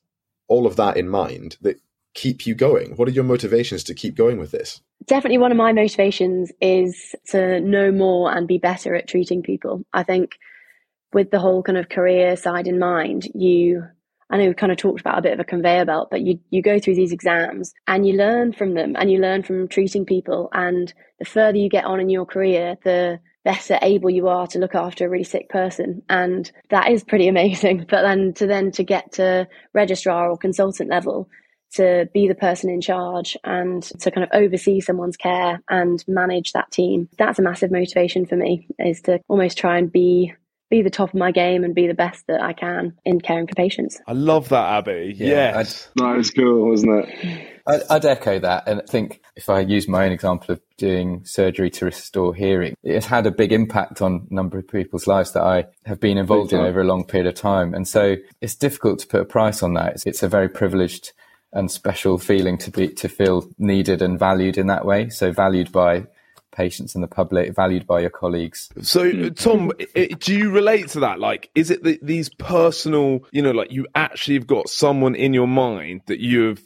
all 0.47 0.67
of 0.67 0.77
that 0.77 0.97
in 0.97 1.09
mind, 1.09 1.57
that 1.63 1.81
keep 2.15 2.47
you 2.47 2.55
going? 2.55 2.93
What 2.93 3.09
are 3.09 3.13
your 3.13 3.25
motivations 3.25 3.83
to 3.85 3.95
keep 3.95 4.15
going 4.15 4.39
with 4.39 4.53
this? 4.53 4.81
Definitely, 5.07 5.39
one 5.39 5.51
of 5.51 5.59
my 5.59 5.73
motivations 5.73 6.53
is 6.61 7.15
to 7.31 7.61
know 7.61 7.91
more 7.91 8.33
and 8.33 8.47
be 8.47 8.59
better 8.59 8.95
at 8.95 9.09
treating 9.09 9.43
people. 9.43 9.85
I 9.93 10.05
think 10.05 10.39
with 11.13 11.31
the 11.31 11.41
whole 11.41 11.63
kind 11.63 11.79
of 11.79 11.89
career 11.89 12.37
side 12.37 12.69
in 12.69 12.79
mind, 12.79 13.27
you 13.35 13.85
I 14.31 14.39
know 14.39 14.47
we've 14.47 14.57
kind 14.57 14.73
of 14.73 14.79
talked 14.79 15.01
about 15.01 15.19
a 15.19 15.23
bit 15.23 15.33
of 15.33 15.41
a 15.41 15.45
conveyor 15.45 15.85
belt, 15.85 16.09
but 16.11 16.23
you 16.23 16.41
you 16.51 16.63
go 16.63 16.79
through 16.79 16.97
these 16.97 17.13
exams 17.13 17.73
and 17.87 18.07
you 18.07 18.15
learn 18.15 18.53
from 18.53 18.75
them 18.75 18.95
and 18.97 19.11
you 19.11 19.19
learn 19.19 19.43
from 19.43 19.69
treating 19.69 20.05
people. 20.05 20.49
And 20.53 20.93
the 21.19 21.25
further 21.25 21.59
you 21.59 21.69
get 21.69 21.85
on 21.85 22.01
in 22.01 22.09
your 22.09 22.27
career, 22.27 22.77
the 22.85 23.21
better 23.45 23.79
able 23.81 24.11
you 24.11 24.27
are 24.27 24.49
to 24.49 24.59
look 24.59 24.75
after 24.75 25.07
a 25.07 25.09
really 25.09 25.23
sick 25.23 25.49
person. 25.49 26.03
And 26.09 26.51
that 26.71 26.91
is 26.91 27.05
pretty 27.05 27.29
amazing. 27.37 27.87
But 27.89 28.03
then 28.03 28.33
to 28.35 28.47
then 28.47 28.73
to 28.73 28.85
get 28.85 29.13
to 29.13 29.49
registrar 29.73 30.31
or 30.31 30.37
consultant 30.37 30.91
level, 30.91 31.29
to 31.75 32.09
be 32.13 32.27
the 32.29 32.35
person 32.35 32.71
in 32.71 32.81
charge 32.81 33.37
and 33.45 33.83
to 33.83 34.11
kind 34.11 34.25
of 34.25 34.31
oversee 34.33 34.81
someone's 34.81 35.17
care 35.17 35.61
and 35.69 36.05
manage 36.09 36.53
that 36.53 36.71
team. 36.71 37.09
That's 37.19 37.39
a 37.39 37.43
massive 37.43 37.71
motivation 37.71 38.27
for 38.27 38.37
me 38.37 38.69
is 38.79 39.03
to 39.03 39.21
almost 39.29 39.59
try 39.59 39.79
and 39.79 39.91
be 39.91 40.33
be 40.71 40.83
the 40.83 40.91
top 40.91 41.11
of 41.11 41.15
my 41.15 41.31
game 41.31 41.65
and 41.65 41.75
be 41.75 41.87
the 41.87 41.95
best 41.95 42.27
that 42.27 42.43
I 42.43 42.53
can 42.53 42.95
in 43.05 43.21
caring 43.21 43.47
for 43.47 43.55
patients. 43.55 44.01
I 44.07 44.13
love 44.13 44.49
that, 44.49 44.65
Abi. 44.65 45.15
Yeah, 45.17 45.59
yes. 45.59 45.89
That 45.97 46.17
is 46.17 46.31
cool, 46.31 46.69
wasn't 46.69 47.09
it? 47.09 47.49
I'd, 47.67 47.83
I'd 47.91 48.05
echo 48.05 48.39
that. 48.41 48.65
And 48.67 48.81
I 48.81 48.85
think 48.91 49.21
if 49.37 49.49
I 49.49 49.61
use 49.61 49.87
my 49.87 50.07
own 50.07 50.13
example 50.13 50.53
of 50.53 50.61
doing 50.77 51.25
surgery 51.25 51.71
to 51.71 51.85
restore 51.85 52.35
hearing, 52.35 52.77
it's 52.83 53.07
had 53.07 53.27
a 53.27 53.31
big 53.31 53.53
impact 53.53 54.03
on 54.03 54.27
a 54.31 54.35
number 54.35 54.59
of 54.59 54.67
people's 54.67 55.07
lives 55.07 55.33
that 55.33 55.43
I 55.43 55.67
have 55.85 56.01
been 56.01 56.19
involved 56.19 56.53
in 56.53 56.61
over 56.61 56.81
a 56.81 56.85
long 56.85 57.05
period 57.05 57.29
of 57.29 57.35
time. 57.35 57.75
And 57.75 57.87
so 57.87 58.17
it's 58.41 58.55
difficult 58.55 59.01
to 59.01 59.07
put 59.07 59.21
a 59.21 59.25
price 59.25 59.63
on 59.63 59.75
that. 59.75 59.95
It's, 59.95 60.07
it's 60.07 60.23
a 60.23 60.29
very 60.29 60.49
privileged 60.49 61.13
and 61.53 61.71
special 61.71 62.19
feeling 62.19 62.59
to 62.59 62.71
be 62.71 62.89
to 62.89 63.09
feel 63.09 63.49
needed 63.57 64.03
and 64.03 64.19
valued 64.19 64.59
in 64.59 64.67
that 64.67 64.85
way. 64.85 65.09
So 65.09 65.33
valued 65.33 65.73
by 65.73 66.07
patients 66.57 66.95
and 66.95 67.05
the 67.05 67.09
public, 67.09 67.55
valued 67.55 67.87
by 67.87 68.01
your 68.01 68.11
colleagues. 68.11 68.69
So, 68.81 69.11
hmm. 69.11 69.29
Tom, 69.35 69.73
i- 69.95 70.07
do 70.19 70.35
you 70.35 70.51
relate 70.51 70.89
to 70.91 71.01
that? 71.01 71.21
Like, 71.21 71.51
is 71.55 71.71
it 71.71 71.83
the, 71.85 71.99
these 72.03 72.29
personal, 72.31 73.21
you 73.33 73.43
know, 73.43 73.53
like 73.53 73.71
you 73.71 73.87
actually 73.95 74.35
have 74.35 74.47
got 74.47 74.69
someone 74.69 75.15
in 75.15 75.35
your 75.35 75.47
mind 75.47 76.03
that 76.07 76.21
you 76.21 76.45
have 76.49 76.61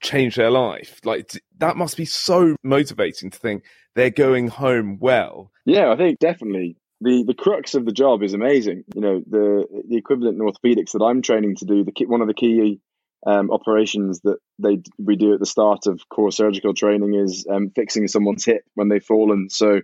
changed 0.00 0.36
their 0.38 0.50
life? 0.50 1.00
Like, 1.04 1.30
that 1.58 1.76
must 1.76 1.96
be 1.96 2.04
so 2.04 2.56
motivating 2.62 3.30
to 3.30 3.38
think 3.38 3.64
they're 3.94 4.10
going 4.10 4.48
home 4.48 4.98
well. 5.00 5.50
Yeah, 5.66 5.90
I 5.92 5.96
think 5.96 6.18
definitely 6.18 6.76
the 7.00 7.24
the 7.26 7.34
crux 7.34 7.74
of 7.74 7.84
the 7.84 7.92
job 7.92 8.22
is 8.22 8.34
amazing. 8.34 8.84
You 8.94 9.00
know, 9.00 9.22
the 9.28 9.66
the 9.88 9.96
equivalent 9.96 10.40
in 10.40 10.46
orthopedics 10.46 10.92
that 10.92 11.04
I'm 11.04 11.22
training 11.22 11.56
to 11.56 11.64
do. 11.64 11.84
The 11.84 11.92
key, 11.92 12.06
one 12.06 12.22
of 12.22 12.28
the 12.28 12.34
key 12.34 12.80
um, 13.26 13.50
operations 13.50 14.20
that 14.20 14.38
they 14.58 14.78
we 14.98 15.16
do 15.16 15.34
at 15.34 15.40
the 15.40 15.46
start 15.46 15.86
of 15.86 16.00
core 16.08 16.30
surgical 16.30 16.74
training 16.74 17.14
is 17.14 17.46
um, 17.50 17.70
fixing 17.74 18.06
someone's 18.06 18.44
hip 18.44 18.62
when 18.74 18.88
they've 18.88 19.04
fallen. 19.04 19.48
So, 19.50 19.80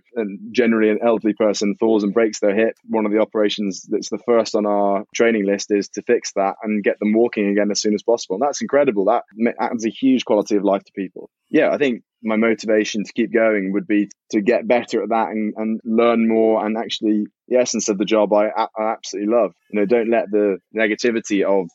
generally, 0.51 0.89
an 0.89 0.99
elderly 1.03 1.33
person 1.33 1.75
falls 1.79 2.03
and 2.03 2.13
breaks 2.13 2.39
their 2.39 2.55
hip. 2.55 2.75
One 2.87 3.05
of 3.05 3.11
the 3.11 3.19
operations 3.19 3.85
that's 3.89 4.09
the 4.09 4.19
first 4.19 4.55
on 4.55 4.65
our 4.65 5.03
training 5.15 5.45
list 5.45 5.71
is 5.71 5.89
to 5.89 6.01
fix 6.01 6.33
that 6.33 6.55
and 6.63 6.83
get 6.83 6.99
them 6.99 7.13
walking 7.13 7.49
again 7.49 7.71
as 7.71 7.81
soon 7.81 7.93
as 7.93 8.03
possible. 8.03 8.35
And 8.35 8.43
that's 8.43 8.61
incredible. 8.61 9.05
That 9.05 9.23
adds 9.59 9.85
a 9.85 9.89
huge 9.89 10.25
quality 10.25 10.55
of 10.55 10.63
life 10.63 10.83
to 10.83 10.91
people. 10.93 11.29
Yeah, 11.49 11.69
I 11.71 11.77
think 11.77 12.03
my 12.23 12.37
motivation 12.37 13.03
to 13.03 13.13
keep 13.13 13.33
going 13.33 13.73
would 13.73 13.87
be 13.87 14.09
to 14.31 14.41
get 14.41 14.67
better 14.67 15.03
at 15.03 15.09
that 15.09 15.29
and, 15.29 15.53
and 15.57 15.81
learn 15.83 16.27
more 16.27 16.65
and 16.65 16.77
actually 16.77 17.25
the 17.47 17.57
essence 17.57 17.89
of 17.89 17.97
the 17.97 18.05
job 18.05 18.31
I, 18.31 18.49
I 18.55 18.91
absolutely 18.93 19.33
love. 19.33 19.53
You 19.71 19.79
know, 19.79 19.85
don't 19.85 20.09
let 20.09 20.31
the 20.31 20.59
negativity 20.75 21.43
of 21.43 21.69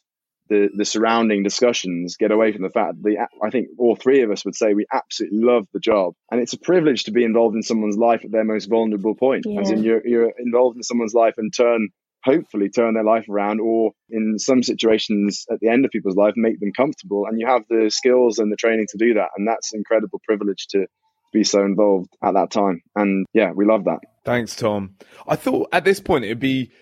the 0.49 0.69
the 0.75 0.85
surrounding 0.85 1.43
discussions 1.43 2.17
get 2.17 2.31
away 2.31 2.53
from 2.53 2.63
the 2.63 2.71
fact 2.71 2.95
that 2.97 3.03
the 3.03 3.19
I 3.45 3.51
think 3.51 3.69
all 3.79 3.97
three 3.97 4.23
of 4.23 4.31
us 4.31 4.45
would 4.45 4.55
say 4.55 4.75
we 4.75 4.87
absolutely 4.93 5.41
love 5.41 5.67
the 5.73 5.81
job, 5.81 6.15
and 6.31 6.41
it's 6.41 6.53
a 6.53 6.59
privilege 6.59 7.05
to 7.05 7.13
be 7.13 7.25
involved 7.25 7.57
in 7.57 7.63
someone's 7.63 7.97
life 7.97 8.25
at 8.25 8.33
their 8.33 8.45
most 8.45 8.67
vulnerable 8.67 9.15
point. 9.15 9.45
Yeah. 9.47 9.61
As 9.61 9.71
in, 9.71 9.83
you're 9.83 10.07
you're 10.07 10.33
involved 10.39 10.77
in 10.77 10.83
someone's 10.83 11.15
life 11.15 11.35
and 11.39 11.53
turn 11.55 11.89
hopefully 12.25 12.69
turn 12.69 12.95
their 12.95 13.05
life 13.05 13.29
around, 13.29 13.61
or 13.61 13.93
in 14.11 14.39
some 14.39 14.63
situations 14.63 15.47
at 15.51 15.61
the 15.61 15.69
end 15.69 15.85
of 15.85 15.93
people's 15.93 16.17
life 16.17 16.35
make 16.37 16.59
them 16.61 16.73
comfortable, 16.77 17.27
and 17.27 17.41
you 17.41 17.47
have 17.47 17.63
the 17.71 17.91
skills 17.91 18.39
and 18.39 18.51
the 18.51 18.57
training 18.57 18.87
to 18.91 18.99
do 18.99 19.15
that, 19.15 19.29
and 19.37 19.47
that's 19.47 19.73
an 19.73 19.79
incredible 19.79 20.21
privilege 20.25 20.67
to 20.71 20.87
be 21.33 21.45
so 21.45 21.65
involved 21.65 22.09
at 22.23 22.35
that 22.35 22.51
time. 22.51 22.83
And 22.95 23.27
yeah, 23.33 23.53
we 23.53 23.65
love 23.65 23.85
that. 23.85 24.01
Thanks, 24.25 24.57
Tom. 24.57 24.97
I 25.27 25.37
thought 25.37 25.69
at 25.73 25.85
this 25.85 26.01
point 26.01 26.25
it'd 26.25 26.41
be 26.41 26.73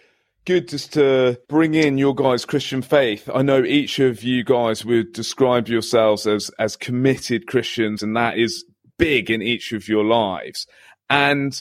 good 0.44 0.68
just 0.68 0.92
to 0.94 1.40
bring 1.48 1.74
in 1.74 1.98
your 1.98 2.14
guys' 2.14 2.44
Christian 2.44 2.82
faith. 2.82 3.28
I 3.32 3.42
know 3.42 3.62
each 3.62 3.98
of 3.98 4.22
you 4.22 4.44
guys 4.44 4.84
would 4.84 5.12
describe 5.12 5.68
yourselves 5.68 6.26
as 6.26 6.50
as 6.58 6.76
committed 6.76 7.46
Christians, 7.46 8.02
and 8.02 8.16
that 8.16 8.38
is 8.38 8.64
big 8.98 9.30
in 9.30 9.42
each 9.42 9.72
of 9.72 9.88
your 9.88 10.04
lives. 10.04 10.66
And 11.08 11.60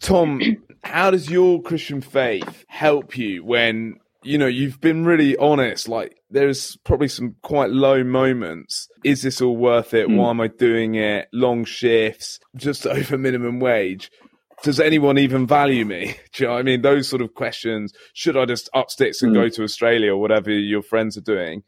Tom, 0.00 0.40
how 0.84 1.10
does 1.10 1.30
your 1.30 1.62
Christian 1.62 2.00
faith 2.00 2.64
help 2.68 3.16
you 3.16 3.44
when 3.44 3.96
you 4.22 4.38
know 4.38 4.46
you've 4.46 4.80
been 4.80 5.04
really 5.04 5.36
honest? 5.36 5.88
Like 5.88 6.16
there's 6.30 6.76
probably 6.84 7.08
some 7.08 7.36
quite 7.42 7.70
low 7.70 8.02
moments. 8.02 8.88
Is 9.04 9.22
this 9.22 9.40
all 9.40 9.56
worth 9.56 9.94
it? 9.94 10.06
Hmm. 10.06 10.16
Why 10.16 10.30
am 10.30 10.40
I 10.40 10.48
doing 10.48 10.96
it? 10.96 11.28
Long 11.32 11.64
shifts, 11.64 12.40
just 12.56 12.86
over 12.86 13.16
minimum 13.16 13.60
wage 13.60 14.10
does 14.62 14.80
anyone 14.80 15.18
even 15.18 15.46
value 15.46 15.84
me? 15.84 16.16
Do 16.32 16.44
you 16.44 16.48
know 16.48 16.54
what 16.54 16.60
I 16.60 16.62
mean? 16.62 16.82
Those 16.82 17.08
sort 17.08 17.22
of 17.22 17.34
questions. 17.34 17.92
Should 18.12 18.36
I 18.36 18.44
just 18.44 18.68
up 18.74 18.90
sticks 18.90 19.22
and 19.22 19.34
go 19.34 19.48
to 19.48 19.62
Australia 19.62 20.12
or 20.12 20.20
whatever 20.20 20.50
your 20.50 20.82
friends 20.82 21.16
are 21.16 21.22
doing? 21.22 21.62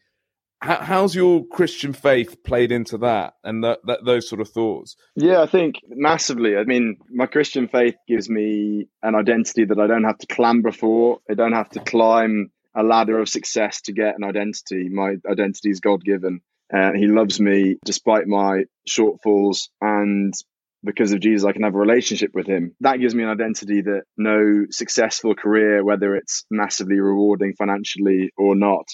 How, 0.62 0.77
how's 0.81 1.14
your 1.14 1.44
Christian 1.46 1.92
faith 1.92 2.42
played 2.42 2.72
into 2.72 2.96
that 2.99 3.35
and 3.44 3.62
that, 3.62 3.81
that 3.85 4.05
those 4.05 4.29
sort 4.29 4.40
of 4.40 4.49
thoughts? 4.49 4.96
Yeah, 5.14 5.42
I 5.42 5.46
think 5.46 5.81
massively. 5.88 6.57
I 6.57 6.64
mean, 6.64 6.96
my 7.11 7.27
Christian 7.27 7.68
faith 7.68 7.96
gives 8.09 8.31
me 8.31 8.88
an 9.03 9.14
identity 9.14 9.66
that 9.66 9.79
I 9.79 9.87
don't 9.87 10.05
have 10.05 10.18
to 10.18 10.27
clamber 10.27 10.72
for. 10.72 11.18
I 11.31 11.35
don't 11.35 11.53
have 11.53 11.68
to 11.70 11.81
climb 11.81 12.51
a 12.75 12.83
ladder 12.83 13.18
of 13.18 13.29
success 13.29 13.83
to 13.83 13.92
get 13.92 14.16
an 14.16 14.25
identity. 14.25 14.88
My 14.88 15.16
identity 15.29 15.70
is 15.70 15.81
God 15.81 16.03
given. 16.03 16.40
Uh, 16.72 16.92
he 16.92 17.07
loves 17.07 17.38
me 17.38 17.77
despite 17.85 18.27
my 18.27 18.64
shortfalls. 18.88 19.68
And 19.81 20.35
because 20.84 21.12
of 21.12 21.20
Jesus, 21.20 21.46
I 21.46 21.52
can 21.52 21.62
have 21.62 21.74
a 21.74 21.78
relationship 21.78 22.30
with 22.34 22.46
him. 22.46 22.74
That 22.80 23.00
gives 23.00 23.14
me 23.14 23.22
an 23.22 23.30
identity 23.30 23.82
that 23.82 24.02
no 24.16 24.66
successful 24.70 25.34
career, 25.34 25.84
whether 25.84 26.14
it's 26.14 26.44
massively 26.50 27.00
rewarding 27.00 27.54
financially 27.58 28.30
or 28.36 28.54
not, 28.54 28.86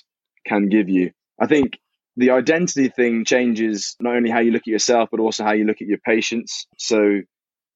can 0.47 0.69
give 0.69 0.89
you. 0.89 1.11
I 1.41 1.47
think 1.47 1.79
the 2.17 2.31
identity 2.31 2.89
thing 2.89 3.25
changes 3.25 3.97
not 4.01 4.17
only 4.17 4.31
how 4.31 4.41
you 4.41 4.53
look 4.53 4.63
at 4.63 4.73
yourself, 4.73 5.09
but 5.11 5.21
also 5.21 5.45
how 5.45 5.53
you 5.53 5.65
look 5.65 5.81
at 5.81 5.89
your 5.89 5.99
patients. 5.99 6.67
So 6.79 7.21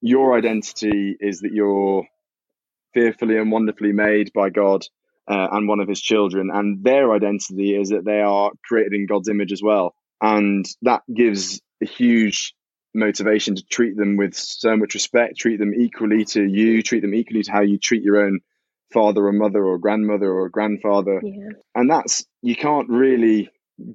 your 0.00 0.36
identity 0.36 1.16
is 1.18 1.40
that 1.40 1.52
you're 1.52 2.04
fearfully 2.94 3.38
and 3.38 3.50
wonderfully 3.50 3.92
made 3.92 4.30
by 4.34 4.50
God 4.50 4.82
uh, 5.28 5.48
and 5.52 5.68
one 5.68 5.80
of 5.80 5.88
his 5.88 6.00
children. 6.00 6.50
And 6.52 6.82
their 6.84 7.12
identity 7.12 7.76
is 7.76 7.90
that 7.90 8.04
they 8.04 8.20
are 8.20 8.50
created 8.64 8.94
in 8.94 9.06
God's 9.06 9.28
image 9.28 9.52
as 9.52 9.62
well. 9.62 9.94
And 10.20 10.64
that 10.82 11.02
gives 11.14 11.60
a 11.82 11.86
huge 11.86 12.54
motivation 12.96 13.54
to 13.54 13.64
treat 13.64 13.96
them 13.96 14.16
with 14.16 14.34
so 14.34 14.76
much 14.76 14.94
respect, 14.94 15.38
treat 15.38 15.58
them 15.58 15.72
equally 15.74 16.24
to 16.24 16.42
you, 16.42 16.82
treat 16.82 17.00
them 17.00 17.14
equally 17.14 17.42
to 17.42 17.52
how 17.52 17.60
you 17.60 17.78
treat 17.78 18.02
your 18.02 18.26
own 18.26 18.40
father 18.92 19.26
or 19.26 19.32
mother 19.32 19.64
or 19.64 19.78
grandmother 19.78 20.32
or 20.32 20.48
grandfather. 20.48 21.20
Yeah. 21.22 21.50
And 21.74 21.90
that's, 21.90 22.24
you 22.42 22.56
can't 22.56 22.88
really 22.88 23.50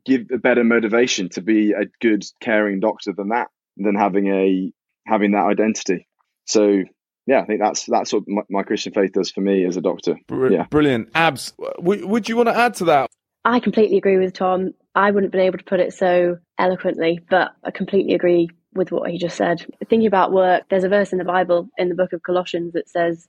give 0.05 0.27
a 0.33 0.37
better 0.37 0.63
motivation 0.63 1.29
to 1.29 1.41
be 1.41 1.71
a 1.71 1.85
good 1.99 2.23
caring 2.39 2.79
doctor 2.79 3.13
than 3.13 3.29
that, 3.29 3.47
than 3.77 3.95
having 3.95 4.27
a, 4.27 4.71
having 5.05 5.31
that 5.31 5.45
identity. 5.45 6.07
So 6.45 6.83
yeah, 7.27 7.41
I 7.41 7.45
think 7.45 7.61
that's 7.61 7.85
that's 7.85 8.11
what 8.11 8.23
my, 8.27 8.41
my 8.49 8.63
Christian 8.63 8.93
faith 8.93 9.13
does 9.13 9.31
for 9.31 9.41
me 9.41 9.65
as 9.65 9.77
a 9.77 9.81
doctor. 9.81 10.17
Br- 10.27 10.51
Yeah. 10.51 10.65
Brilliant. 10.69 11.09
Abs, 11.15 11.53
w- 11.77 12.07
would 12.07 12.27
you 12.27 12.35
want 12.35 12.49
to 12.49 12.57
add 12.57 12.75
to 12.75 12.85
that? 12.85 13.09
I 13.45 13.59
completely 13.59 13.97
agree 13.97 14.17
with 14.17 14.33
Tom. 14.33 14.73
I 14.93 15.09
wouldn't 15.11 15.25
have 15.25 15.31
been 15.31 15.47
able 15.47 15.57
to 15.57 15.63
put 15.63 15.79
it 15.79 15.93
so 15.93 16.37
eloquently, 16.59 17.19
but 17.29 17.51
I 17.63 17.71
completely 17.71 18.13
agree 18.13 18.49
with 18.73 18.91
what 18.91 19.09
he 19.09 19.17
just 19.17 19.37
said. 19.37 19.65
Thinking 19.89 20.07
about 20.07 20.31
work, 20.31 20.63
there's 20.69 20.83
a 20.83 20.89
verse 20.89 21.11
in 21.11 21.17
the 21.17 21.25
Bible 21.25 21.69
in 21.77 21.89
the 21.89 21.95
book 21.95 22.13
of 22.13 22.23
Colossians 22.23 22.73
that 22.73 22.89
says, 22.89 23.27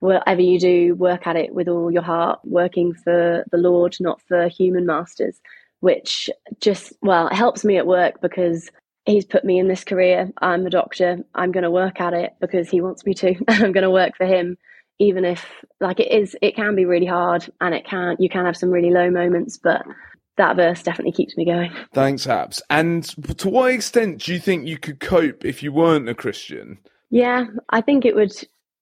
Whatever 0.00 0.42
you 0.42 0.58
do, 0.58 0.94
work 0.94 1.26
at 1.26 1.36
it 1.36 1.54
with 1.54 1.68
all 1.68 1.90
your 1.90 2.02
heart, 2.02 2.40
working 2.44 2.92
for 2.92 3.44
the 3.50 3.56
Lord, 3.56 3.96
not 4.00 4.20
for 4.28 4.48
human 4.48 4.84
masters, 4.84 5.40
which 5.80 6.28
just, 6.60 6.92
well, 7.00 7.28
it 7.28 7.34
helps 7.34 7.64
me 7.64 7.78
at 7.78 7.86
work 7.86 8.20
because 8.20 8.70
he's 9.06 9.24
put 9.24 9.44
me 9.44 9.58
in 9.58 9.68
this 9.68 9.84
career. 9.84 10.30
I'm 10.42 10.66
a 10.66 10.70
doctor. 10.70 11.18
I'm 11.34 11.52
going 11.52 11.64
to 11.64 11.70
work 11.70 12.02
at 12.02 12.12
it 12.12 12.34
because 12.40 12.68
he 12.68 12.82
wants 12.82 13.06
me 13.06 13.14
to. 13.14 13.34
I'm 13.48 13.72
going 13.72 13.82
to 13.82 13.90
work 13.90 14.16
for 14.16 14.26
him 14.26 14.58
even 14.98 15.24
if 15.24 15.44
like 15.80 16.00
it 16.00 16.10
is 16.10 16.36
it 16.40 16.54
can 16.54 16.74
be 16.74 16.84
really 16.84 17.06
hard 17.06 17.48
and 17.60 17.74
it 17.74 17.84
can 17.84 18.16
you 18.18 18.28
can 18.28 18.44
have 18.44 18.56
some 18.56 18.70
really 18.70 18.90
low 18.90 19.10
moments 19.10 19.58
but 19.58 19.84
that 20.36 20.56
verse 20.56 20.82
definitely 20.82 21.12
keeps 21.12 21.36
me 21.36 21.44
going 21.44 21.70
Thanks, 21.92 22.26
Abs. 22.26 22.62
And 22.70 23.04
to 23.38 23.48
what 23.48 23.72
extent 23.72 24.22
do 24.22 24.32
you 24.32 24.40
think 24.40 24.66
you 24.66 24.78
could 24.78 25.00
cope 25.00 25.44
if 25.44 25.62
you 25.62 25.72
weren't 25.72 26.08
a 26.08 26.14
Christian? 26.14 26.78
yeah 27.14 27.44
i 27.70 27.80
think 27.80 28.04
it 28.04 28.14
would 28.16 28.32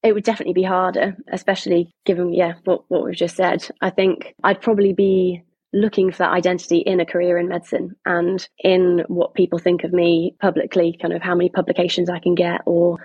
it 0.03 0.15
would 0.15 0.25
definitely 0.25 0.55
be 0.55 0.63
harder 0.63 1.15
especially 1.33 1.93
given 2.07 2.33
yeah 2.33 2.55
what, 2.65 2.83
what 2.89 3.05
we've 3.05 3.15
just 3.15 3.37
said 3.37 3.63
i 3.83 3.91
think 3.91 4.35
i'd 4.45 4.61
probably 4.61 4.95
be 4.95 5.43
looking 5.75 6.11
for 6.11 6.19
that 6.19 6.33
identity 6.33 6.79
in 6.79 6.99
a 6.99 7.07
career 7.07 7.37
in 7.37 7.49
medicine 7.49 7.95
and 8.07 8.49
in 8.59 9.05
what 9.09 9.35
people 9.35 9.59
think 9.59 9.85
of 9.85 9.93
me 9.93 10.35
publicly 10.41 10.97
kind 11.01 11.13
of 11.13 11.21
how 11.21 11.35
many 11.35 11.51
publications 11.51 12.09
i 12.09 12.19
can 12.19 12.35
get 12.35 12.63
or 12.65 12.99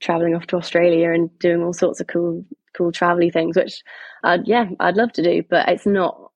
traveling 0.00 0.34
off 0.34 0.46
to 0.46 0.56
australia 0.56 1.12
and 1.12 1.30
doing 1.38 1.62
all 1.62 1.72
sorts 1.72 2.00
of 2.00 2.06
cool 2.06 2.44
cool 2.76 2.92
travelly 2.92 3.32
things 3.32 3.56
which 3.56 3.82
uh, 4.24 4.38
yeah 4.44 4.66
i'd 4.80 4.96
love 4.96 5.12
to 5.12 5.22
do 5.22 5.42
but 5.48 5.66
it's 5.68 5.86
not 5.86 6.30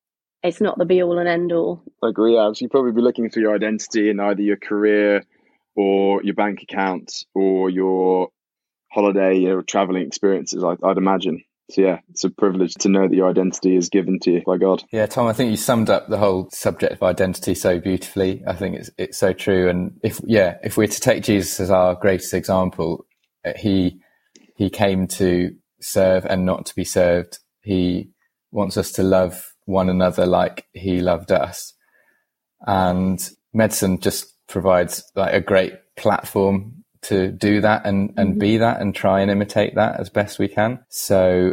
it's 0.48 0.60
not 0.60 0.78
the 0.78 0.84
be 0.84 1.02
all 1.02 1.18
and 1.18 1.28
end 1.28 1.52
all 1.52 1.82
I 2.02 2.08
agree, 2.08 2.38
Abs. 2.38 2.60
You'd 2.60 2.70
probably 2.70 2.92
be 2.92 3.02
looking 3.02 3.30
for 3.30 3.40
your 3.40 3.54
identity 3.54 4.10
in 4.10 4.20
either 4.20 4.42
your 4.42 4.56
career 4.56 5.22
or 5.76 6.22
your 6.22 6.34
bank 6.34 6.62
account 6.62 7.24
or 7.34 7.70
your 7.70 8.28
holiday 8.90 9.44
or 9.44 9.62
traveling 9.62 10.06
experiences, 10.06 10.64
I, 10.64 10.76
I'd 10.84 10.96
imagine. 10.96 11.42
So, 11.70 11.82
yeah, 11.82 11.98
it's 12.08 12.24
a 12.24 12.30
privilege 12.30 12.74
to 12.80 12.88
know 12.88 13.06
that 13.06 13.14
your 13.14 13.28
identity 13.28 13.76
is 13.76 13.90
given 13.90 14.18
to 14.20 14.30
you 14.30 14.42
by 14.46 14.56
God. 14.56 14.82
Yeah, 14.90 15.06
Tom, 15.06 15.26
I 15.26 15.34
think 15.34 15.50
you 15.50 15.56
summed 15.56 15.90
up 15.90 16.08
the 16.08 16.16
whole 16.16 16.48
subject 16.50 16.94
of 16.94 17.02
identity 17.02 17.54
so 17.54 17.78
beautifully. 17.78 18.42
I 18.46 18.54
think 18.54 18.76
it's 18.76 18.90
it's 18.96 19.18
so 19.18 19.34
true. 19.34 19.68
And 19.68 20.00
if 20.02 20.18
yeah, 20.24 20.56
if 20.62 20.78
we're 20.78 20.86
to 20.86 21.00
take 21.00 21.24
Jesus 21.24 21.60
as 21.60 21.70
our 21.70 21.94
greatest 21.94 22.32
example, 22.32 23.04
uh, 23.44 23.52
he 23.54 24.00
he 24.56 24.70
came 24.70 25.06
to 25.08 25.54
serve 25.80 26.24
and 26.24 26.46
not 26.46 26.64
to 26.66 26.74
be 26.74 26.84
served. 26.84 27.38
He 27.60 28.12
wants 28.50 28.78
us 28.78 28.92
to 28.92 29.02
love 29.02 29.52
one 29.68 29.90
another 29.90 30.26
like 30.26 30.66
he 30.72 31.00
loved 31.00 31.30
us. 31.30 31.74
And 32.66 33.20
medicine 33.52 34.00
just 34.00 34.34
provides 34.48 35.04
like 35.14 35.34
a 35.34 35.40
great 35.40 35.74
platform 35.96 36.84
to 37.02 37.30
do 37.30 37.60
that 37.60 37.86
and, 37.86 38.14
and 38.16 38.30
mm-hmm. 38.30 38.38
be 38.38 38.56
that 38.56 38.80
and 38.80 38.94
try 38.94 39.20
and 39.20 39.30
imitate 39.30 39.74
that 39.74 40.00
as 40.00 40.08
best 40.08 40.38
we 40.38 40.48
can. 40.48 40.80
So 40.88 41.52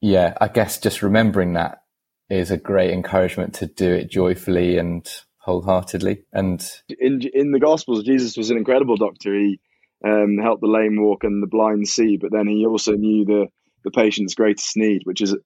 yeah, 0.00 0.34
I 0.40 0.48
guess 0.48 0.80
just 0.80 1.02
remembering 1.02 1.54
that 1.54 1.84
is 2.28 2.50
a 2.50 2.56
great 2.56 2.90
encouragement 2.90 3.54
to 3.54 3.66
do 3.66 3.92
it 3.92 4.10
joyfully 4.10 4.76
and 4.76 5.08
wholeheartedly. 5.38 6.24
And 6.32 6.68
in 6.88 7.22
in 7.32 7.52
the 7.52 7.60
Gospels, 7.60 8.02
Jesus 8.02 8.36
was 8.36 8.50
an 8.50 8.56
incredible 8.56 8.96
doctor. 8.96 9.34
He 9.34 9.60
um, 10.04 10.38
helped 10.42 10.62
the 10.62 10.66
lame 10.68 10.96
walk 11.00 11.22
and 11.22 11.42
the 11.42 11.46
blind 11.46 11.86
see, 11.86 12.16
but 12.16 12.32
then 12.32 12.48
he 12.48 12.66
also 12.66 12.92
knew 12.92 13.24
the 13.24 13.46
the 13.84 13.90
patient's 13.90 14.34
greatest 14.34 14.76
need, 14.76 15.02
which 15.04 15.20
is 15.20 15.36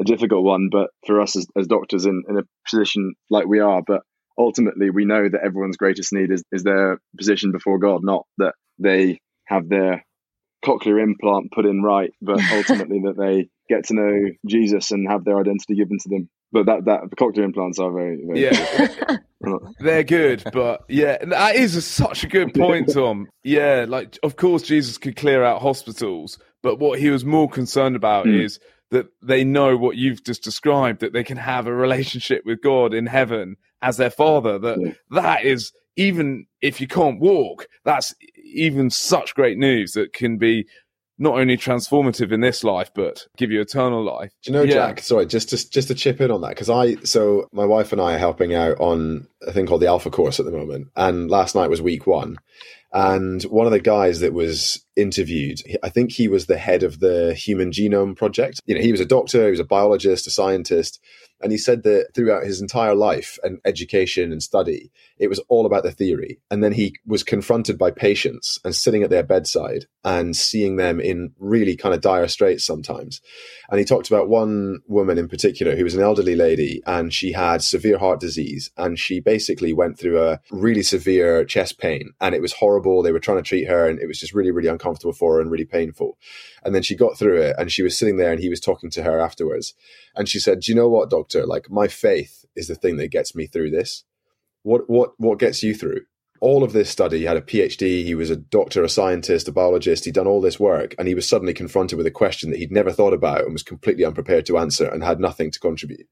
a 0.00 0.04
difficult 0.04 0.44
one. 0.44 0.68
But 0.70 0.90
for 1.06 1.20
us 1.20 1.36
as, 1.36 1.46
as 1.56 1.66
doctors 1.66 2.06
in, 2.06 2.22
in 2.28 2.38
a 2.38 2.42
position 2.68 3.14
like 3.30 3.46
we 3.46 3.60
are, 3.60 3.82
but 3.86 4.02
ultimately 4.38 4.90
we 4.90 5.04
know 5.04 5.28
that 5.28 5.44
everyone's 5.44 5.76
greatest 5.76 6.12
need 6.12 6.30
is, 6.30 6.42
is 6.52 6.62
their 6.62 6.98
position 7.16 7.52
before 7.52 7.78
God, 7.78 8.00
not 8.02 8.26
that 8.38 8.54
they 8.78 9.20
have 9.46 9.68
their 9.68 10.04
cochlear 10.64 11.02
implant 11.02 11.52
put 11.52 11.66
in 11.66 11.82
right, 11.82 12.10
but 12.22 12.40
ultimately 12.52 13.02
that 13.04 13.16
they 13.16 13.48
get 13.68 13.84
to 13.86 13.94
know 13.94 14.30
Jesus 14.46 14.90
and 14.90 15.08
have 15.08 15.24
their 15.24 15.38
identity 15.38 15.74
given 15.76 15.98
to 15.98 16.08
them. 16.08 16.28
But 16.52 16.66
that 16.66 16.84
that 16.84 17.10
the 17.10 17.16
cochlear 17.16 17.44
implants 17.44 17.78
are 17.78 17.92
very, 17.92 18.22
very 18.24 18.44
yeah. 18.44 19.16
They're 19.78 20.04
good, 20.04 20.42
but 20.52 20.84
yeah, 20.88 21.22
that 21.22 21.56
is 21.56 21.76
a, 21.76 21.82
such 21.82 22.24
a 22.24 22.28
good 22.28 22.54
point, 22.54 22.92
Tom. 22.94 23.26
Yeah, 23.42 23.84
like 23.86 24.18
of 24.22 24.36
course 24.36 24.62
Jesus 24.62 24.96
could 24.96 25.16
clear 25.16 25.44
out 25.44 25.60
hospitals, 25.60 26.38
but 26.62 26.78
what 26.78 26.98
he 26.98 27.10
was 27.10 27.24
more 27.24 27.48
concerned 27.48 27.94
about 27.96 28.24
mm. 28.26 28.42
is 28.42 28.58
that 28.94 29.06
they 29.20 29.42
know 29.44 29.76
what 29.76 29.96
you've 29.96 30.24
just 30.24 30.42
described 30.42 31.00
that 31.00 31.12
they 31.12 31.24
can 31.24 31.36
have 31.36 31.66
a 31.66 31.74
relationship 31.74 32.42
with 32.46 32.62
God 32.62 32.94
in 32.94 33.06
heaven 33.06 33.56
as 33.82 33.96
their 33.96 34.10
father 34.10 34.58
that 34.60 34.80
yeah. 34.80 34.92
that 35.10 35.44
is 35.44 35.72
even 35.96 36.46
if 36.62 36.80
you 36.80 36.86
can't 36.86 37.20
walk 37.20 37.66
that's 37.84 38.14
even 38.42 38.88
such 38.88 39.34
great 39.34 39.58
news 39.58 39.92
that 39.92 40.12
can 40.12 40.38
be 40.38 40.64
not 41.18 41.38
only 41.38 41.56
transformative 41.56 42.32
in 42.32 42.40
this 42.40 42.64
life 42.64 42.90
but 42.94 43.26
give 43.36 43.50
you 43.50 43.60
eternal 43.60 44.02
life. 44.02 44.32
Do 44.42 44.50
you 44.50 44.58
know, 44.58 44.64
yeah. 44.64 44.74
Jack? 44.74 45.00
Sorry, 45.00 45.26
just 45.26 45.50
to 45.50 45.70
just 45.70 45.88
to 45.88 45.94
chip 45.94 46.20
in 46.20 46.30
on 46.30 46.40
that 46.40 46.50
because 46.50 46.70
I 46.70 46.96
so 47.04 47.48
my 47.52 47.64
wife 47.64 47.92
and 47.92 48.00
I 48.00 48.14
are 48.14 48.18
helping 48.18 48.54
out 48.54 48.80
on 48.80 49.28
a 49.42 49.52
thing 49.52 49.66
called 49.66 49.82
the 49.82 49.86
Alpha 49.86 50.10
course 50.10 50.40
at 50.40 50.46
the 50.46 50.52
moment, 50.52 50.88
and 50.96 51.30
last 51.30 51.54
night 51.54 51.70
was 51.70 51.80
week 51.80 52.06
one, 52.06 52.38
and 52.94 53.42
one 53.44 53.66
of 53.66 53.72
the 53.72 53.80
guys 53.80 54.20
that 54.20 54.32
was 54.32 54.86
interviewed, 54.94 55.60
I 55.82 55.88
think 55.88 56.12
he 56.12 56.28
was 56.28 56.46
the 56.46 56.56
head 56.56 56.84
of 56.84 57.00
the 57.00 57.34
Human 57.34 57.72
Genome 57.72 58.16
Project. 58.16 58.60
You 58.66 58.76
know, 58.76 58.80
he 58.80 58.92
was 58.92 59.00
a 59.00 59.04
doctor, 59.04 59.44
he 59.44 59.50
was 59.50 59.58
a 59.58 59.64
biologist, 59.64 60.28
a 60.28 60.30
scientist, 60.30 61.00
and 61.44 61.52
he 61.52 61.58
said 61.58 61.82
that 61.82 62.14
throughout 62.14 62.44
his 62.44 62.62
entire 62.62 62.94
life 62.94 63.38
and 63.42 63.60
education 63.66 64.32
and 64.32 64.42
study, 64.42 64.90
it 65.18 65.28
was 65.28 65.40
all 65.50 65.66
about 65.66 65.82
the 65.82 65.92
theory. 65.92 66.40
And 66.50 66.64
then 66.64 66.72
he 66.72 66.94
was 67.06 67.22
confronted 67.22 67.76
by 67.76 67.90
patients 67.90 68.58
and 68.64 68.74
sitting 68.74 69.02
at 69.02 69.10
their 69.10 69.22
bedside 69.22 69.84
and 70.02 70.34
seeing 70.34 70.76
them 70.76 71.00
in 71.00 71.34
really 71.38 71.76
kind 71.76 71.94
of 71.94 72.00
dire 72.00 72.28
straits 72.28 72.64
sometimes. 72.64 73.20
And 73.68 73.78
he 73.78 73.84
talked 73.84 74.08
about 74.08 74.30
one 74.30 74.80
woman 74.88 75.18
in 75.18 75.28
particular 75.28 75.76
who 75.76 75.84
was 75.84 75.94
an 75.94 76.00
elderly 76.00 76.34
lady 76.34 76.82
and 76.86 77.12
she 77.12 77.32
had 77.32 77.62
severe 77.62 77.98
heart 77.98 78.20
disease. 78.20 78.70
And 78.78 78.98
she 78.98 79.20
basically 79.20 79.74
went 79.74 79.98
through 79.98 80.22
a 80.22 80.40
really 80.50 80.82
severe 80.82 81.44
chest 81.44 81.78
pain 81.78 82.14
and 82.22 82.34
it 82.34 82.40
was 82.40 82.54
horrible. 82.54 83.02
They 83.02 83.12
were 83.12 83.20
trying 83.20 83.38
to 83.38 83.42
treat 83.42 83.68
her 83.68 83.86
and 83.86 84.00
it 84.00 84.06
was 84.06 84.18
just 84.18 84.32
really, 84.32 84.50
really 84.50 84.68
uncomfortable 84.68 85.12
for 85.12 85.34
her 85.34 85.40
and 85.42 85.50
really 85.50 85.66
painful. 85.66 86.16
And 86.64 86.74
then 86.74 86.82
she 86.82 86.94
got 86.94 87.18
through 87.18 87.40
it 87.40 87.56
and 87.58 87.70
she 87.70 87.82
was 87.82 87.98
sitting 87.98 88.16
there 88.16 88.32
and 88.32 88.40
he 88.40 88.48
was 88.48 88.60
talking 88.60 88.90
to 88.90 89.02
her 89.02 89.20
afterwards. 89.20 89.74
And 90.16 90.28
she 90.28 90.38
said, 90.38 90.60
Do 90.60 90.72
you 90.72 90.76
know 90.76 90.88
what, 90.88 91.10
doctor? 91.10 91.46
Like, 91.46 91.70
my 91.70 91.88
faith 91.88 92.44
is 92.56 92.68
the 92.68 92.74
thing 92.74 92.96
that 92.96 93.08
gets 93.08 93.34
me 93.34 93.46
through 93.46 93.70
this. 93.70 94.04
What, 94.62 94.88
what, 94.88 95.12
what 95.18 95.38
gets 95.38 95.62
you 95.62 95.74
through? 95.74 96.02
All 96.40 96.62
of 96.62 96.72
this 96.72 96.90
study, 96.90 97.18
he 97.18 97.24
had 97.24 97.36
a 97.36 97.42
PhD, 97.42 98.04
he 98.04 98.14
was 98.14 98.28
a 98.28 98.36
doctor, 98.36 98.82
a 98.82 98.88
scientist, 98.88 99.48
a 99.48 99.52
biologist, 99.52 100.04
he'd 100.04 100.14
done 100.14 100.26
all 100.26 100.40
this 100.40 100.60
work, 100.60 100.94
and 100.98 101.08
he 101.08 101.14
was 101.14 101.28
suddenly 101.28 101.54
confronted 101.54 101.96
with 101.96 102.06
a 102.06 102.10
question 102.10 102.50
that 102.50 102.58
he'd 102.58 102.72
never 102.72 102.92
thought 102.92 103.14
about 103.14 103.44
and 103.44 103.52
was 103.52 103.62
completely 103.62 104.04
unprepared 104.04 104.44
to 104.46 104.58
answer 104.58 104.86
and 104.86 105.02
had 105.02 105.20
nothing 105.20 105.50
to 105.50 105.60
contribute. 105.60 106.06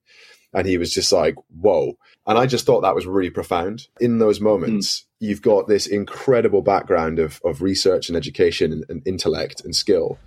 And 0.55 0.67
he 0.67 0.79
was 0.79 0.93
just 0.93 1.13
like, 1.13 1.35
whoa. 1.49 1.95
And 2.27 2.39
I 2.39 2.47
just 2.47 2.67
thought 2.67 2.83
that 2.83 2.95
was 2.95 3.07
really 3.07 3.31
profound. 3.31 3.89
In 4.01 4.19
those 4.19 4.41
moments, 4.41 5.01
mm. 5.01 5.05
You've 5.23 5.41
got 5.41 5.69
this 5.69 5.87
incredible 5.87 6.63
background 6.63 7.19
of, 7.21 7.41
of 7.45 7.63
research 7.63 8.09
and 8.09 8.17
education 8.17 8.73
and, 8.73 8.85
and 8.89 9.07
intellect 9.07 9.65
and 9.65 9.75
skill. 9.75 10.19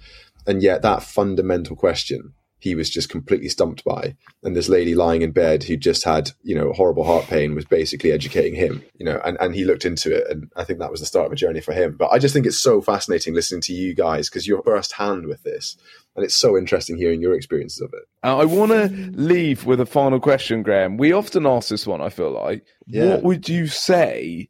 And 0.47 0.63
yet, 0.63 0.81
that 0.83 1.03
fundamental 1.03 1.75
question 1.75 2.33
he 2.65 2.73
was 2.73 2.89
just 2.89 3.09
completely 3.09 3.47
stumped 3.47 3.83
by. 3.83 4.15
And 4.41 4.55
this 4.55 4.69
lady 4.69 4.95
lying 4.95 5.21
in 5.21 5.31
bed 5.31 5.63
who 5.63 5.77
just 5.77 6.03
had, 6.03 6.31
you 6.41 6.55
know, 6.55 6.73
horrible 6.73 7.03
heart 7.03 7.27
pain 7.27 7.53
was 7.53 7.65
basically 7.65 8.11
educating 8.11 8.55
him, 8.55 8.83
you 8.97 9.05
know, 9.05 9.21
and, 9.23 9.37
and 9.39 9.53
he 9.53 9.65
looked 9.65 9.85
into 9.85 10.11
it. 10.11 10.25
And 10.31 10.49
I 10.55 10.63
think 10.63 10.79
that 10.79 10.89
was 10.89 10.99
the 10.99 11.05
start 11.05 11.27
of 11.27 11.31
a 11.31 11.35
journey 11.35 11.61
for 11.61 11.73
him. 11.73 11.95
But 11.95 12.11
I 12.11 12.17
just 12.17 12.33
think 12.33 12.47
it's 12.47 12.57
so 12.57 12.81
fascinating 12.81 13.35
listening 13.35 13.61
to 13.61 13.73
you 13.73 13.93
guys 13.93 14.29
because 14.29 14.47
you're 14.47 14.63
first 14.63 14.93
hand 14.93 15.27
with 15.27 15.43
this. 15.43 15.77
And 16.15 16.25
it's 16.25 16.35
so 16.35 16.57
interesting 16.57 16.97
hearing 16.97 17.21
your 17.21 17.35
experiences 17.35 17.81
of 17.81 17.93
it. 17.93 18.03
Uh, 18.23 18.37
I 18.37 18.45
want 18.45 18.71
to 18.71 18.87
leave 19.13 19.67
with 19.67 19.79
a 19.79 19.85
final 19.85 20.19
question, 20.19 20.63
Graham. 20.63 20.97
We 20.97 21.11
often 21.11 21.45
ask 21.45 21.69
this 21.69 21.85
one, 21.85 22.01
I 22.01 22.09
feel 22.09 22.31
like. 22.31 22.65
Yeah. 22.87 23.09
What 23.09 23.23
would 23.23 23.47
you 23.47 23.67
say 23.67 24.49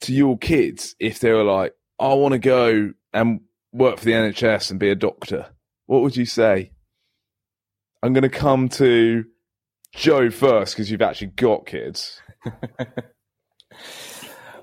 to 0.00 0.12
your 0.12 0.38
kids 0.38 0.94
if 0.98 1.20
they 1.20 1.32
were 1.32 1.44
like, 1.44 1.74
I 1.98 2.14
want 2.14 2.32
to 2.32 2.38
go 2.38 2.92
and 3.12 3.40
work 3.72 3.98
for 3.98 4.04
the 4.04 4.12
NHS 4.12 4.70
and 4.70 4.80
be 4.80 4.90
a 4.90 4.94
doctor? 4.94 5.46
What 5.86 6.02
would 6.02 6.16
you 6.16 6.26
say? 6.26 6.72
I'm 8.02 8.12
going 8.12 8.22
to 8.22 8.28
come 8.28 8.68
to 8.70 9.24
Joe 9.92 10.30
first 10.30 10.74
because 10.74 10.90
you've 10.90 11.02
actually 11.02 11.28
got 11.28 11.66
kids. 11.66 12.20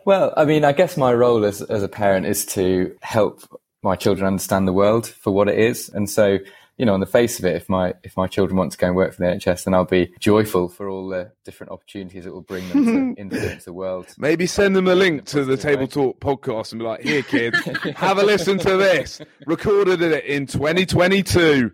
well, 0.05 0.33
I 0.37 0.45
mean, 0.45 0.63
I 0.63 0.71
guess 0.71 0.97
my 0.97 1.13
role 1.13 1.43
as 1.43 1.61
as 1.61 1.83
a 1.83 1.89
parent 1.89 2.25
is 2.25 2.45
to 2.47 2.95
help 3.01 3.41
my 3.81 3.95
children 3.95 4.27
understand 4.27 4.67
the 4.67 4.73
world 4.73 5.07
for 5.07 5.31
what 5.31 5.49
it 5.49 5.57
is, 5.57 5.89
and 5.89 6.09
so 6.09 6.37
you 6.77 6.85
know, 6.85 6.93
on 6.93 6.99
the 6.99 7.05
face 7.05 7.37
of 7.37 7.45
it, 7.45 7.55
if 7.55 7.69
my 7.69 7.93
if 8.03 8.17
my 8.17 8.25
children 8.25 8.57
want 8.57 8.71
to 8.71 8.77
go 8.77 8.87
and 8.87 8.95
work 8.95 9.13
for 9.13 9.21
the 9.21 9.27
NHS, 9.27 9.65
then 9.65 9.73
I'll 9.73 9.85
be 9.85 10.11
joyful 10.19 10.69
for 10.69 10.89
all 10.89 11.07
the 11.07 11.31
different 11.45 11.71
opportunities 11.71 12.25
it 12.25 12.33
will 12.33 12.41
bring 12.41 12.67
them 12.69 12.85
to 13.15 13.21
influence 13.21 13.65
the 13.65 13.73
world. 13.73 14.07
Maybe 14.17 14.47
send 14.47 14.75
them 14.75 14.87
a 14.87 14.95
link 14.95 15.25
to 15.27 15.45
the 15.45 15.55
Table 15.55 15.87
Talk 15.87 16.19
podcast 16.19 16.71
and 16.71 16.79
be 16.79 16.85
like, 16.85 17.01
"Here, 17.01 17.21
kids, 17.21 17.57
have 17.95 18.17
a 18.17 18.23
listen 18.23 18.57
to 18.59 18.77
this. 18.77 19.21
Recorded 19.45 20.01
it 20.01 20.25
in 20.25 20.47
2022. 20.47 21.71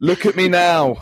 Look 0.00 0.26
at 0.26 0.34
me 0.34 0.48
now. 0.48 0.96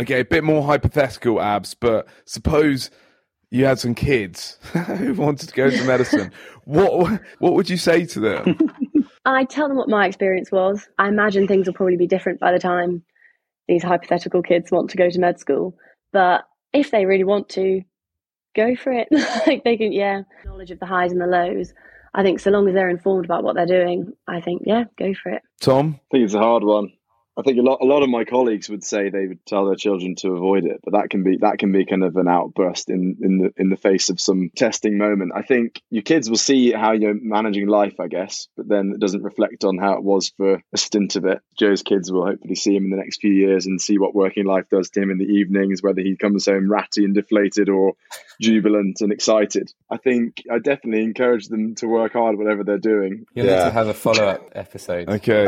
Okay, 0.00 0.20
a 0.20 0.24
bit 0.24 0.44
more 0.44 0.64
hypothetical, 0.64 1.40
abs, 1.40 1.74
but 1.74 2.08
suppose 2.24 2.90
you 3.50 3.64
had 3.64 3.78
some 3.78 3.94
kids 3.94 4.58
who 4.72 5.14
wanted 5.14 5.48
to 5.48 5.54
go 5.54 5.66
into 5.66 5.84
medicine. 5.84 6.32
what 6.64 7.20
what 7.38 7.54
would 7.54 7.70
you 7.70 7.76
say 7.76 8.04
to 8.06 8.20
them? 8.20 8.58
I 9.36 9.44
tell 9.44 9.68
them 9.68 9.76
what 9.76 9.88
my 9.88 10.06
experience 10.06 10.50
was. 10.50 10.88
I 10.98 11.08
imagine 11.08 11.46
things 11.46 11.66
will 11.66 11.74
probably 11.74 11.96
be 11.96 12.06
different 12.06 12.40
by 12.40 12.52
the 12.52 12.58
time 12.58 13.02
these 13.66 13.82
hypothetical 13.82 14.42
kids 14.42 14.70
want 14.70 14.90
to 14.90 14.96
go 14.96 15.10
to 15.10 15.18
med 15.18 15.38
school. 15.38 15.76
But 16.12 16.44
if 16.72 16.90
they 16.90 17.04
really 17.04 17.24
want 17.24 17.48
to, 17.50 17.82
go 18.56 18.74
for 18.74 18.92
it. 18.92 19.08
like 19.46 19.64
they 19.64 19.76
can, 19.76 19.92
yeah, 19.92 20.22
knowledge 20.44 20.70
of 20.70 20.80
the 20.80 20.86
highs 20.86 21.12
and 21.12 21.20
the 21.20 21.26
lows. 21.26 21.72
I 22.14 22.22
think 22.22 22.40
so 22.40 22.50
long 22.50 22.66
as 22.68 22.74
they're 22.74 22.88
informed 22.88 23.24
about 23.24 23.44
what 23.44 23.54
they're 23.54 23.66
doing, 23.66 24.12
I 24.26 24.40
think, 24.40 24.62
yeah, 24.64 24.84
go 24.98 25.12
for 25.14 25.30
it. 25.30 25.42
Tom? 25.60 25.96
I 25.96 26.06
think 26.10 26.24
it's 26.24 26.34
a 26.34 26.40
hard 26.40 26.64
one. 26.64 26.92
I 27.38 27.42
think 27.42 27.58
a 27.58 27.62
lot 27.62 27.78
a 27.80 27.84
lot 27.84 28.02
of 28.02 28.10
my 28.10 28.24
colleagues 28.24 28.68
would 28.68 28.82
say 28.82 29.10
they 29.10 29.28
would 29.28 29.46
tell 29.46 29.66
their 29.66 29.76
children 29.76 30.16
to 30.16 30.32
avoid 30.32 30.64
it, 30.64 30.80
but 30.82 30.94
that 30.94 31.08
can 31.08 31.22
be 31.22 31.36
that 31.40 31.58
can 31.58 31.70
be 31.70 31.86
kind 31.86 32.02
of 32.02 32.16
an 32.16 32.26
outburst 32.26 32.90
in 32.90 33.18
in 33.22 33.38
the 33.38 33.52
in 33.56 33.70
the 33.70 33.76
face 33.76 34.08
of 34.08 34.20
some 34.20 34.50
testing 34.56 34.98
moment. 34.98 35.30
I 35.36 35.42
think 35.42 35.80
your 35.88 36.02
kids 36.02 36.28
will 36.28 36.36
see 36.36 36.72
how 36.72 36.92
you're 36.92 37.14
managing 37.14 37.68
life, 37.68 38.00
I 38.00 38.08
guess, 38.08 38.48
but 38.56 38.66
then 38.68 38.90
it 38.92 39.00
doesn't 39.00 39.22
reflect 39.22 39.62
on 39.62 39.78
how 39.78 39.92
it 39.92 40.02
was 40.02 40.32
for 40.36 40.60
a 40.72 40.76
stint 40.76 41.14
of 41.14 41.26
it. 41.26 41.40
Joe's 41.56 41.82
kids 41.82 42.10
will 42.10 42.26
hopefully 42.26 42.56
see 42.56 42.74
him 42.74 42.86
in 42.86 42.90
the 42.90 42.96
next 42.96 43.20
few 43.20 43.32
years 43.32 43.66
and 43.66 43.80
see 43.80 43.98
what 43.98 44.16
working 44.16 44.44
life 44.44 44.68
does 44.68 44.90
to 44.90 45.00
him 45.00 45.10
in 45.10 45.18
the 45.18 45.24
evenings, 45.24 45.80
whether 45.80 46.00
he 46.00 46.16
comes 46.16 46.46
home 46.46 46.68
ratty 46.68 47.04
and 47.04 47.14
deflated 47.14 47.68
or 47.68 47.92
jubilant 48.40 49.00
and 49.00 49.12
excited. 49.12 49.70
I 49.88 49.98
think 49.98 50.42
I 50.50 50.58
definitely 50.58 51.04
encourage 51.04 51.46
them 51.46 51.76
to 51.76 51.86
work 51.86 52.14
hard 52.14 52.36
whatever 52.36 52.64
they're 52.64 52.78
doing. 52.78 53.26
You'll 53.34 53.46
yeah. 53.46 53.58
need 53.58 53.64
to 53.64 53.70
have 53.70 53.86
a 53.86 53.94
follow 53.94 54.26
up 54.26 54.50
episode. 54.56 55.08
Okay. 55.08 55.46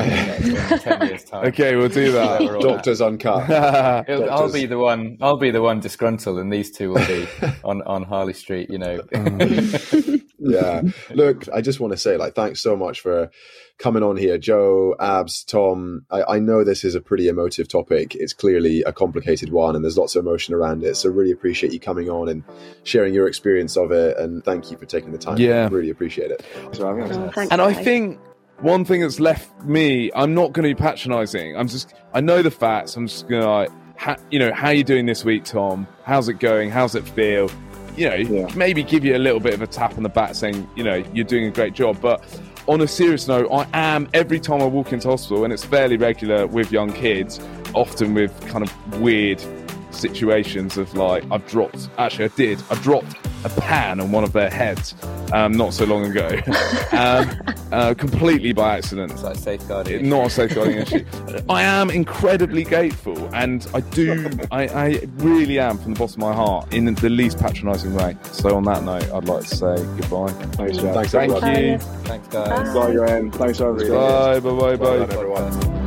okay 1.32 1.79
we'll 1.80 1.88
do 1.88 2.12
that. 2.12 2.40
Doctors 2.60 3.00
uncut. 3.00 3.48
Doctors. 3.48 4.28
I'll 4.30 4.52
be 4.52 4.66
the 4.66 4.78
one. 4.78 5.18
I'll 5.20 5.36
be 5.36 5.50
the 5.50 5.62
one 5.62 5.80
disgruntled, 5.80 6.38
and 6.38 6.52
these 6.52 6.70
two 6.70 6.90
will 6.90 7.06
be 7.06 7.26
on 7.64 7.82
on 7.82 8.04
Harley 8.04 8.34
Street. 8.34 8.70
You 8.70 8.78
know. 8.78 9.00
yeah. 10.38 10.82
Look, 11.10 11.48
I 11.52 11.60
just 11.60 11.80
want 11.80 11.92
to 11.92 11.96
say, 11.96 12.16
like, 12.16 12.34
thanks 12.34 12.60
so 12.60 12.76
much 12.76 13.00
for 13.00 13.30
coming 13.78 14.02
on 14.02 14.16
here, 14.16 14.38
Joe, 14.38 14.94
Abs, 15.00 15.44
Tom. 15.44 16.04
I, 16.10 16.36
I, 16.36 16.38
know 16.38 16.64
this 16.64 16.84
is 16.84 16.94
a 16.94 17.00
pretty 17.00 17.28
emotive 17.28 17.66
topic. 17.66 18.14
It's 18.14 18.32
clearly 18.32 18.82
a 18.82 18.92
complicated 18.92 19.52
one, 19.52 19.74
and 19.74 19.84
there's 19.84 19.98
lots 19.98 20.16
of 20.16 20.24
emotion 20.24 20.54
around 20.54 20.84
it. 20.84 20.96
So, 20.96 21.10
really 21.10 21.32
appreciate 21.32 21.72
you 21.72 21.80
coming 21.80 22.08
on 22.08 22.28
and 22.28 22.44
sharing 22.84 23.14
your 23.14 23.26
experience 23.26 23.76
of 23.76 23.90
it. 23.92 24.16
And 24.18 24.44
thank 24.44 24.70
you 24.70 24.76
for 24.76 24.86
taking 24.86 25.12
the 25.12 25.18
time. 25.18 25.38
Yeah, 25.38 25.68
really 25.70 25.90
appreciate 25.90 26.30
it. 26.30 26.44
Oh, 26.80 27.30
and 27.50 27.60
I 27.60 27.72
think 27.72 28.18
one 28.60 28.84
thing 28.84 29.00
that's 29.00 29.20
left 29.20 29.50
me, 29.62 30.10
I'm 30.14 30.34
not 30.34 30.52
going 30.52 30.68
to 30.68 30.74
be 30.74 30.80
patronising. 30.80 31.56
I'm 31.56 31.68
just, 31.68 31.94
I 32.12 32.20
know 32.20 32.42
the 32.42 32.50
facts. 32.50 32.96
I'm 32.96 33.06
just 33.06 33.28
going 33.28 33.42
to 33.42 33.48
like, 33.50 33.70
ha, 33.98 34.16
you 34.30 34.38
know, 34.38 34.52
how 34.52 34.70
you 34.70 34.84
doing 34.84 35.06
this 35.06 35.24
week, 35.24 35.44
Tom? 35.44 35.86
How's 36.04 36.28
it 36.28 36.34
going? 36.40 36.70
How's 36.70 36.94
it 36.94 37.06
feel? 37.08 37.50
You 37.96 38.08
know, 38.08 38.14
Yeah. 38.16 38.48
maybe 38.54 38.82
give 38.82 39.04
you 39.04 39.16
a 39.16 39.18
little 39.18 39.40
bit 39.40 39.54
of 39.54 39.62
a 39.62 39.66
tap 39.66 39.96
on 39.96 40.02
the 40.02 40.08
back, 40.08 40.34
saying, 40.34 40.68
you 40.76 40.84
know, 40.84 41.02
you're 41.12 41.24
doing 41.24 41.44
a 41.46 41.50
great 41.50 41.72
job. 41.74 42.00
But 42.00 42.22
on 42.68 42.80
a 42.80 42.86
serious 42.88 43.26
note, 43.28 43.48
I 43.50 43.66
am 43.72 44.08
every 44.14 44.38
time 44.40 44.60
I 44.62 44.66
walk 44.66 44.92
into 44.92 45.08
hospital, 45.08 45.44
and 45.44 45.52
it's 45.52 45.64
fairly 45.64 45.96
regular 45.96 46.46
with 46.46 46.70
young 46.70 46.92
kids, 46.92 47.40
often 47.74 48.14
with 48.14 48.38
kind 48.48 48.62
of 48.64 49.00
weird 49.00 49.42
situations 49.90 50.76
of 50.78 50.94
like 50.94 51.24
I've 51.30 51.46
dropped. 51.48 51.88
Actually, 51.98 52.26
I 52.26 52.28
did. 52.36 52.62
I 52.70 52.74
dropped 52.76 53.16
a 53.44 53.48
pan 53.60 54.00
on 54.00 54.12
one 54.12 54.24
of 54.24 54.32
their 54.32 54.50
heads 54.50 54.94
um, 55.32 55.52
not 55.52 55.72
so 55.72 55.84
long 55.84 56.04
ago, 56.04 56.28
um, 56.92 57.30
uh, 57.72 57.94
completely 57.96 58.52
by 58.52 58.76
accident. 58.76 59.12
It's 59.12 59.22
like 59.22 59.36
safeguarding. 59.36 59.94
It- 60.00 60.02
Not 60.04 60.26
a 60.26 60.30
safeguarding 60.30 60.78
issue. 60.78 61.04
I 61.48 61.62
am 61.62 61.90
incredibly 61.90 62.64
grateful, 62.64 63.16
and 63.34 63.66
I 63.74 63.80
do. 63.80 64.28
I, 64.50 64.62
I 64.68 65.02
really 65.16 65.58
am 65.58 65.78
from 65.78 65.94
the 65.94 65.98
bottom 65.98 66.22
of 66.22 66.28
my 66.28 66.34
heart 66.34 66.72
in 66.74 66.92
the 66.92 67.08
least 67.08 67.38
patronising 67.38 67.94
way. 67.94 68.16
So 68.32 68.56
on 68.56 68.64
that 68.64 68.82
note, 68.82 69.10
I'd 69.12 69.24
like 69.28 69.46
to 69.46 69.56
say 69.56 69.76
goodbye. 69.98 70.32
Thanks, 70.56 70.78
Jack. 70.78 70.94
Thanks, 70.94 71.12
Thank 71.12 71.32
everyone. 71.32 71.64
you. 71.64 71.78
Thanks, 71.78 72.28
guys. 72.28 72.74
Bye, 72.74 72.92
Graham. 72.92 73.30
Thanks 73.30 73.58
for 73.58 73.72
having 73.72 73.90
us. 73.92 74.40
Bye. 74.40 74.40
Bye. 74.40 74.50
Bye. 74.50 74.74
Well 74.74 74.76
Bye. 74.76 75.06
done, 75.06 75.10
everyone. 75.12 75.79